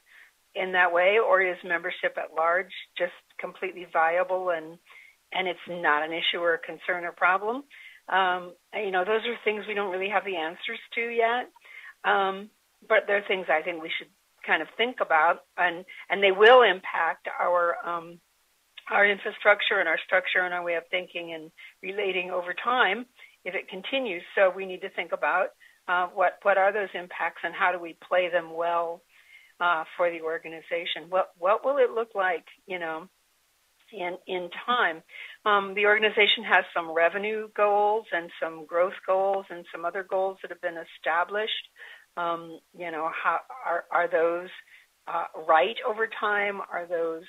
in 0.56 0.72
that 0.72 0.92
way, 0.92 1.18
or 1.20 1.42
is 1.42 1.58
membership 1.64 2.18
at 2.18 2.36
large 2.36 2.72
just 2.98 3.14
completely 3.40 3.86
viable 3.92 4.50
and 4.50 4.78
and 5.34 5.48
it's 5.48 5.60
not 5.68 6.04
an 6.04 6.14
issue 6.14 6.40
or 6.40 6.54
a 6.54 6.60
concern 6.60 7.04
or 7.04 7.12
problem? 7.12 7.64
Um, 8.10 8.54
you 8.74 8.92
know, 8.92 9.04
those 9.04 9.22
are 9.26 9.36
things 9.44 9.66
we 9.68 9.74
don't 9.74 9.92
really 9.92 10.10
have 10.10 10.26
the 10.26 10.38
answers 10.38 10.80
to 10.96 11.02
yet, 11.02 11.50
um, 12.04 12.50
but 12.88 13.06
they're 13.08 13.24
things 13.28 13.48
I 13.50 13.62
think 13.62 13.82
we 13.82 13.92
should 13.98 14.10
kind 14.46 14.62
of 14.62 14.68
think 14.78 14.98
about, 15.02 15.40
and 15.58 15.86
and 16.10 16.22
they 16.22 16.32
will 16.32 16.62
impact 16.62 17.28
our 17.40 17.76
um, 17.86 18.20
our 18.92 19.10
infrastructure 19.10 19.80
and 19.80 19.90
our 19.90 20.00
structure 20.06 20.42
and 20.42 20.54
our 20.54 20.64
way 20.64 20.76
of 20.76 20.84
thinking 20.92 21.34
and 21.34 21.52
relating 21.82 22.30
over 22.30 22.54
time 22.54 23.06
if 23.44 23.56
it 23.56 23.70
continues. 23.70 24.22
So 24.36 24.52
we 24.56 24.66
need 24.66 24.82
to 24.82 24.90
think 24.90 25.12
about 25.12 25.48
uh, 25.88 26.08
what 26.14 26.34
what 26.44 26.58
are 26.58 26.72
those 26.72 26.94
impacts 26.94 27.42
and 27.44 27.54
how 27.54 27.72
do 27.72 27.80
we 27.80 27.98
play 28.08 28.30
them 28.30 28.54
well 28.54 29.02
uh, 29.60 29.84
for 29.98 30.12
the 30.12 30.22
organization. 30.22 31.10
What 31.10 31.30
what 31.38 31.66
will 31.66 31.78
it 31.78 31.92
look 31.92 32.10
like, 32.14 32.46
you 32.68 32.80
know, 32.80 33.08
in 33.94 34.18
in 34.28 34.50
time? 34.66 35.04
Um, 35.46 35.74
the 35.76 35.86
organization 35.86 36.44
has 36.44 36.66
some 36.74 36.92
revenue 36.92 37.48
goals 37.56 38.06
and 38.12 38.30
some 38.42 38.66
growth 38.66 39.00
goals 39.06 39.46
and 39.50 39.66
some 39.72 39.86
other 39.86 40.04
goals 40.04 40.38
that 40.42 40.52
have 40.52 40.62
been 40.62 40.78
established. 40.78 41.54
Um, 42.18 42.60
you 42.78 42.92
know, 42.92 43.10
how 43.12 43.40
are 43.66 43.86
are 43.92 44.08
those 44.08 44.50
uh, 45.08 45.26
right 45.48 45.76
over 45.88 46.08
time? 46.20 46.62
Are 46.72 46.86
those 46.88 47.24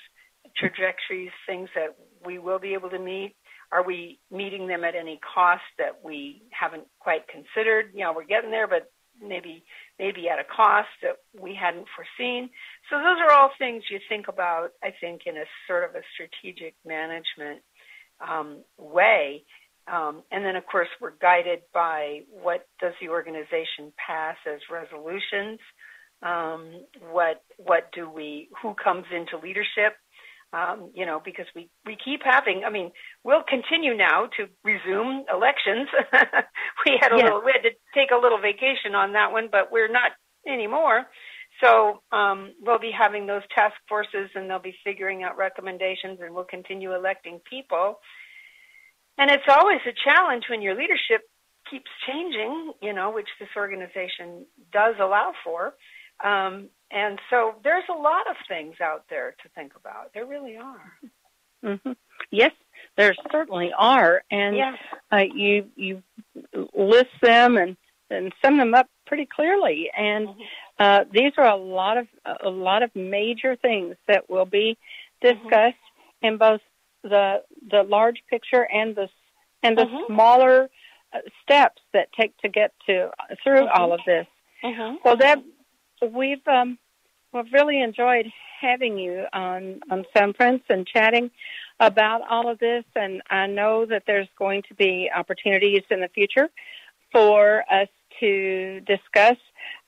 trajectories, 0.57 1.33
things 1.47 1.69
that 1.75 1.97
we 2.25 2.39
will 2.39 2.59
be 2.59 2.75
able 2.75 2.91
to 2.91 2.99
meet? 2.99 3.35
Are 3.73 3.85
we 3.85 4.21
meeting 4.31 4.69
them 4.69 4.85
at 4.85 4.95
any 4.95 5.19
cost 5.35 5.63
that 5.79 6.05
we 6.05 6.43
haven't 6.51 6.85
quite 7.01 7.27
considered? 7.29 7.91
You 7.95 8.05
know, 8.05 8.13
we're 8.15 8.25
getting 8.25 8.51
there, 8.51 8.69
but 8.69 8.91
maybe 9.21 9.65
maybe 9.99 10.29
at 10.29 10.39
a 10.39 10.45
cost 10.45 10.89
that 11.03 11.17
we 11.41 11.55
hadn't 11.55 11.87
foreseen. 11.95 12.51
So 12.91 12.97
those 12.97 13.19
are 13.21 13.33
all 13.33 13.51
things 13.59 13.85
you 13.91 13.99
think 14.09 14.29
about, 14.29 14.73
I 14.83 14.93
think, 15.01 15.23
in 15.27 15.37
a 15.37 15.45
sort 15.67 15.85
of 15.85 15.95
a 15.95 16.03
strategic 16.15 16.75
management 16.85 17.63
um, 18.21 18.63
way. 18.79 19.45
Um, 19.89 20.23
and 20.33 20.45
then, 20.45 20.57
of 20.57 20.67
course, 20.67 20.89
we're 21.01 21.13
guided 21.21 21.61
by 21.73 22.21
what 22.31 22.67
does 22.81 22.93
the 23.01 23.09
organization 23.09 23.93
pass 24.05 24.37
as 24.47 24.61
resolutions. 24.71 25.61
Um, 26.23 26.83
what 27.13 27.43
what 27.59 27.93
do 27.93 28.09
we? 28.11 28.49
Who 28.63 28.75
comes 28.75 29.05
into 29.15 29.37
leadership? 29.37 29.95
Um, 30.53 30.91
you 30.95 31.05
know, 31.05 31.21
because 31.25 31.47
we, 31.55 31.69
we 31.85 31.97
keep 32.03 32.21
having, 32.25 32.63
I 32.65 32.71
mean, 32.71 32.93
we'll 33.25 33.43
continue 33.43 33.97
now 33.97 34.29
to 34.37 34.47
resume 34.65 35.25
elections. 35.33 35.89
we 36.87 36.99
had 37.01 37.13
a 37.13 37.17
little, 37.17 37.43
we 37.45 37.53
had 37.53 37.69
to 37.69 37.75
take 37.95 38.11
a 38.11 38.21
little 38.21 38.41
vacation 38.41 38.95
on 38.95 39.13
that 39.13 39.33
one, 39.33 39.49
but 39.51 39.73
we're 39.73 39.91
not 39.91 40.13
anymore. 40.47 41.07
So 41.63 42.03
um, 42.13 42.53
we'll 42.61 42.79
be 42.79 42.93
having 42.97 43.27
those 43.27 43.43
task 43.55 43.75
forces 43.89 44.31
and 44.35 44.49
they'll 44.49 44.59
be 44.59 44.77
figuring 44.85 45.23
out 45.23 45.37
recommendations 45.37 46.21
and 46.23 46.35
we'll 46.35 46.45
continue 46.45 46.95
electing 46.95 47.41
people. 47.49 47.99
And 49.19 49.31
it's 49.31 49.49
always 49.49 49.81
a 49.87 49.95
challenge 50.05 50.45
when 50.51 50.63
your 50.63 50.75
leadership 50.75 51.23
keeps 51.71 51.91
changing, 52.07 52.73
you 52.83 52.93
know, 52.93 53.11
which 53.11 53.29
this 53.41 53.49
organization 53.57 54.47
does 54.73 54.95
allow 55.01 55.33
for. 55.45 55.75
Um, 56.25 56.69
and 56.91 57.19
so 57.31 57.55
there's 57.65 57.85
a 57.91 57.99
lot 57.99 58.29
of 58.31 58.37
things 58.49 58.77
out 58.81 59.05
there 59.11 59.35
to 59.43 59.49
think 59.55 59.73
about. 59.77 60.13
There 60.15 60.27
really 60.27 60.57
are. 60.57 60.93
Mm-hmm. 61.65 61.93
Yes, 62.31 62.53
there 62.97 63.15
certainly 63.33 63.73
are, 63.77 64.23
and 64.31 64.57
yeah. 64.57 64.77
uh, 65.11 65.25
you 65.35 65.67
you 65.77 66.03
list 66.75 67.11
them 67.23 67.57
and 67.57 67.77
and 68.11 68.33
sum 68.45 68.59
them 68.59 68.75
up 68.75 68.89
pretty 69.07 69.27
clearly. 69.27 69.91
And 69.97 70.29
mm-hmm. 70.29 70.43
uh, 70.79 71.05
these 71.13 71.33
are 71.39 71.49
a 71.49 71.57
lot 71.57 71.99
of 71.99 72.07
a 72.45 72.51
lot 72.51 72.83
of 72.83 72.95
major 72.95 73.57
things 73.57 73.97
that 74.07 74.31
will 74.31 74.47
be 74.47 74.77
discussed 75.21 75.51
mm-hmm. 75.53 76.27
in 76.27 76.37
both 76.39 76.61
the 77.03 77.43
the 77.71 77.83
large 77.83 78.23
picture 78.31 78.63
and 78.63 78.95
the 78.95 79.09
and 79.63 79.77
the 79.77 79.85
mm-hmm. 79.85 80.13
smaller 80.13 80.69
uh, 81.13 81.19
steps 81.43 81.83
that 81.93 82.09
take 82.19 82.37
to 82.39 82.49
get 82.49 82.73
to 82.87 83.11
through 83.43 83.67
Mm-hmm. 83.67 83.81
all 83.83 83.93
of 83.93 84.01
this. 84.07 84.27
Well, 85.05 85.17
Deb, 85.17 85.43
we've 86.03 86.47
um, 86.47 86.79
we've 87.33 87.53
really 87.53 87.81
enjoyed 87.81 88.27
having 88.61 88.99
you 88.99 89.25
on 89.33 89.81
on 89.91 90.05
Soundprints 90.15 90.65
and 90.69 90.87
chatting 90.87 91.31
about 91.81 92.23
all 92.29 92.49
of 92.49 92.59
this. 92.59 92.85
And 92.95 93.23
I 93.31 93.47
know 93.47 93.87
that 93.87 94.05
there's 94.07 94.29
going 94.39 94.63
to 94.69 94.75
be 94.75 95.11
opportunities 95.15 95.83
in 95.91 96.01
the 96.01 96.09
future 96.09 96.49
for 97.13 97.65
us 97.71 97.89
to 98.21 98.81
discuss 98.81 99.37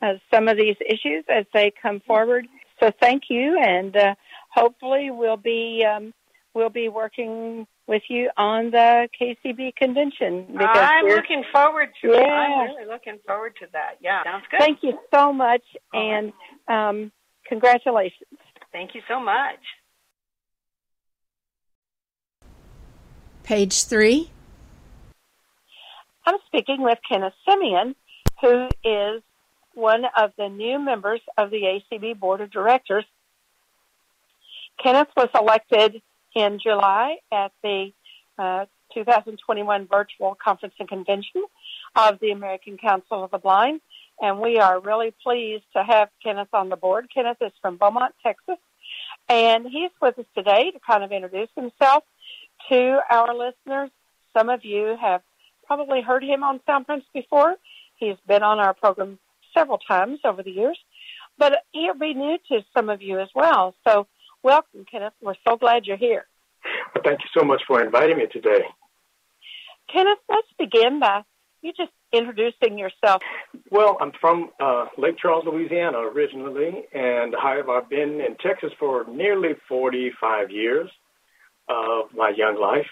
uh, 0.02 0.14
some 0.32 0.48
of 0.48 0.56
these 0.56 0.76
issues 0.86 1.24
as 1.28 1.44
they 1.54 1.72
come 1.82 2.00
forward. 2.06 2.46
So 2.80 2.92
thank 3.00 3.24
you, 3.28 3.58
and 3.58 3.96
uh, 3.96 4.14
hopefully 4.50 5.10
we'll 5.10 5.36
be 5.36 5.84
um, 5.84 6.14
we'll 6.54 6.70
be 6.70 6.88
working 6.88 7.66
with 7.88 8.02
you 8.08 8.30
on 8.36 8.70
the 8.70 9.08
KCB 9.18 9.74
convention. 9.76 10.46
Because 10.52 10.68
I'm 10.76 11.06
looking 11.06 11.42
forward 11.50 11.88
to 12.02 12.12
it. 12.12 12.22
I'm 12.22 12.68
really 12.68 12.86
looking 12.86 13.18
forward 13.26 13.54
to 13.60 13.66
that. 13.72 13.96
Yeah, 14.00 14.22
sounds 14.22 14.44
good. 14.50 14.60
Thank 14.60 14.80
you 14.82 14.98
so 15.12 15.32
much, 15.32 15.62
All 15.92 16.00
right. 16.00 16.32
and 16.68 17.04
um, 17.04 17.12
congratulations. 17.48 18.38
Thank 18.70 18.94
you 18.94 19.00
so 19.08 19.18
much. 19.18 19.58
Page 23.42 23.84
3. 23.84 24.30
I'm 26.26 26.36
speaking 26.46 26.82
with 26.82 26.98
Kenneth 27.10 27.32
Semien, 27.48 27.94
who 28.42 28.68
is 28.84 29.22
one 29.72 30.02
of 30.14 30.32
the 30.36 30.50
new 30.50 30.78
members 30.78 31.20
of 31.38 31.50
the 31.50 31.80
ACB 31.92 32.20
Board 32.20 32.42
of 32.42 32.50
Directors. 32.50 33.06
Kenneth 34.82 35.08
was 35.16 35.30
elected 35.34 36.02
in 36.38 36.60
July 36.60 37.16
at 37.32 37.50
the 37.64 37.90
uh, 38.38 38.66
2021 38.94 39.88
virtual 39.90 40.36
conference 40.42 40.74
and 40.78 40.88
convention 40.88 41.44
of 41.96 42.20
the 42.20 42.30
American 42.30 42.78
Council 42.78 43.24
of 43.24 43.32
the 43.32 43.38
Blind, 43.38 43.80
and 44.22 44.38
we 44.38 44.58
are 44.58 44.78
really 44.78 45.12
pleased 45.22 45.64
to 45.74 45.82
have 45.82 46.08
Kenneth 46.22 46.48
on 46.52 46.68
the 46.68 46.76
board. 46.76 47.08
Kenneth 47.12 47.38
is 47.40 47.50
from 47.60 47.76
Beaumont, 47.76 48.14
Texas, 48.22 48.58
and 49.28 49.66
he's 49.66 49.90
with 50.00 50.16
us 50.16 50.26
today 50.36 50.70
to 50.70 50.78
kind 50.78 51.02
of 51.02 51.10
introduce 51.10 51.50
himself 51.56 52.04
to 52.68 53.00
our 53.10 53.34
listeners. 53.34 53.90
Some 54.32 54.48
of 54.48 54.64
you 54.64 54.96
have 55.00 55.22
probably 55.66 56.02
heard 56.02 56.22
him 56.22 56.44
on 56.44 56.60
Soundprints 56.68 57.06
before. 57.12 57.56
He's 57.96 58.16
been 58.28 58.44
on 58.44 58.60
our 58.60 58.74
program 58.74 59.18
several 59.52 59.78
times 59.78 60.20
over 60.24 60.44
the 60.44 60.52
years, 60.52 60.78
but 61.36 61.64
he'll 61.72 61.94
be 61.94 62.14
new 62.14 62.38
to 62.50 62.64
some 62.72 62.90
of 62.90 63.02
you 63.02 63.18
as 63.18 63.28
well. 63.34 63.74
So, 63.84 64.06
welcome, 64.42 64.84
Kenneth. 64.90 65.14
We're 65.20 65.34
so 65.46 65.56
glad 65.56 65.86
you're 65.86 65.96
here. 65.96 66.26
Well, 66.94 67.02
thank 67.04 67.20
you 67.20 67.28
so 67.38 67.44
much 67.44 67.62
for 67.66 67.82
inviting 67.82 68.18
me 68.18 68.26
today. 68.26 68.62
Kenneth, 69.92 70.18
let's 70.28 70.48
begin 70.58 71.00
by 71.00 71.22
you 71.62 71.72
just 71.76 71.92
introducing 72.12 72.78
yourself. 72.78 73.22
Well, 73.70 73.98
I'm 74.00 74.12
from 74.20 74.50
uh, 74.60 74.86
Lake 74.96 75.18
Charles, 75.18 75.44
Louisiana 75.44 75.98
originally, 75.98 76.84
and 76.92 77.34
however, 77.40 77.72
I've 77.72 77.88
been 77.88 78.20
in 78.20 78.36
Texas 78.40 78.70
for 78.78 79.04
nearly 79.08 79.50
45 79.68 80.50
years 80.50 80.88
of 81.68 82.06
my 82.14 82.30
young 82.30 82.60
life. 82.60 82.86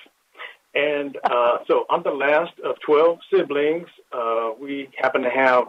And 0.74 1.16
uh, 1.24 1.58
so 1.66 1.86
I'm 1.88 2.02
the 2.02 2.10
last 2.10 2.52
of 2.64 2.76
12 2.84 3.18
siblings. 3.32 3.88
Uh, 4.12 4.50
we 4.60 4.90
happen 4.98 5.22
to 5.22 5.30
have 5.30 5.64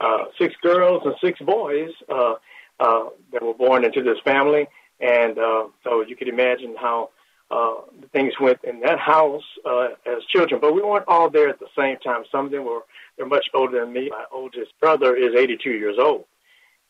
uh, 0.00 0.24
six 0.40 0.54
girls 0.62 1.02
and 1.04 1.14
six 1.22 1.38
boys 1.40 1.90
uh, 2.08 2.34
uh, 2.80 3.04
that 3.32 3.42
were 3.42 3.54
born 3.54 3.84
into 3.84 4.02
this 4.02 4.18
family, 4.24 4.66
and 5.00 5.38
uh, 5.38 5.64
so 5.84 6.02
you 6.02 6.16
could 6.16 6.28
imagine 6.28 6.74
how 6.78 7.10
uh, 7.50 7.76
things 8.12 8.34
went 8.40 8.58
in 8.64 8.80
that 8.80 8.98
house 8.98 9.42
uh, 9.64 9.88
as 10.06 10.24
children. 10.28 10.60
But 10.60 10.74
we 10.74 10.82
weren't 10.82 11.08
all 11.08 11.30
there 11.30 11.48
at 11.48 11.58
the 11.58 11.68
same 11.76 11.96
time. 11.98 12.24
Some 12.30 12.46
of 12.46 12.52
them 12.52 12.64
were 12.64 12.80
they're 13.16 13.26
much 13.26 13.46
older 13.54 13.80
than 13.80 13.92
me. 13.92 14.10
My 14.10 14.24
oldest 14.32 14.72
brother 14.80 15.16
is 15.16 15.34
82 15.34 15.70
years 15.70 15.96
old, 15.98 16.24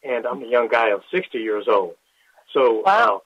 and 0.03 0.27
I'm 0.27 0.43
a 0.43 0.47
young 0.47 0.69
guy 0.69 0.91
of 0.91 1.03
60 1.13 1.39
years 1.39 1.67
old. 1.69 1.95
So 2.53 2.83
wow. 2.85 3.17
Uh, 3.17 3.19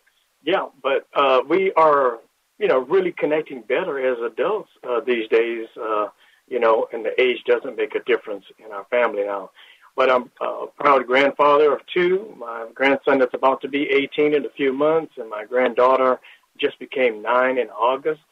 yeah, 0.45 0.67
but 0.83 1.07
uh, 1.15 1.41
we 1.49 1.73
are 1.73 2.19
you 2.59 2.69
know 2.69 2.81
really 2.81 3.13
connecting 3.13 3.63
better 3.63 3.99
as 4.13 4.19
adults 4.21 4.71
uh, 4.89 5.01
these 5.01 5.29
days. 5.29 5.69
Uh, 5.81 6.09
you 6.49 6.61
know, 6.61 6.87
and 6.93 7.05
the 7.05 7.19
age 7.21 7.39
doesn't 7.47 7.77
make 7.77 7.95
a 7.95 8.03
difference 8.03 8.45
in 8.59 8.73
our 8.73 8.85
family 8.91 9.25
now. 9.25 9.51
But 9.95 10.11
I'm 10.11 10.31
a 10.41 10.67
proud 10.79 11.07
grandfather 11.07 11.73
of 11.73 11.81
two. 11.93 12.35
My 12.39 12.67
grandson 12.75 13.19
that's 13.19 13.35
about 13.35 13.61
to 13.63 13.69
be 13.69 13.91
18 13.91 14.35
in 14.35 14.47
a 14.47 14.51
few 14.51 14.73
months, 14.73 15.15
and 15.19 15.29
my 15.29 15.45
granddaughter 15.45 16.19
just 16.59 16.79
became 16.79 17.23
nine 17.23 17.59
in 17.59 17.69
August. 17.69 18.23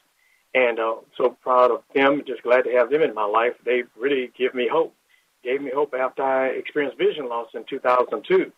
And 0.54 0.80
uh, 0.80 0.96
so 1.16 1.36
proud 1.42 1.70
of 1.70 1.82
them. 1.94 2.22
Just 2.26 2.42
glad 2.42 2.62
to 2.62 2.72
have 2.72 2.90
them 2.90 3.02
in 3.02 3.14
my 3.14 3.24
life. 3.24 3.52
They 3.64 3.84
really 3.96 4.32
give 4.36 4.54
me 4.54 4.68
hope. 4.70 4.94
Gave 5.44 5.62
me 5.62 5.70
hope 5.72 5.94
after 5.94 6.22
I 6.22 6.48
experienced 6.48 6.98
vision 6.98 7.28
loss 7.28 7.48
in 7.54 7.64
2002. 7.64 8.52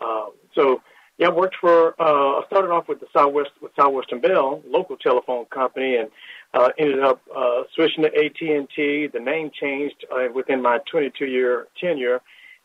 Uh, 0.00 0.26
so 0.54 0.80
yeah, 1.20 1.26
I 1.26 1.32
worked 1.32 1.56
for. 1.60 1.94
Uh, 2.00 2.40
I 2.40 2.46
started 2.46 2.70
off 2.70 2.88
with 2.88 2.98
the 3.00 3.06
Southwest 3.12 3.50
with 3.60 3.72
Southwestern 3.78 4.22
Bell, 4.22 4.62
local 4.66 4.96
telephone 4.96 5.44
company, 5.44 5.96
and 5.96 6.08
uh, 6.54 6.70
ended 6.78 7.00
up 7.00 7.20
uh, 7.36 7.64
switching 7.74 8.04
to 8.04 8.08
AT 8.08 8.40
and 8.40 8.66
T. 8.74 9.06
The 9.06 9.20
name 9.20 9.50
changed 9.52 10.06
uh, 10.10 10.32
within 10.34 10.62
my 10.62 10.78
22 10.90 11.26
year 11.26 11.66
tenure, 11.78 12.22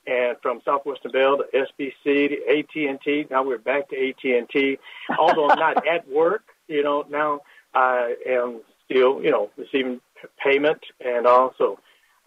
and 0.08 0.38
from 0.42 0.62
Southwestern 0.64 1.12
Bell 1.12 1.38
to 1.38 1.44
SBC 1.54 2.30
to 2.30 2.38
AT 2.48 2.90
and 2.90 2.98
T. 3.02 3.28
Now 3.30 3.44
we're 3.44 3.58
back 3.58 3.90
to 3.90 3.98
AT 3.98 4.24
and 4.24 4.48
T. 4.50 4.80
Although 5.20 5.50
I'm 5.50 5.60
not 5.60 5.86
at 5.86 6.08
work, 6.08 6.44
you 6.70 6.82
know, 6.82 7.06
now 7.10 7.42
I 7.74 8.16
am 8.26 8.62
still, 8.86 9.22
you 9.22 9.32
know, 9.32 9.52
receiving 9.58 10.00
payment, 10.42 10.80
and 11.04 11.28
also 11.28 11.78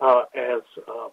uh, 0.03 0.25
as 0.37 0.61
uh, 0.87 1.09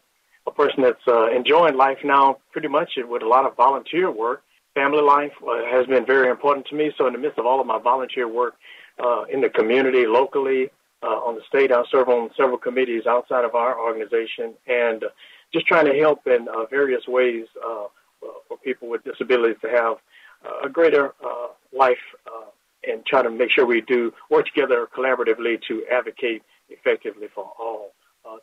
a 0.46 0.52
person 0.52 0.84
that's 0.84 1.08
uh, 1.08 1.32
enjoying 1.32 1.78
life 1.78 2.00
now, 2.04 2.40
pretty 2.52 2.68
much 2.68 2.90
with 2.98 3.24
a 3.24 3.28
lot 3.28 3.46
of 3.46 3.56
volunteer 3.56 4.12
work 4.12 4.42
family 4.76 5.02
life 5.02 5.32
uh, 5.42 5.66
has 5.66 5.88
been 5.88 6.06
very 6.06 6.30
important 6.30 6.68
to 6.68 6.76
me. 6.76 6.92
So 6.98 7.08
in 7.08 7.14
the 7.14 7.20
midst 7.20 7.40
of 7.40 7.46
all 7.48 7.60
of 7.60 7.66
my 7.66 7.80
volunteer 7.80 8.28
work 8.28 8.56
uh, 9.04 9.24
in 9.24 9.42
the 9.42 9.50
community, 9.50 10.06
locally, 10.06 10.70
uh, 11.02 11.08
on 11.08 11.36
the 11.36 11.42
state, 11.48 11.72
I 11.72 11.84
serve 11.90 12.10
on 12.10 12.30
several 12.38 12.58
committees 12.58 13.06
outside 13.08 13.46
of 13.46 13.56
our 13.56 13.80
organization, 13.80 14.54
and 14.68 15.04
uh, 15.04 15.08
just 15.54 15.66
trying 15.68 15.86
to 15.86 15.98
help 15.98 16.26
in 16.28 16.48
uh, 16.48 16.66
various 16.66 17.08
ways 17.08 17.48
uh, 17.64 17.88
for 18.48 18.58
people 18.64 18.90
with 18.90 19.04
disabilities 19.04 19.58
to 19.62 19.70
have 19.70 19.98
a 20.64 20.70
greater 20.70 21.14
life, 21.74 22.06
and 22.88 23.06
try 23.06 23.22
to 23.22 23.32
make 23.32 23.52
sure 23.52 23.66
we 23.66 23.82
do 23.82 24.14
work 24.30 24.46
together 24.46 24.88
collaboratively 24.96 25.60
to 25.68 25.84
advocate 25.92 26.44
effectively 26.70 27.28
for 27.34 27.52
all 27.60 27.92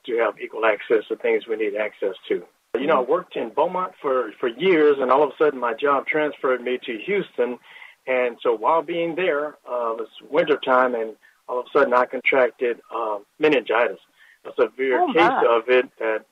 to 0.05 0.17
have 0.19 0.35
equal 0.41 0.65
access 0.65 1.07
to 1.09 1.17
things 1.17 1.47
we 1.47 1.57
need 1.57 1.75
access 1.77 2.15
to. 2.29 2.45
You 2.79 2.87
know, 2.87 3.01
I 3.01 3.03
worked 3.03 3.37
in 3.37 3.51
Beaumont 3.51 3.93
for, 4.01 4.33
for 4.41 4.49
years, 4.49 4.97
and 4.99 5.11
all 5.11 5.23
of 5.23 5.31
a 5.31 5.37
sudden 5.37 5.61
my 5.61 5.75
job 5.75 6.07
transferred 6.07 6.63
me 6.63 6.79
to 6.87 6.99
Houston. 7.05 7.59
And 8.07 8.39
so 8.43 8.57
while 8.57 8.83
being 8.83 9.15
there, 9.15 9.57
uh, 9.71 9.93
it 9.93 10.01
was 10.01 10.09
wintertime, 10.31 10.95
and 10.95 11.15
all 11.49 11.61
of 11.61 11.67
a 11.67 11.79
sudden 11.79 11.93
I 11.93 12.07
contracted 12.07 12.81
um, 12.95 13.25
meningitis, 13.39 13.99
a 14.47 14.51
severe 14.59 15.03
oh, 15.03 15.13
case 15.13 15.47
of 15.49 15.69
it 15.69 15.91
that 15.99 16.25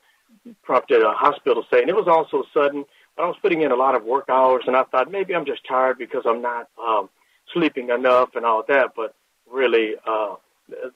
prompted 0.63 1.03
a 1.03 1.13
hospital 1.13 1.63
stay. 1.67 1.81
And 1.81 1.89
it 1.89 1.95
was 1.95 2.07
also 2.07 2.43
sudden. 2.53 2.85
I 3.17 3.25
was 3.25 3.35
putting 3.41 3.61
in 3.61 3.71
a 3.71 3.75
lot 3.75 3.93
of 3.93 4.03
work 4.03 4.25
hours, 4.29 4.63
and 4.65 4.75
I 4.75 4.83
thought 4.83 5.11
maybe 5.11 5.35
I'm 5.35 5.45
just 5.45 5.61
tired 5.67 5.99
because 5.99 6.23
I'm 6.25 6.41
not 6.41 6.69
um, 6.81 7.09
sleeping 7.53 7.89
enough 7.89 8.29
and 8.35 8.45
all 8.45 8.63
that. 8.67 8.93
But 8.95 9.13
really, 9.51 9.93
uh, 10.07 10.35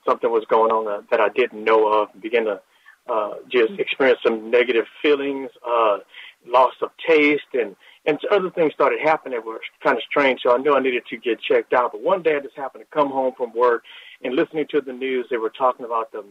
something 0.04 0.30
was 0.30 0.44
going 0.48 0.72
on 0.72 0.86
that, 0.86 1.10
that 1.10 1.20
I 1.20 1.28
didn't 1.28 1.62
know 1.62 1.86
of. 1.92 2.08
And 2.12 2.22
began 2.22 2.46
to 2.46 2.60
uh, 3.08 3.34
just 3.48 3.72
experienced 3.78 4.22
some 4.22 4.50
negative 4.50 4.86
feelings, 5.02 5.50
uh, 5.66 5.98
loss 6.46 6.74
of 6.82 6.90
taste, 7.06 7.52
and 7.54 7.76
and 8.04 8.18
other 8.30 8.50
things 8.50 8.72
started 8.72 9.00
happening 9.00 9.36
that 9.38 9.44
were 9.44 9.60
kind 9.82 9.96
of 9.96 10.02
strange. 10.04 10.40
So 10.42 10.54
I 10.54 10.58
knew 10.58 10.76
I 10.76 10.80
needed 10.80 11.04
to 11.10 11.16
get 11.16 11.40
checked 11.40 11.72
out. 11.72 11.90
But 11.90 12.02
one 12.02 12.22
day 12.22 12.36
I 12.36 12.40
just 12.40 12.56
happened 12.56 12.84
to 12.84 12.96
come 12.96 13.10
home 13.10 13.34
from 13.36 13.52
work 13.52 13.82
and 14.22 14.34
listening 14.34 14.66
to 14.70 14.80
the 14.80 14.92
news, 14.92 15.26
they 15.30 15.36
were 15.36 15.50
talking 15.50 15.84
about 15.84 16.12
the 16.12 16.24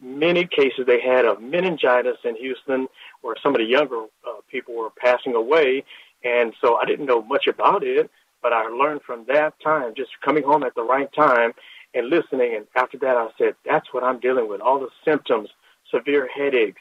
many 0.00 0.44
cases 0.46 0.84
they 0.86 1.00
had 1.00 1.24
of 1.24 1.40
meningitis 1.40 2.16
in 2.24 2.34
Houston, 2.36 2.88
where 3.20 3.36
some 3.42 3.54
of 3.54 3.60
the 3.60 3.66
younger 3.66 4.04
uh, 4.26 4.40
people 4.50 4.74
were 4.74 4.90
passing 4.90 5.34
away. 5.34 5.84
And 6.24 6.52
so 6.60 6.76
I 6.76 6.84
didn't 6.84 7.06
know 7.06 7.22
much 7.22 7.46
about 7.46 7.84
it, 7.84 8.10
but 8.42 8.52
I 8.52 8.64
learned 8.64 9.02
from 9.02 9.24
that 9.28 9.54
time, 9.60 9.94
just 9.96 10.10
coming 10.24 10.42
home 10.42 10.62
at 10.64 10.74
the 10.74 10.82
right 10.82 11.12
time 11.12 11.52
and 11.94 12.08
listening. 12.08 12.56
And 12.56 12.66
after 12.74 12.98
that, 12.98 13.16
I 13.16 13.28
said, 13.38 13.54
that's 13.64 13.92
what 13.92 14.02
I'm 14.02 14.18
dealing 14.18 14.48
with, 14.48 14.60
all 14.60 14.80
the 14.80 14.88
symptoms 15.04 15.50
severe 15.94 16.28
headaches, 16.28 16.80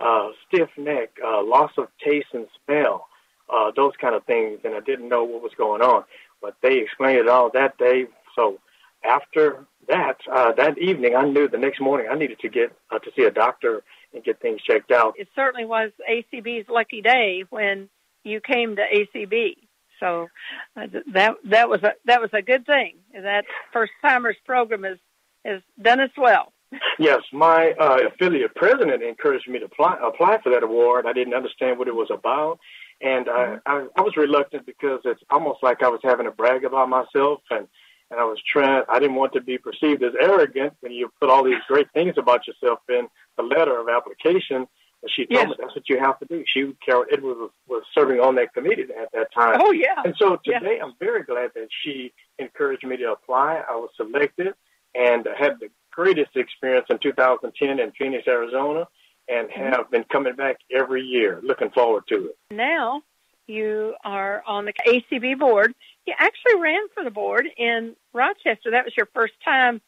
uh, 0.00 0.28
stiff 0.46 0.68
neck, 0.76 1.10
uh, 1.24 1.42
loss 1.42 1.72
of 1.78 1.88
taste 2.04 2.28
and 2.32 2.46
smell, 2.64 3.08
uh, 3.52 3.70
those 3.74 3.92
kind 4.00 4.14
of 4.14 4.24
things. 4.24 4.60
And 4.64 4.74
I 4.74 4.80
didn't 4.80 5.08
know 5.08 5.24
what 5.24 5.42
was 5.42 5.52
going 5.56 5.82
on, 5.82 6.04
but 6.40 6.56
they 6.62 6.78
explained 6.78 7.18
it 7.18 7.28
all 7.28 7.50
that 7.54 7.78
day. 7.78 8.06
So 8.34 8.58
after 9.04 9.66
that, 9.88 10.18
uh, 10.30 10.52
that 10.52 10.78
evening, 10.78 11.14
I 11.16 11.24
knew 11.24 11.48
the 11.48 11.58
next 11.58 11.80
morning 11.80 12.08
I 12.10 12.14
needed 12.14 12.40
to 12.40 12.48
get 12.48 12.72
uh, 12.90 12.98
to 12.98 13.10
see 13.16 13.24
a 13.24 13.30
doctor 13.30 13.82
and 14.12 14.24
get 14.24 14.40
things 14.40 14.60
checked 14.62 14.90
out. 14.90 15.14
It 15.18 15.28
certainly 15.34 15.66
was 15.66 15.90
ACB's 16.08 16.68
lucky 16.68 17.02
day 17.02 17.44
when 17.50 17.88
you 18.24 18.40
came 18.40 18.76
to 18.76 18.82
ACB. 18.82 19.56
So 20.00 20.28
uh, 20.76 20.86
that 21.12 21.34
that 21.44 21.68
was 21.68 21.82
a 21.82 21.92
that 22.04 22.20
was 22.20 22.30
a 22.32 22.42
good 22.42 22.66
thing. 22.66 22.96
That 23.12 23.44
first 23.72 23.92
timers 24.02 24.36
program 24.46 24.84
has 24.84 24.98
has 25.44 25.60
done 25.80 26.00
us 26.00 26.10
well. 26.16 26.52
Yes, 26.98 27.20
my 27.32 27.72
uh, 27.80 27.98
affiliate 28.08 28.54
president 28.54 29.02
encouraged 29.02 29.48
me 29.48 29.58
to 29.58 29.66
apply, 29.66 29.98
apply 30.02 30.38
for 30.42 30.50
that 30.50 30.62
award. 30.62 31.06
I 31.06 31.12
didn't 31.12 31.34
understand 31.34 31.78
what 31.78 31.88
it 31.88 31.94
was 31.94 32.08
about, 32.10 32.58
and 33.00 33.26
mm-hmm. 33.26 33.58
I, 33.66 33.86
I 33.96 34.00
was 34.02 34.16
reluctant 34.16 34.66
because 34.66 35.00
it's 35.04 35.22
almost 35.30 35.62
like 35.62 35.82
I 35.82 35.88
was 35.88 36.00
having 36.02 36.26
to 36.26 36.32
brag 36.32 36.64
about 36.64 36.88
myself, 36.88 37.40
and 37.50 37.66
and 38.10 38.18
I 38.18 38.24
was 38.24 38.38
trying. 38.50 38.82
I 38.88 38.98
didn't 38.98 39.16
want 39.16 39.32
to 39.34 39.40
be 39.40 39.58
perceived 39.58 40.02
as 40.02 40.12
arrogant 40.20 40.74
when 40.80 40.92
you 40.92 41.10
put 41.20 41.30
all 41.30 41.44
these 41.44 41.62
great 41.68 41.90
things 41.92 42.14
about 42.16 42.46
yourself 42.46 42.80
in 42.88 43.08
the 43.36 43.42
letter 43.42 43.78
of 43.78 43.88
application. 43.88 44.66
And 45.00 45.10
she 45.14 45.26
told 45.26 45.48
yes. 45.48 45.48
me 45.48 45.54
that's 45.60 45.76
what 45.76 45.88
you 45.88 45.98
have 46.00 46.18
to 46.18 46.24
do. 46.24 46.42
She, 46.52 46.72
Carol 46.84 47.04
Edwards, 47.12 47.38
was, 47.38 47.50
was 47.68 47.82
serving 47.94 48.18
on 48.18 48.34
that 48.34 48.52
committee 48.52 48.82
at 49.00 49.12
that 49.12 49.32
time. 49.32 49.60
Oh 49.62 49.72
yeah. 49.72 50.02
And 50.04 50.14
so 50.18 50.38
today, 50.44 50.80
I'm 50.82 50.94
very 50.98 51.22
glad 51.22 51.52
that 51.54 51.68
she 51.84 52.12
encouraged 52.38 52.84
me 52.84 52.96
to 52.96 53.12
apply. 53.12 53.62
I 53.68 53.76
was 53.76 53.90
selected 53.96 54.54
and 54.94 55.28
had 55.38 55.60
the 55.60 55.68
greatest 55.98 56.36
experience 56.36 56.86
in 56.90 56.98
2010 57.02 57.80
in 57.80 57.92
Phoenix, 57.98 58.28
Arizona, 58.28 58.86
and 59.28 59.48
mm-hmm. 59.48 59.72
have 59.72 59.90
been 59.90 60.04
coming 60.04 60.36
back 60.36 60.58
every 60.72 61.02
year. 61.02 61.40
Looking 61.42 61.70
forward 61.70 62.04
to 62.08 62.26
it. 62.26 62.38
Now 62.52 63.02
you 63.48 63.94
are 64.04 64.44
on 64.46 64.66
the 64.66 64.72
ACB 64.86 65.38
board. 65.38 65.74
You 66.06 66.14
actually 66.16 66.60
ran 66.60 66.82
for 66.94 67.02
the 67.02 67.10
board 67.10 67.46
in 67.56 67.96
Rochester. 68.14 68.70
That 68.70 68.84
was 68.84 68.94
your 68.96 69.08
first 69.12 69.34
time 69.44 69.80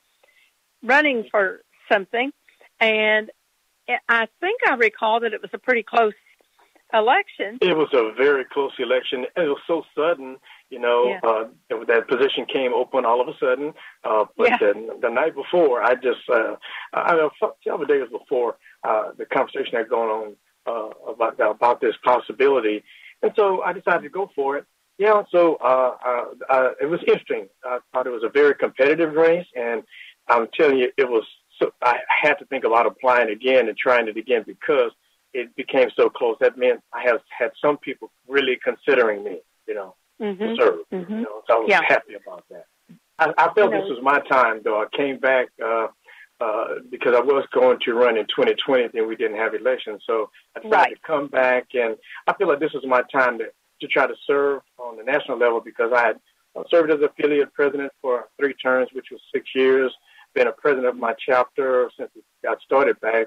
running 0.82 1.28
for 1.30 1.60
something, 1.90 2.32
and 2.80 3.30
I 4.08 4.26
think 4.40 4.60
I 4.66 4.74
recall 4.74 5.20
that 5.20 5.32
it 5.32 5.40
was 5.40 5.50
a 5.52 5.58
pretty 5.58 5.84
close 5.84 6.14
election. 6.92 7.58
It 7.60 7.76
was 7.76 7.88
a 7.92 8.12
very 8.16 8.44
close 8.44 8.72
election. 8.80 9.26
It 9.36 9.42
was 9.42 9.60
so 9.68 9.84
sudden, 9.94 10.38
you 10.70 10.78
know. 10.78 11.08
Yeah. 11.08 11.20
Uh, 11.22 11.44
that 11.86 12.08
position 12.08 12.46
came 12.52 12.72
open 12.72 13.04
all 13.04 13.20
of 13.20 13.28
a 13.28 13.36
sudden. 13.38 13.72
Uh, 14.04 14.24
but 14.36 14.48
yeah. 14.48 14.58
the, 14.58 14.98
the 15.02 15.10
night 15.10 15.34
before, 15.34 15.82
I 15.82 15.94
just, 15.94 16.20
uh, 16.32 16.56
I 16.94 17.14
know, 17.16 17.30
several 17.64 17.86
days 17.86 18.08
before, 18.10 18.56
uh, 18.84 19.10
the 19.18 19.26
conversation 19.26 19.76
had 19.76 19.88
gone 19.88 20.08
on 20.08 20.36
uh, 20.66 20.90
about 21.10 21.40
about 21.40 21.80
this 21.80 21.94
possibility, 22.04 22.82
and 23.22 23.32
so 23.36 23.62
I 23.62 23.72
decided 23.72 24.02
to 24.02 24.08
go 24.08 24.30
for 24.34 24.56
it. 24.56 24.66
Yeah, 24.98 25.22
so 25.30 25.56
uh, 25.56 25.96
uh, 26.04 26.24
uh, 26.50 26.68
it 26.80 26.86
was 26.86 27.00
interesting. 27.06 27.48
I 27.64 27.78
thought 27.92 28.06
it 28.06 28.10
was 28.10 28.22
a 28.22 28.28
very 28.28 28.54
competitive 28.54 29.14
race, 29.14 29.46
and 29.56 29.82
I'm 30.28 30.48
telling 30.54 30.78
you, 30.78 30.92
it 30.96 31.08
was. 31.08 31.24
So 31.58 31.72
I 31.82 31.98
had 32.22 32.34
to 32.34 32.46
think 32.46 32.64
about 32.64 32.86
applying 32.86 33.30
again 33.30 33.68
and 33.68 33.76
trying 33.76 34.08
it 34.08 34.16
again 34.16 34.44
because 34.46 34.92
it 35.34 35.54
became 35.56 35.88
so 35.94 36.08
close. 36.08 36.36
That 36.40 36.56
meant 36.56 36.80
I 36.92 37.02
have 37.02 37.20
had 37.36 37.50
some 37.62 37.76
people 37.78 38.10
really 38.26 38.58
considering 38.62 39.22
me, 39.24 39.40
you 39.66 39.74
know, 39.74 39.94
mm-hmm. 40.20 40.42
to 40.42 40.56
serve. 40.56 40.78
Mm-hmm. 40.92 41.12
You 41.12 41.22
know, 41.22 41.42
so 41.46 41.56
I 41.56 41.58
was 41.58 41.66
yeah. 41.68 41.80
happy 41.86 42.14
about 42.14 42.44
that. 42.50 42.66
I, 43.18 43.32
I 43.36 43.52
felt 43.54 43.72
you 43.72 43.78
know, 43.78 43.80
this 43.82 43.90
was 43.90 43.98
my 44.02 44.20
time, 44.20 44.60
though. 44.64 44.80
I 44.80 44.86
came 44.96 45.18
back 45.18 45.48
uh, 45.64 45.88
uh, 46.40 46.64
because 46.90 47.14
I 47.14 47.20
was 47.20 47.44
going 47.52 47.78
to 47.84 47.92
run 47.92 48.16
in 48.16 48.24
2020, 48.26 48.98
and 48.98 49.06
we 49.06 49.16
didn't 49.16 49.36
have 49.36 49.54
elections. 49.54 50.02
So 50.06 50.30
I 50.56 50.60
decided 50.60 50.74
right. 50.74 50.94
to 50.94 51.00
come 51.06 51.28
back, 51.28 51.66
and 51.74 51.96
I 52.26 52.34
feel 52.34 52.48
like 52.48 52.60
this 52.60 52.72
was 52.72 52.84
my 52.86 53.02
time 53.12 53.38
to, 53.38 53.44
to 53.80 53.86
try 53.86 54.06
to 54.06 54.14
serve 54.26 54.62
on 54.78 54.96
the 54.96 55.04
national 55.04 55.38
level 55.38 55.60
because 55.60 55.92
I 55.94 56.06
had 56.06 56.20
served 56.70 56.90
as 56.90 57.00
affiliate 57.02 57.52
president 57.52 57.92
for 58.00 58.28
three 58.38 58.54
terms, 58.54 58.88
which 58.92 59.06
was 59.10 59.20
six 59.32 59.50
years. 59.54 59.92
Been 60.34 60.46
a 60.46 60.52
president 60.52 60.86
of 60.86 60.96
my 60.96 61.14
chapter 61.26 61.90
since 61.98 62.10
it 62.16 62.24
got 62.42 62.60
started 62.62 62.98
back 63.00 63.26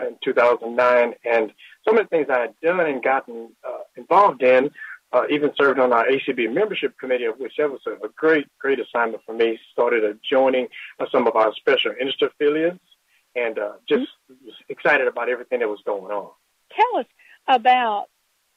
in 0.00 0.16
2009, 0.24 1.14
and 1.24 1.52
some 1.84 1.98
of 1.98 2.04
the 2.04 2.08
things 2.08 2.28
I 2.30 2.40
had 2.40 2.54
done 2.62 2.80
and 2.80 3.02
gotten 3.02 3.50
uh, 3.66 3.82
involved 3.96 4.42
in, 4.42 4.70
uh, 5.14 5.22
even 5.30 5.52
served 5.56 5.78
on 5.78 5.92
our 5.92 6.04
ACB 6.06 6.52
membership 6.52 6.98
committee, 6.98 7.26
which 7.38 7.54
that 7.56 7.70
was 7.70 7.80
a, 7.86 8.08
great, 8.08 8.46
great 8.58 8.80
assignment 8.80 9.22
for 9.24 9.32
me. 9.32 9.58
Started 9.72 10.18
joining 10.28 10.66
some 11.10 11.26
of 11.26 11.36
our 11.36 11.54
special 11.54 11.92
interest 11.92 12.20
affiliates, 12.22 12.80
and 13.36 13.58
uh, 13.58 13.72
just 13.88 14.02
mm-hmm. 14.02 14.46
was 14.46 14.54
excited 14.68 15.06
about 15.06 15.28
everything 15.28 15.60
that 15.60 15.68
was 15.68 15.80
going 15.86 16.12
on. 16.12 16.30
Tell 16.74 17.00
us 17.00 17.06
about 17.46 18.06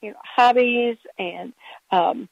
you 0.01 0.11
know 0.11 0.17
hobbies 0.23 0.97
and 1.19 1.53
um, 1.91 2.27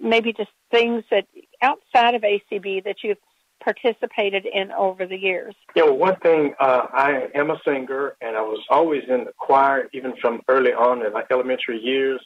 maybe 0.00 0.32
just 0.32 0.50
things 0.70 1.02
that 1.10 1.26
outside 1.62 2.14
of 2.14 2.22
ACB 2.22 2.84
that 2.84 2.96
you've 3.02 3.18
participated 3.62 4.44
in 4.44 4.72
over 4.72 5.06
the 5.06 5.16
years? 5.16 5.54
Yeah, 5.74 5.84
well, 5.84 5.96
one 5.96 6.16
thing, 6.16 6.54
uh, 6.58 6.86
I 6.92 7.28
am 7.34 7.50
a 7.50 7.60
singer, 7.64 8.16
and 8.20 8.36
I 8.36 8.42
was 8.42 8.60
always 8.70 9.04
in 9.08 9.24
the 9.24 9.32
choir, 9.38 9.88
even 9.92 10.14
from 10.20 10.42
early 10.48 10.72
on 10.72 11.06
in 11.06 11.12
my 11.12 11.22
elementary 11.30 11.78
years. 11.78 12.20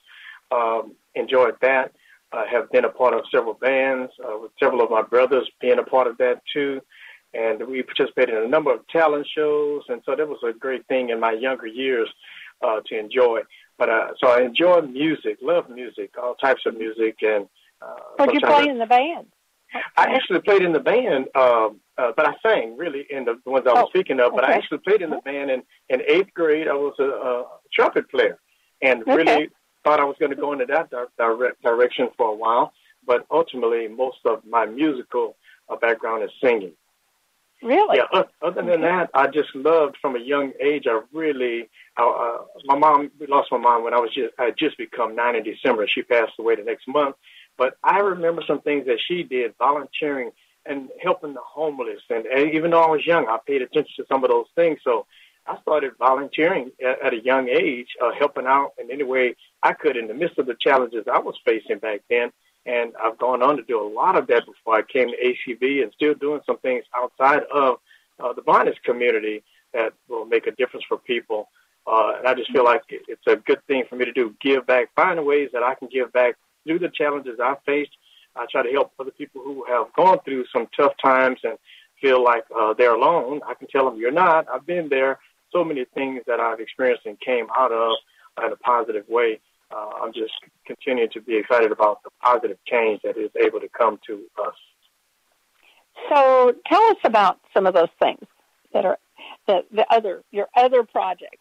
Um, 0.51 0.94
enjoyed 1.14 1.55
that. 1.62 1.92
I 2.32 2.47
have 2.51 2.70
been 2.70 2.84
a 2.84 2.90
part 2.90 3.14
of 3.14 3.24
several 3.32 3.55
bands, 3.55 4.12
uh, 4.22 4.36
with 4.38 4.53
several 4.61 4.82
of 4.82 4.90
my 4.90 5.03
brothers 5.03 5.49
being 5.61 5.78
a 5.78 5.82
part 5.82 6.07
of 6.07 6.18
that 6.18 6.42
too. 6.53 6.80
And 7.34 7.66
we 7.66 7.82
participated 7.82 8.34
in 8.34 8.44
a 8.44 8.49
number 8.49 8.72
of 8.72 8.86
talent 8.88 9.26
shows, 9.34 9.82
and 9.88 10.03
so 10.05 10.14
that 10.16 10.26
was 10.26 10.38
a 10.47 10.53
great 10.53 10.86
thing 10.86 11.11
in 11.11 11.20
my 11.20 11.32
younger 11.32 11.66
years 11.66 12.09
uh, 12.62 12.80
to 12.86 12.99
enjoy. 12.99 13.40
But 13.78 13.90
uh, 13.90 14.09
so 14.18 14.28
I 14.28 14.42
enjoy 14.42 14.82
music, 14.82 15.38
love 15.42 15.68
music, 15.68 16.14
all 16.22 16.34
types 16.34 16.62
of 16.66 16.76
music, 16.76 17.16
and. 17.22 17.47
Uh, 17.82 17.94
what 18.16 18.32
you 18.32 18.40
play 18.40 18.68
in 18.68 18.78
the 18.78 18.86
band? 18.86 19.26
I 19.97 20.14
actually 20.14 20.40
played 20.40 20.62
in 20.62 20.72
the 20.72 20.80
band, 20.80 21.26
um, 21.34 21.80
uh, 21.99 22.12
but 22.16 22.26
I 22.26 22.34
sang 22.42 22.76
really 22.76 23.07
in 23.11 23.24
the, 23.24 23.38
the 23.44 23.51
ones 23.51 23.66
I 23.68 23.72
was 23.72 23.84
oh, 23.86 23.88
speaking 23.90 24.20
of. 24.20 24.32
But 24.34 24.44
okay. 24.44 24.55
I 24.55 24.57
actually 24.57 24.78
played 24.78 25.03
in 25.03 25.11
the 25.11 25.18
band 25.18 25.51
in, 25.51 25.62
in 25.88 26.03
eighth 26.09 26.32
grade. 26.34 26.68
I 26.68 26.74
was 26.74 26.94
a, 26.99 27.05
a 27.05 27.44
trumpet 27.74 28.11
player, 28.11 28.38
and 28.80 29.03
okay. 29.03 29.49
Thought 29.87 30.01
I 30.01 30.05
was 30.05 30.16
going 30.18 30.30
to 30.30 30.37
go 30.37 30.53
into 30.53 30.66
that 30.66 30.91
di- 30.91 31.51
direction 31.62 32.09
for 32.16 32.30
a 32.30 32.34
while. 32.34 32.72
But 33.07 33.24
ultimately, 33.30 33.87
most 33.87 34.18
of 34.24 34.45
my 34.45 34.66
musical 34.66 35.37
uh, 35.68 35.76
background 35.76 36.24
is 36.24 36.30
singing. 36.43 36.72
Really? 37.62 37.99
Yeah. 37.99 38.22
other 38.43 38.62
than 38.62 38.80
that, 38.80 39.11
I 39.14 39.28
just 39.28 39.55
loved 39.55 39.97
from 40.03 40.16
a 40.16 40.18
young 40.18 40.53
age. 40.61 40.84
I 40.89 41.01
really, 41.12 41.68
uh, 41.97 42.39
my 42.64 42.76
mom, 42.76 43.12
we 43.18 43.28
lost 43.28 43.53
my 43.53 43.59
mom 43.59 43.84
when 43.84 43.95
I 43.95 43.99
was 43.99 44.11
just, 44.12 44.34
I 44.39 44.47
had 44.47 44.59
just 44.59 44.76
become 44.76 45.14
nine 45.14 45.37
in 45.37 45.45
December. 45.45 45.87
She 45.89 46.03
passed 46.03 46.32
away 46.39 46.57
the 46.57 46.64
next 46.64 46.89
month. 46.89 47.14
But 47.57 47.78
I 47.82 48.01
remember 48.01 48.43
some 48.47 48.61
things 48.61 48.87
that 48.87 48.99
she 49.07 49.22
did, 49.22 49.55
volunteering 49.57 50.32
and 50.66 50.89
helping 51.01 51.32
the 51.32 51.41
homeless. 51.41 52.01
And, 52.11 52.26
and 52.26 52.53
even 52.53 52.72
though 52.72 52.82
I 52.82 52.91
was 52.91 53.07
young, 53.07 53.28
I 53.28 53.39
paid 53.47 53.62
attention 53.62 53.95
to 53.99 54.05
some 54.09 54.24
of 54.24 54.30
those 54.30 54.47
things. 54.57 54.80
So 54.82 55.07
I 55.49 55.61
started 55.61 55.92
volunteering 55.99 56.72
at, 56.84 57.12
a 57.12 57.20
young 57.20 57.49
age, 57.49 57.88
uh, 58.03 58.12
helping 58.18 58.47
out 58.47 58.72
in 58.78 58.90
any 58.90 59.05
way 59.05 59.36
I 59.62 59.72
could 59.72 59.97
in 59.97 60.09
the 60.09 60.14
midst 60.14 60.38
of 60.38 60.47
the 60.47 60.57
challenges 60.61 61.05
I 61.12 61.18
was 61.18 61.36
facing 61.44 61.78
back 61.78 62.03
then. 62.11 62.32
And 62.64 62.92
I've 63.03 63.18
gone 63.18 63.42
on 63.42 63.57
to 63.57 63.62
do 63.62 63.80
a 63.80 63.86
lot 63.88 64.16
of 64.16 64.26
that 64.26 64.44
before 64.44 64.76
I 64.76 64.82
came 64.82 65.09
to 65.09 65.16
ACB 65.16 65.82
and 65.82 65.92
still 65.92 66.14
doing 66.14 66.40
some 66.47 66.59
things 66.59 66.84
outside 66.97 67.44
of 67.53 67.78
uh, 68.18 68.32
the 68.32 68.42
blindness 68.42 68.76
community 68.84 69.44
that 69.72 69.92
will 70.09 70.24
make 70.24 70.47
a 70.47 70.53
difference 70.53 70.84
for 70.88 70.99
people. 70.99 71.49
Uh, 71.86 72.14
and 72.18 72.26
I 72.26 72.34
just 72.34 72.51
feel 72.51 72.64
like 72.64 72.82
it's 72.88 73.26
a 73.28 73.36
good 73.36 73.64
thing 73.68 73.84
for 73.88 73.94
me 73.94 74.05
to 74.05 74.12
do, 74.12 74.34
give 74.40 74.66
back, 74.66 74.88
find 74.97 75.24
ways 75.24 75.51
that 75.53 75.62
I 75.62 75.76
can 75.76 75.88
give 75.92 76.12
back 76.12 76.34
through 76.66 76.80
the 76.80 76.88
challenges 76.88 77.38
I 77.40 77.55
faced. 77.64 77.92
I 78.34 78.47
try 78.51 78.62
to 78.62 78.72
help 78.72 78.92
other 78.99 79.12
people 79.12 79.42
who 79.42 79.64
have 79.68 79.92
gone 79.94 80.18
through 80.24 80.47
some 80.53 80.66
tough 80.76 80.94
times 81.03 81.38
and 81.44 81.57
feel 82.01 82.22
like 82.22 82.44
uh, 82.55 82.74
they're 82.74 82.94
alone. 82.94 83.40
I 83.47 83.55
can 83.55 83.68
tell 83.68 83.88
them 83.88 83.99
you're 83.99 84.11
not. 84.11 84.47
I've 84.53 84.66
been 84.66 84.88
there. 84.88 85.18
So 85.53 85.64
many 85.64 85.84
things 85.94 86.22
that 86.26 86.40
I've 86.40 86.61
experienced 86.61 87.07
and 87.07 87.18
came 87.20 87.47
out 87.57 87.72
of 87.72 87.92
in 88.44 88.53
a 88.53 88.57
positive 88.57 89.05
way. 89.09 89.40
Uh, 89.70 89.90
I'm 90.03 90.12
just 90.12 90.32
continuing 90.66 91.11
to 91.11 91.20
be 91.20 91.36
excited 91.36 91.72
about 91.72 92.03
the 92.05 92.11
positive 92.22 92.59
change 92.66 93.01
that 93.03 93.16
is 93.16 93.30
able 93.42 93.61
to 93.61 93.68
come 93.68 93.99
to 94.07 94.24
us. 94.47 94.55
So 96.09 96.53
tell 96.66 96.82
us 96.90 96.99
about 97.05 97.40
some 97.55 97.66
of 97.66 97.74
those 97.74 97.88
things 97.99 98.26
that 98.72 98.84
are 98.84 98.99
the, 99.47 99.64
the 99.72 99.86
other 99.90 100.22
your 100.30 100.47
other 100.55 100.82
projects 100.84 101.38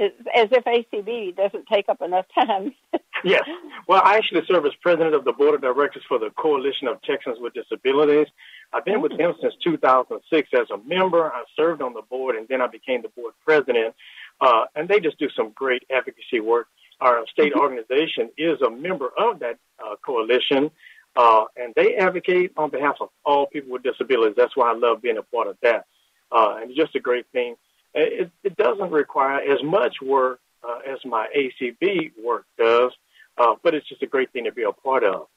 as 0.00 0.12
if 0.52 0.64
ACB 0.64 1.36
doesn't 1.36 1.66
take 1.66 1.88
up 1.88 2.00
enough 2.02 2.26
time. 2.34 2.74
yes. 3.24 3.42
Well, 3.86 4.02
I 4.04 4.16
actually 4.16 4.42
serve 4.46 4.66
as 4.66 4.72
president 4.80 5.14
of 5.14 5.24
the 5.24 5.32
board 5.32 5.54
of 5.54 5.60
directors 5.60 6.02
for 6.08 6.18
the 6.18 6.30
Coalition 6.30 6.88
of 6.88 7.00
Texans 7.02 7.38
with 7.40 7.54
Disabilities. 7.54 8.26
I've 8.72 8.84
been 8.84 9.00
with 9.00 9.16
them 9.16 9.34
since 9.40 9.54
2006 9.64 10.48
as 10.52 10.66
a 10.70 10.78
member. 10.86 11.32
I 11.32 11.44
served 11.56 11.80
on 11.82 11.94
the 11.94 12.02
board, 12.02 12.36
and 12.36 12.46
then 12.48 12.60
I 12.60 12.66
became 12.66 13.02
the 13.02 13.08
board 13.08 13.34
president. 13.44 13.94
Uh, 14.40 14.64
and 14.74 14.88
they 14.88 15.00
just 15.00 15.18
do 15.18 15.28
some 15.36 15.50
great 15.54 15.84
advocacy 15.90 16.40
work. 16.40 16.68
Our 17.00 17.26
state 17.28 17.52
mm-hmm. 17.52 17.60
organization 17.60 18.30
is 18.36 18.60
a 18.60 18.70
member 18.70 19.10
of 19.16 19.38
that 19.40 19.58
uh, 19.82 19.96
coalition, 20.04 20.70
uh, 21.16 21.44
and 21.56 21.72
they 21.74 21.96
advocate 21.96 22.52
on 22.56 22.70
behalf 22.70 22.96
of 23.00 23.08
all 23.24 23.46
people 23.46 23.72
with 23.72 23.82
disabilities. 23.82 24.34
That's 24.36 24.56
why 24.56 24.70
I 24.70 24.74
love 24.74 25.02
being 25.02 25.18
a 25.18 25.22
part 25.22 25.46
of 25.48 25.56
that. 25.62 25.86
Uh, 26.30 26.56
and 26.60 26.70
it's 26.70 26.78
just 26.78 26.94
a 26.94 27.00
great 27.00 27.26
thing 27.32 27.56
it, 27.94 28.30
it 28.44 28.56
doesn't 28.56 28.90
require 28.90 29.40
as 29.40 29.62
much 29.62 29.96
work 30.02 30.40
uh, 30.62 30.78
as 30.90 30.98
my 31.04 31.26
ACB 31.36 32.12
work 32.22 32.44
does, 32.58 32.92
uh, 33.38 33.54
but 33.62 33.74
it's 33.74 33.88
just 33.88 34.02
a 34.02 34.06
great 34.06 34.32
thing 34.32 34.44
to 34.44 34.52
be 34.52 34.62
a 34.62 34.72
part 34.72 35.04
of. 35.04 35.28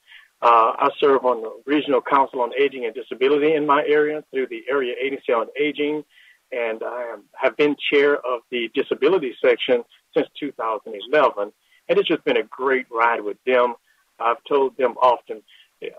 Uh, 0.41 0.73
I 0.77 0.89
serve 0.99 1.23
on 1.23 1.41
the 1.43 1.61
Regional 1.65 2.01
Council 2.01 2.41
on 2.41 2.51
Aging 2.59 2.85
and 2.85 2.95
Disability 2.95 3.53
in 3.53 3.65
my 3.65 3.83
area 3.87 4.23
through 4.31 4.47
the 4.47 4.63
Area 4.69 4.95
Agency 5.01 5.33
on 5.33 5.47
Aging, 5.59 6.03
and 6.51 6.81
I 6.83 7.13
am, 7.13 7.23
have 7.35 7.55
been 7.57 7.75
chair 7.91 8.15
of 8.15 8.41
the 8.49 8.69
disability 8.73 9.35
section 9.43 9.83
since 10.15 10.27
2011. 10.39 11.51
And 11.89 11.99
it's 11.99 12.07
just 12.07 12.23
been 12.23 12.37
a 12.37 12.43
great 12.43 12.87
ride 12.91 13.21
with 13.21 13.37
them. 13.45 13.75
I've 14.19 14.43
told 14.47 14.77
them 14.77 14.95
often, 15.01 15.43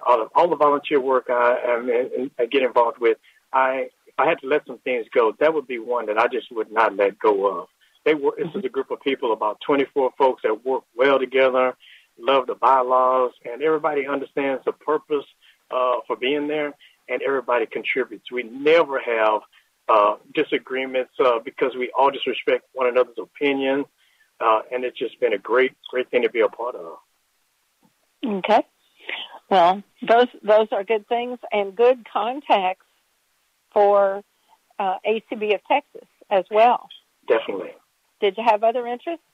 all, 0.04 0.22
of, 0.22 0.30
all 0.34 0.48
the 0.48 0.56
volunteer 0.56 1.00
work 1.00 1.26
I, 1.28 1.56
I, 1.84 2.30
I 2.42 2.46
get 2.46 2.62
involved 2.62 2.98
with, 2.98 3.18
I 3.52 3.88
I 4.18 4.28
had 4.28 4.40
to 4.40 4.46
let 4.46 4.66
some 4.66 4.78
things 4.78 5.06
go, 5.12 5.34
that 5.40 5.54
would 5.54 5.66
be 5.66 5.78
one 5.78 6.06
that 6.06 6.18
I 6.18 6.28
just 6.28 6.52
would 6.52 6.70
not 6.70 6.96
let 6.96 7.18
go 7.18 7.60
of. 7.60 7.68
They 8.04 8.14
were, 8.14 8.34
this 8.36 8.48
is 8.54 8.64
a 8.64 8.68
group 8.68 8.90
of 8.90 9.00
people, 9.00 9.32
about 9.32 9.60
24 9.66 10.12
folks 10.18 10.42
that 10.42 10.64
work 10.64 10.84
well 10.96 11.18
together, 11.18 11.74
love 12.18 12.46
the 12.46 12.54
bylaws, 12.54 13.32
and 13.44 13.62
everybody 13.62 14.06
understands 14.06 14.62
the 14.64 14.72
purpose 14.72 15.24
uh, 15.70 15.96
for 16.06 16.16
being 16.16 16.48
there, 16.48 16.74
and 17.08 17.22
everybody 17.22 17.66
contributes. 17.66 18.30
We 18.30 18.42
never 18.44 19.00
have 19.00 19.40
uh, 19.88 20.16
disagreements 20.34 21.12
uh, 21.18 21.38
because 21.44 21.74
we 21.76 21.90
all 21.98 22.10
just 22.10 22.26
respect 22.26 22.64
one 22.72 22.86
another's 22.86 23.18
opinion, 23.18 23.84
uh, 24.40 24.60
and 24.72 24.84
it's 24.84 24.98
just 24.98 25.18
been 25.20 25.32
a 25.32 25.38
great, 25.38 25.72
great 25.90 26.10
thing 26.10 26.22
to 26.22 26.30
be 26.30 26.40
a 26.40 26.48
part 26.48 26.74
of. 26.74 26.98
Okay. 28.24 28.64
Well, 29.50 29.82
those 30.06 30.28
those 30.42 30.68
are 30.72 30.84
good 30.84 31.06
things 31.08 31.38
and 31.50 31.74
good 31.76 32.06
contacts 32.10 32.86
for 33.72 34.22
uh, 34.78 34.96
ACB 35.06 35.54
of 35.54 35.60
Texas 35.68 36.08
as 36.30 36.44
well. 36.50 36.88
Definitely. 37.28 37.72
Did 38.20 38.36
you 38.38 38.44
have 38.46 38.62
other 38.62 38.86
interests? 38.86 39.24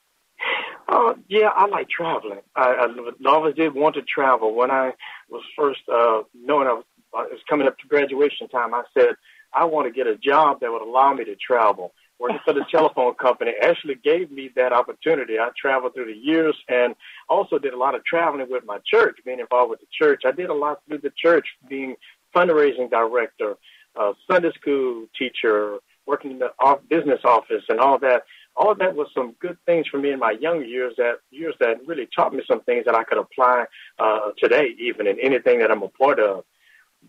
Uh, 0.88 1.14
yeah, 1.28 1.50
I 1.54 1.66
like 1.66 1.88
traveling. 1.90 2.40
I, 2.56 2.86
I 2.88 3.28
always 3.28 3.54
did 3.54 3.74
want 3.74 3.94
to 3.96 4.02
travel. 4.02 4.54
When 4.54 4.70
I 4.70 4.92
was 5.28 5.42
first 5.56 5.80
uh, 5.92 6.22
knowing 6.34 6.66
I 6.66 6.72
was, 6.72 6.84
I 7.14 7.22
was 7.24 7.40
coming 7.48 7.66
up 7.66 7.78
to 7.78 7.88
graduation 7.88 8.48
time, 8.48 8.72
I 8.72 8.82
said 8.96 9.16
I 9.52 9.64
want 9.64 9.86
to 9.86 9.92
get 9.92 10.06
a 10.06 10.16
job 10.16 10.60
that 10.60 10.70
would 10.70 10.82
allow 10.82 11.12
me 11.12 11.24
to 11.24 11.36
travel. 11.36 11.92
Working 12.18 12.40
for 12.44 12.52
the 12.54 12.64
telephone 12.70 13.14
company 13.14 13.52
actually 13.62 13.96
gave 13.96 14.30
me 14.30 14.50
that 14.56 14.72
opportunity. 14.72 15.38
I 15.38 15.50
traveled 15.60 15.94
through 15.94 16.12
the 16.12 16.18
years 16.18 16.56
and 16.68 16.94
also 17.28 17.58
did 17.58 17.74
a 17.74 17.78
lot 17.78 17.94
of 17.94 18.04
traveling 18.04 18.46
with 18.50 18.64
my 18.64 18.78
church, 18.86 19.18
being 19.24 19.40
involved 19.40 19.70
with 19.70 19.80
the 19.80 19.86
church. 19.92 20.22
I 20.26 20.32
did 20.32 20.50
a 20.50 20.54
lot 20.54 20.80
through 20.88 20.98
the 20.98 21.12
church, 21.16 21.46
being 21.68 21.96
fundraising 22.34 22.90
director, 22.90 23.56
a 23.96 24.12
Sunday 24.30 24.52
school 24.52 25.06
teacher, 25.18 25.78
working 26.06 26.32
in 26.32 26.38
the 26.38 26.52
off 26.58 26.80
business 26.88 27.20
office, 27.24 27.62
and 27.68 27.78
all 27.78 27.98
that. 27.98 28.22
All 28.56 28.74
that 28.74 28.96
was 28.96 29.08
some 29.14 29.34
good 29.40 29.56
things 29.66 29.86
for 29.86 29.98
me 29.98 30.10
in 30.10 30.18
my 30.18 30.32
young 30.32 30.64
years. 30.64 30.94
That 30.96 31.20
years 31.30 31.54
that 31.60 31.86
really 31.86 32.08
taught 32.14 32.34
me 32.34 32.42
some 32.46 32.60
things 32.62 32.84
that 32.86 32.94
I 32.94 33.04
could 33.04 33.18
apply 33.18 33.66
uh, 33.98 34.30
today, 34.36 34.74
even 34.80 35.06
in 35.06 35.18
anything 35.20 35.60
that 35.60 35.70
I'm 35.70 35.82
a 35.82 35.88
part 35.88 36.18
of. 36.18 36.44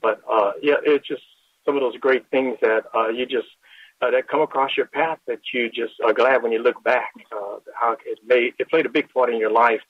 But 0.02 0.22
uh, 0.32 0.52
yeah, 0.62 0.76
it's 0.84 1.08
just 1.08 1.24
some 1.66 1.76
of 1.76 1.82
those 1.82 1.98
great 1.98 2.30
things 2.30 2.58
that 2.62 2.84
uh, 2.96 3.10
you 3.10 3.26
just 3.26 3.48
uh, 4.02 4.12
that 4.12 4.28
come 4.28 4.42
across 4.42 4.72
your 4.78 4.86
path 4.86 5.20
that 5.28 5.40
you 5.54 5.70
just 5.70 5.94
are 6.06 6.14
glad 6.14 6.44
when 6.44 6.52
you 6.52 6.62
look 6.62 6.82
back 6.84 7.12
uh, 7.32 7.58
how 7.74 7.96
it 8.06 8.20
made 8.26 8.54
it 8.60 8.70
played 8.70 8.86
a 8.86 8.90
big 8.90 9.10
part 9.12 9.30
in 9.30 9.40
your 9.40 9.52
life. 9.52 9.82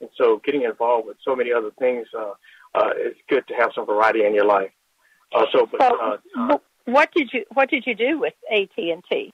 And 0.00 0.10
so, 0.16 0.40
getting 0.44 0.62
involved 0.62 1.06
with 1.06 1.16
so 1.24 1.36
many 1.36 1.52
other 1.52 1.70
things, 1.78 2.08
uh, 2.18 2.32
uh, 2.74 2.90
it's 2.96 3.18
good 3.28 3.46
to 3.48 3.54
have 3.54 3.70
some 3.74 3.86
variety 3.86 4.24
in 4.24 4.34
your 4.34 4.44
life. 4.44 4.70
Uh, 5.32 5.46
so, 5.52 5.66
but, 5.70 5.80
so 5.80 6.18
uh, 6.36 6.58
what 6.84 7.10
did 7.14 7.30
you 7.32 7.44
what 7.52 7.70
did 7.70 7.86
you 7.86 7.94
do 7.94 8.18
with 8.18 8.34
AT 8.52 8.76
and 8.76 9.02
T? 9.10 9.32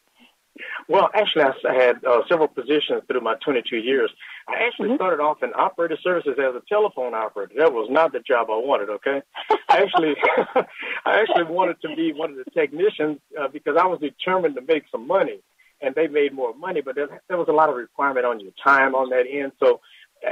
Well, 0.88 1.08
actually, 1.14 1.44
I 1.44 1.74
had 1.74 2.04
uh, 2.04 2.22
several 2.28 2.48
positions 2.48 3.02
through 3.06 3.20
my 3.20 3.34
22 3.44 3.76
years. 3.76 4.10
I 4.48 4.66
actually 4.66 4.88
mm-hmm. 4.88 4.96
started 4.96 5.22
off 5.22 5.42
in 5.42 5.52
operator 5.54 5.98
services 6.02 6.36
as 6.38 6.54
a 6.54 6.62
telephone 6.68 7.14
operator. 7.14 7.54
That 7.58 7.72
was 7.72 7.88
not 7.90 8.12
the 8.12 8.20
job 8.20 8.48
I 8.50 8.56
wanted. 8.56 8.90
Okay, 8.90 9.22
I 9.68 9.82
actually, 9.82 10.14
I 11.04 11.20
actually 11.20 11.44
wanted 11.44 11.80
to 11.82 11.94
be 11.94 12.12
one 12.12 12.30
of 12.30 12.36
the 12.36 12.50
technicians 12.50 13.18
uh, 13.40 13.48
because 13.48 13.76
I 13.78 13.86
was 13.86 14.00
determined 14.00 14.56
to 14.56 14.62
make 14.62 14.84
some 14.90 15.06
money. 15.06 15.40
and 15.80 15.94
they 15.94 16.08
made 16.08 16.32
more 16.32 16.54
money, 16.54 16.80
but 16.82 16.94
there, 16.94 17.22
there 17.28 17.38
was 17.38 17.48
a 17.48 17.52
lot 17.52 17.68
of 17.68 17.74
requirement 17.76 18.26
on 18.26 18.40
your 18.40 18.52
time 18.62 18.94
on 18.94 19.10
that 19.10 19.24
end. 19.30 19.52
So 19.62 19.80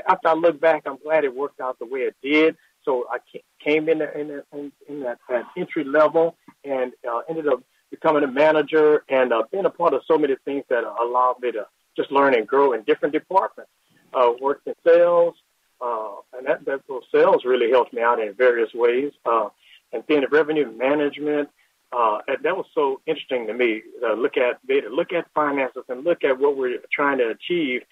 after 0.08 0.28
I 0.28 0.34
look 0.34 0.60
back, 0.60 0.82
I'm 0.86 0.98
glad 1.02 1.24
it 1.24 1.34
worked 1.34 1.60
out 1.60 1.78
the 1.78 1.86
way 1.86 2.00
it 2.00 2.16
did. 2.22 2.56
So 2.84 3.06
I 3.10 3.18
came 3.62 3.88
in 3.88 4.00
in, 4.02 4.42
in, 4.52 4.72
in 4.88 5.00
that, 5.00 5.18
that 5.28 5.44
entry 5.56 5.84
level 5.84 6.36
and 6.64 6.92
uh, 7.08 7.20
ended 7.28 7.48
up 7.48 7.62
becoming 7.90 8.24
a 8.24 8.28
manager 8.28 9.04
and 9.08 9.32
uh, 9.32 9.42
being 9.50 9.64
a 9.64 9.70
part 9.70 9.94
of 9.94 10.02
so 10.06 10.18
many 10.18 10.34
things 10.44 10.64
that 10.68 10.84
allowed 10.84 11.36
me 11.40 11.52
to 11.52 11.66
just 11.96 12.10
learn 12.10 12.34
and 12.34 12.46
grow 12.46 12.72
in 12.72 12.82
different 12.82 13.12
departments. 13.12 13.70
Uh, 14.14 14.32
worked 14.40 14.66
in 14.66 14.72
sales, 14.86 15.34
uh, 15.82 16.14
and 16.32 16.46
that, 16.46 16.64
that 16.64 16.80
sales 17.14 17.44
really 17.44 17.70
helped 17.70 17.92
me 17.92 18.00
out 18.00 18.18
in 18.18 18.32
various 18.32 18.72
ways. 18.72 19.12
Uh, 19.26 19.48
and 19.92 20.02
then 20.08 20.22
the 20.22 20.28
revenue 20.28 20.70
management, 20.72 21.50
uh, 21.92 22.18
that 22.26 22.56
was 22.56 22.64
so 22.74 23.00
interesting 23.06 23.46
to 23.46 23.52
me. 23.52 23.82
Uh, 24.02 24.14
look 24.14 24.38
at 24.38 24.66
data, 24.66 24.88
look 24.88 25.12
at 25.12 25.26
finances, 25.34 25.84
and 25.90 26.04
look 26.04 26.24
at 26.24 26.38
what 26.38 26.56
we're 26.56 26.78
trying 26.90 27.18
to 27.18 27.28
achieve. 27.28 27.82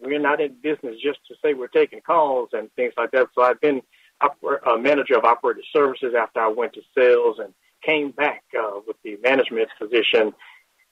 We're 0.00 0.20
not 0.20 0.40
in 0.40 0.54
business 0.62 0.94
just 1.02 1.18
to 1.26 1.34
say 1.42 1.54
we're 1.54 1.66
taking 1.66 2.00
calls 2.00 2.50
and 2.52 2.72
things 2.74 2.94
like 2.96 3.10
that. 3.10 3.28
So 3.34 3.42
I've 3.42 3.60
been 3.60 3.82
a 4.20 4.78
manager 4.78 5.16
of 5.16 5.24
operating 5.24 5.64
services 5.72 6.14
after 6.16 6.40
I 6.40 6.48
went 6.48 6.72
to 6.74 6.82
sales 6.96 7.38
and 7.40 7.52
came 7.82 8.10
back 8.10 8.42
uh, 8.58 8.80
with 8.86 8.96
the 9.02 9.18
management 9.22 9.68
position 9.78 10.32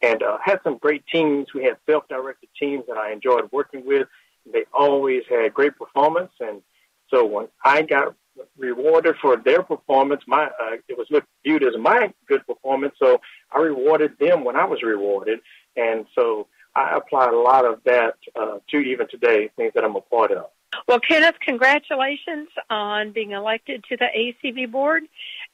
and 0.03 0.23
uh, 0.23 0.39
had 0.45 0.61
some 0.63 0.79
great 0.79 1.05
teams. 1.07 1.49
We 1.55 1.65
had 1.65 1.77
self-directed 1.89 2.49
teams 2.59 2.85
that 2.89 2.97
I 2.97 3.13
enjoyed 3.13 3.51
working 3.53 3.87
with. 3.87 4.09
They 4.51 4.65
always 4.73 5.23
had 5.29 5.53
great 5.55 5.77
performance, 5.77 6.31
and 6.39 6.63
so 7.11 7.25
when 7.25 7.49
I 7.65 7.83
got 7.83 8.15
rewarded 8.57 9.17
for 9.21 9.37
their 9.37 9.63
performance, 9.63 10.23
my 10.27 10.45
uh, 10.45 10.77
it 10.89 10.97
was 10.97 11.09
viewed 11.45 11.65
as 11.65 11.77
my 11.81 12.13
good 12.29 12.47
performance. 12.47 12.95
So 12.99 13.21
I 13.51 13.59
rewarded 13.59 14.19
them 14.21 14.45
when 14.45 14.55
I 14.55 14.65
was 14.65 14.83
rewarded, 14.83 15.41
and 15.77 16.07
so 16.15 16.47
I 16.77 16.97
applied 16.97 17.33
a 17.33 17.39
lot 17.39 17.65
of 17.65 17.81
that 17.85 18.17
uh, 18.39 18.59
to 18.71 18.77
even 18.79 19.09
today, 19.09 19.51
things 19.57 19.73
that 19.75 19.83
I'm 19.83 19.97
a 19.97 20.01
part 20.01 20.31
of. 20.31 20.47
Well, 20.87 21.01
Kenneth, 21.01 21.37
congratulations 21.41 22.49
on 22.71 23.13
being 23.13 23.31
elected 23.33 23.85
to 23.89 23.97
the 23.97 24.07
ACB 24.15 24.71
board, 24.71 25.05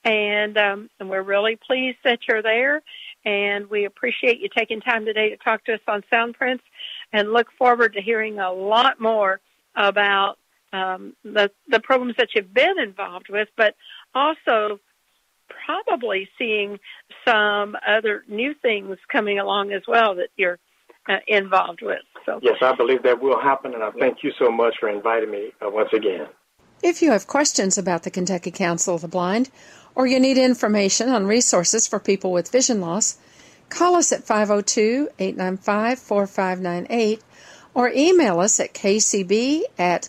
and, 0.04 0.56
um, 0.58 0.90
and 0.98 1.08
we're 1.08 1.22
really 1.22 1.56
pleased 1.56 1.98
that 2.04 2.20
you're 2.28 2.42
there. 2.42 2.82
And 3.24 3.70
we 3.70 3.84
appreciate 3.84 4.40
you 4.40 4.48
taking 4.48 4.80
time 4.80 5.04
today 5.04 5.30
to 5.30 5.36
talk 5.36 5.64
to 5.66 5.74
us 5.74 5.80
on 5.86 6.02
Soundprints, 6.12 6.62
and 7.12 7.32
look 7.32 7.46
forward 7.56 7.92
to 7.94 8.02
hearing 8.02 8.38
a 8.38 8.52
lot 8.52 9.00
more 9.00 9.40
about 9.76 10.38
um, 10.72 11.14
the 11.22 11.50
the 11.68 11.80
programs 11.80 12.16
that 12.16 12.30
you've 12.34 12.52
been 12.52 12.78
involved 12.80 13.28
with, 13.28 13.48
but 13.56 13.74
also 14.14 14.80
probably 15.66 16.28
seeing 16.38 16.78
some 17.26 17.76
other 17.86 18.24
new 18.26 18.54
things 18.54 18.96
coming 19.10 19.38
along 19.38 19.72
as 19.72 19.82
well 19.86 20.14
that 20.16 20.28
you're 20.36 20.58
uh, 21.08 21.18
involved 21.26 21.82
with. 21.82 22.00
So 22.24 22.40
yes, 22.42 22.56
I 22.62 22.74
believe 22.74 23.02
that 23.02 23.20
will 23.20 23.40
happen, 23.40 23.74
and 23.74 23.82
I 23.82 23.90
thank 23.90 24.22
you 24.22 24.32
so 24.38 24.50
much 24.50 24.76
for 24.80 24.88
inviting 24.88 25.30
me 25.30 25.52
uh, 25.64 25.70
once 25.70 25.90
again. 25.92 26.26
If 26.82 27.00
you 27.00 27.12
have 27.12 27.28
questions 27.28 27.78
about 27.78 28.02
the 28.02 28.10
Kentucky 28.10 28.50
Council 28.50 28.96
of 28.96 29.02
the 29.02 29.08
Blind, 29.08 29.50
or 29.94 30.06
you 30.06 30.18
need 30.18 30.38
information 30.38 31.08
on 31.08 31.26
resources 31.26 31.86
for 31.86 31.98
people 32.00 32.32
with 32.32 32.50
vision 32.50 32.80
loss, 32.80 33.18
call 33.68 33.96
us 33.96 34.12
at 34.12 34.24
502 34.24 35.08
895 35.18 35.98
4598 35.98 37.22
or 37.74 37.90
email 37.90 38.40
us 38.40 38.60
at 38.60 38.74
kcb 38.74 39.62
at 39.78 40.08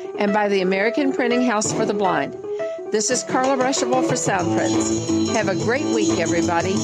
and 0.21 0.33
by 0.33 0.47
the 0.47 0.61
American 0.61 1.11
Printing 1.11 1.41
House 1.41 1.73
for 1.73 1.83
the 1.83 1.95
Blind. 1.95 2.33
This 2.91 3.09
is 3.09 3.23
Carla 3.23 3.57
Ruschival 3.57 4.07
for 4.07 4.13
Soundprints. 4.13 5.33
Have 5.33 5.47
a 5.47 5.55
great 5.55 5.85
week, 5.95 6.19
everybody. 6.19 6.75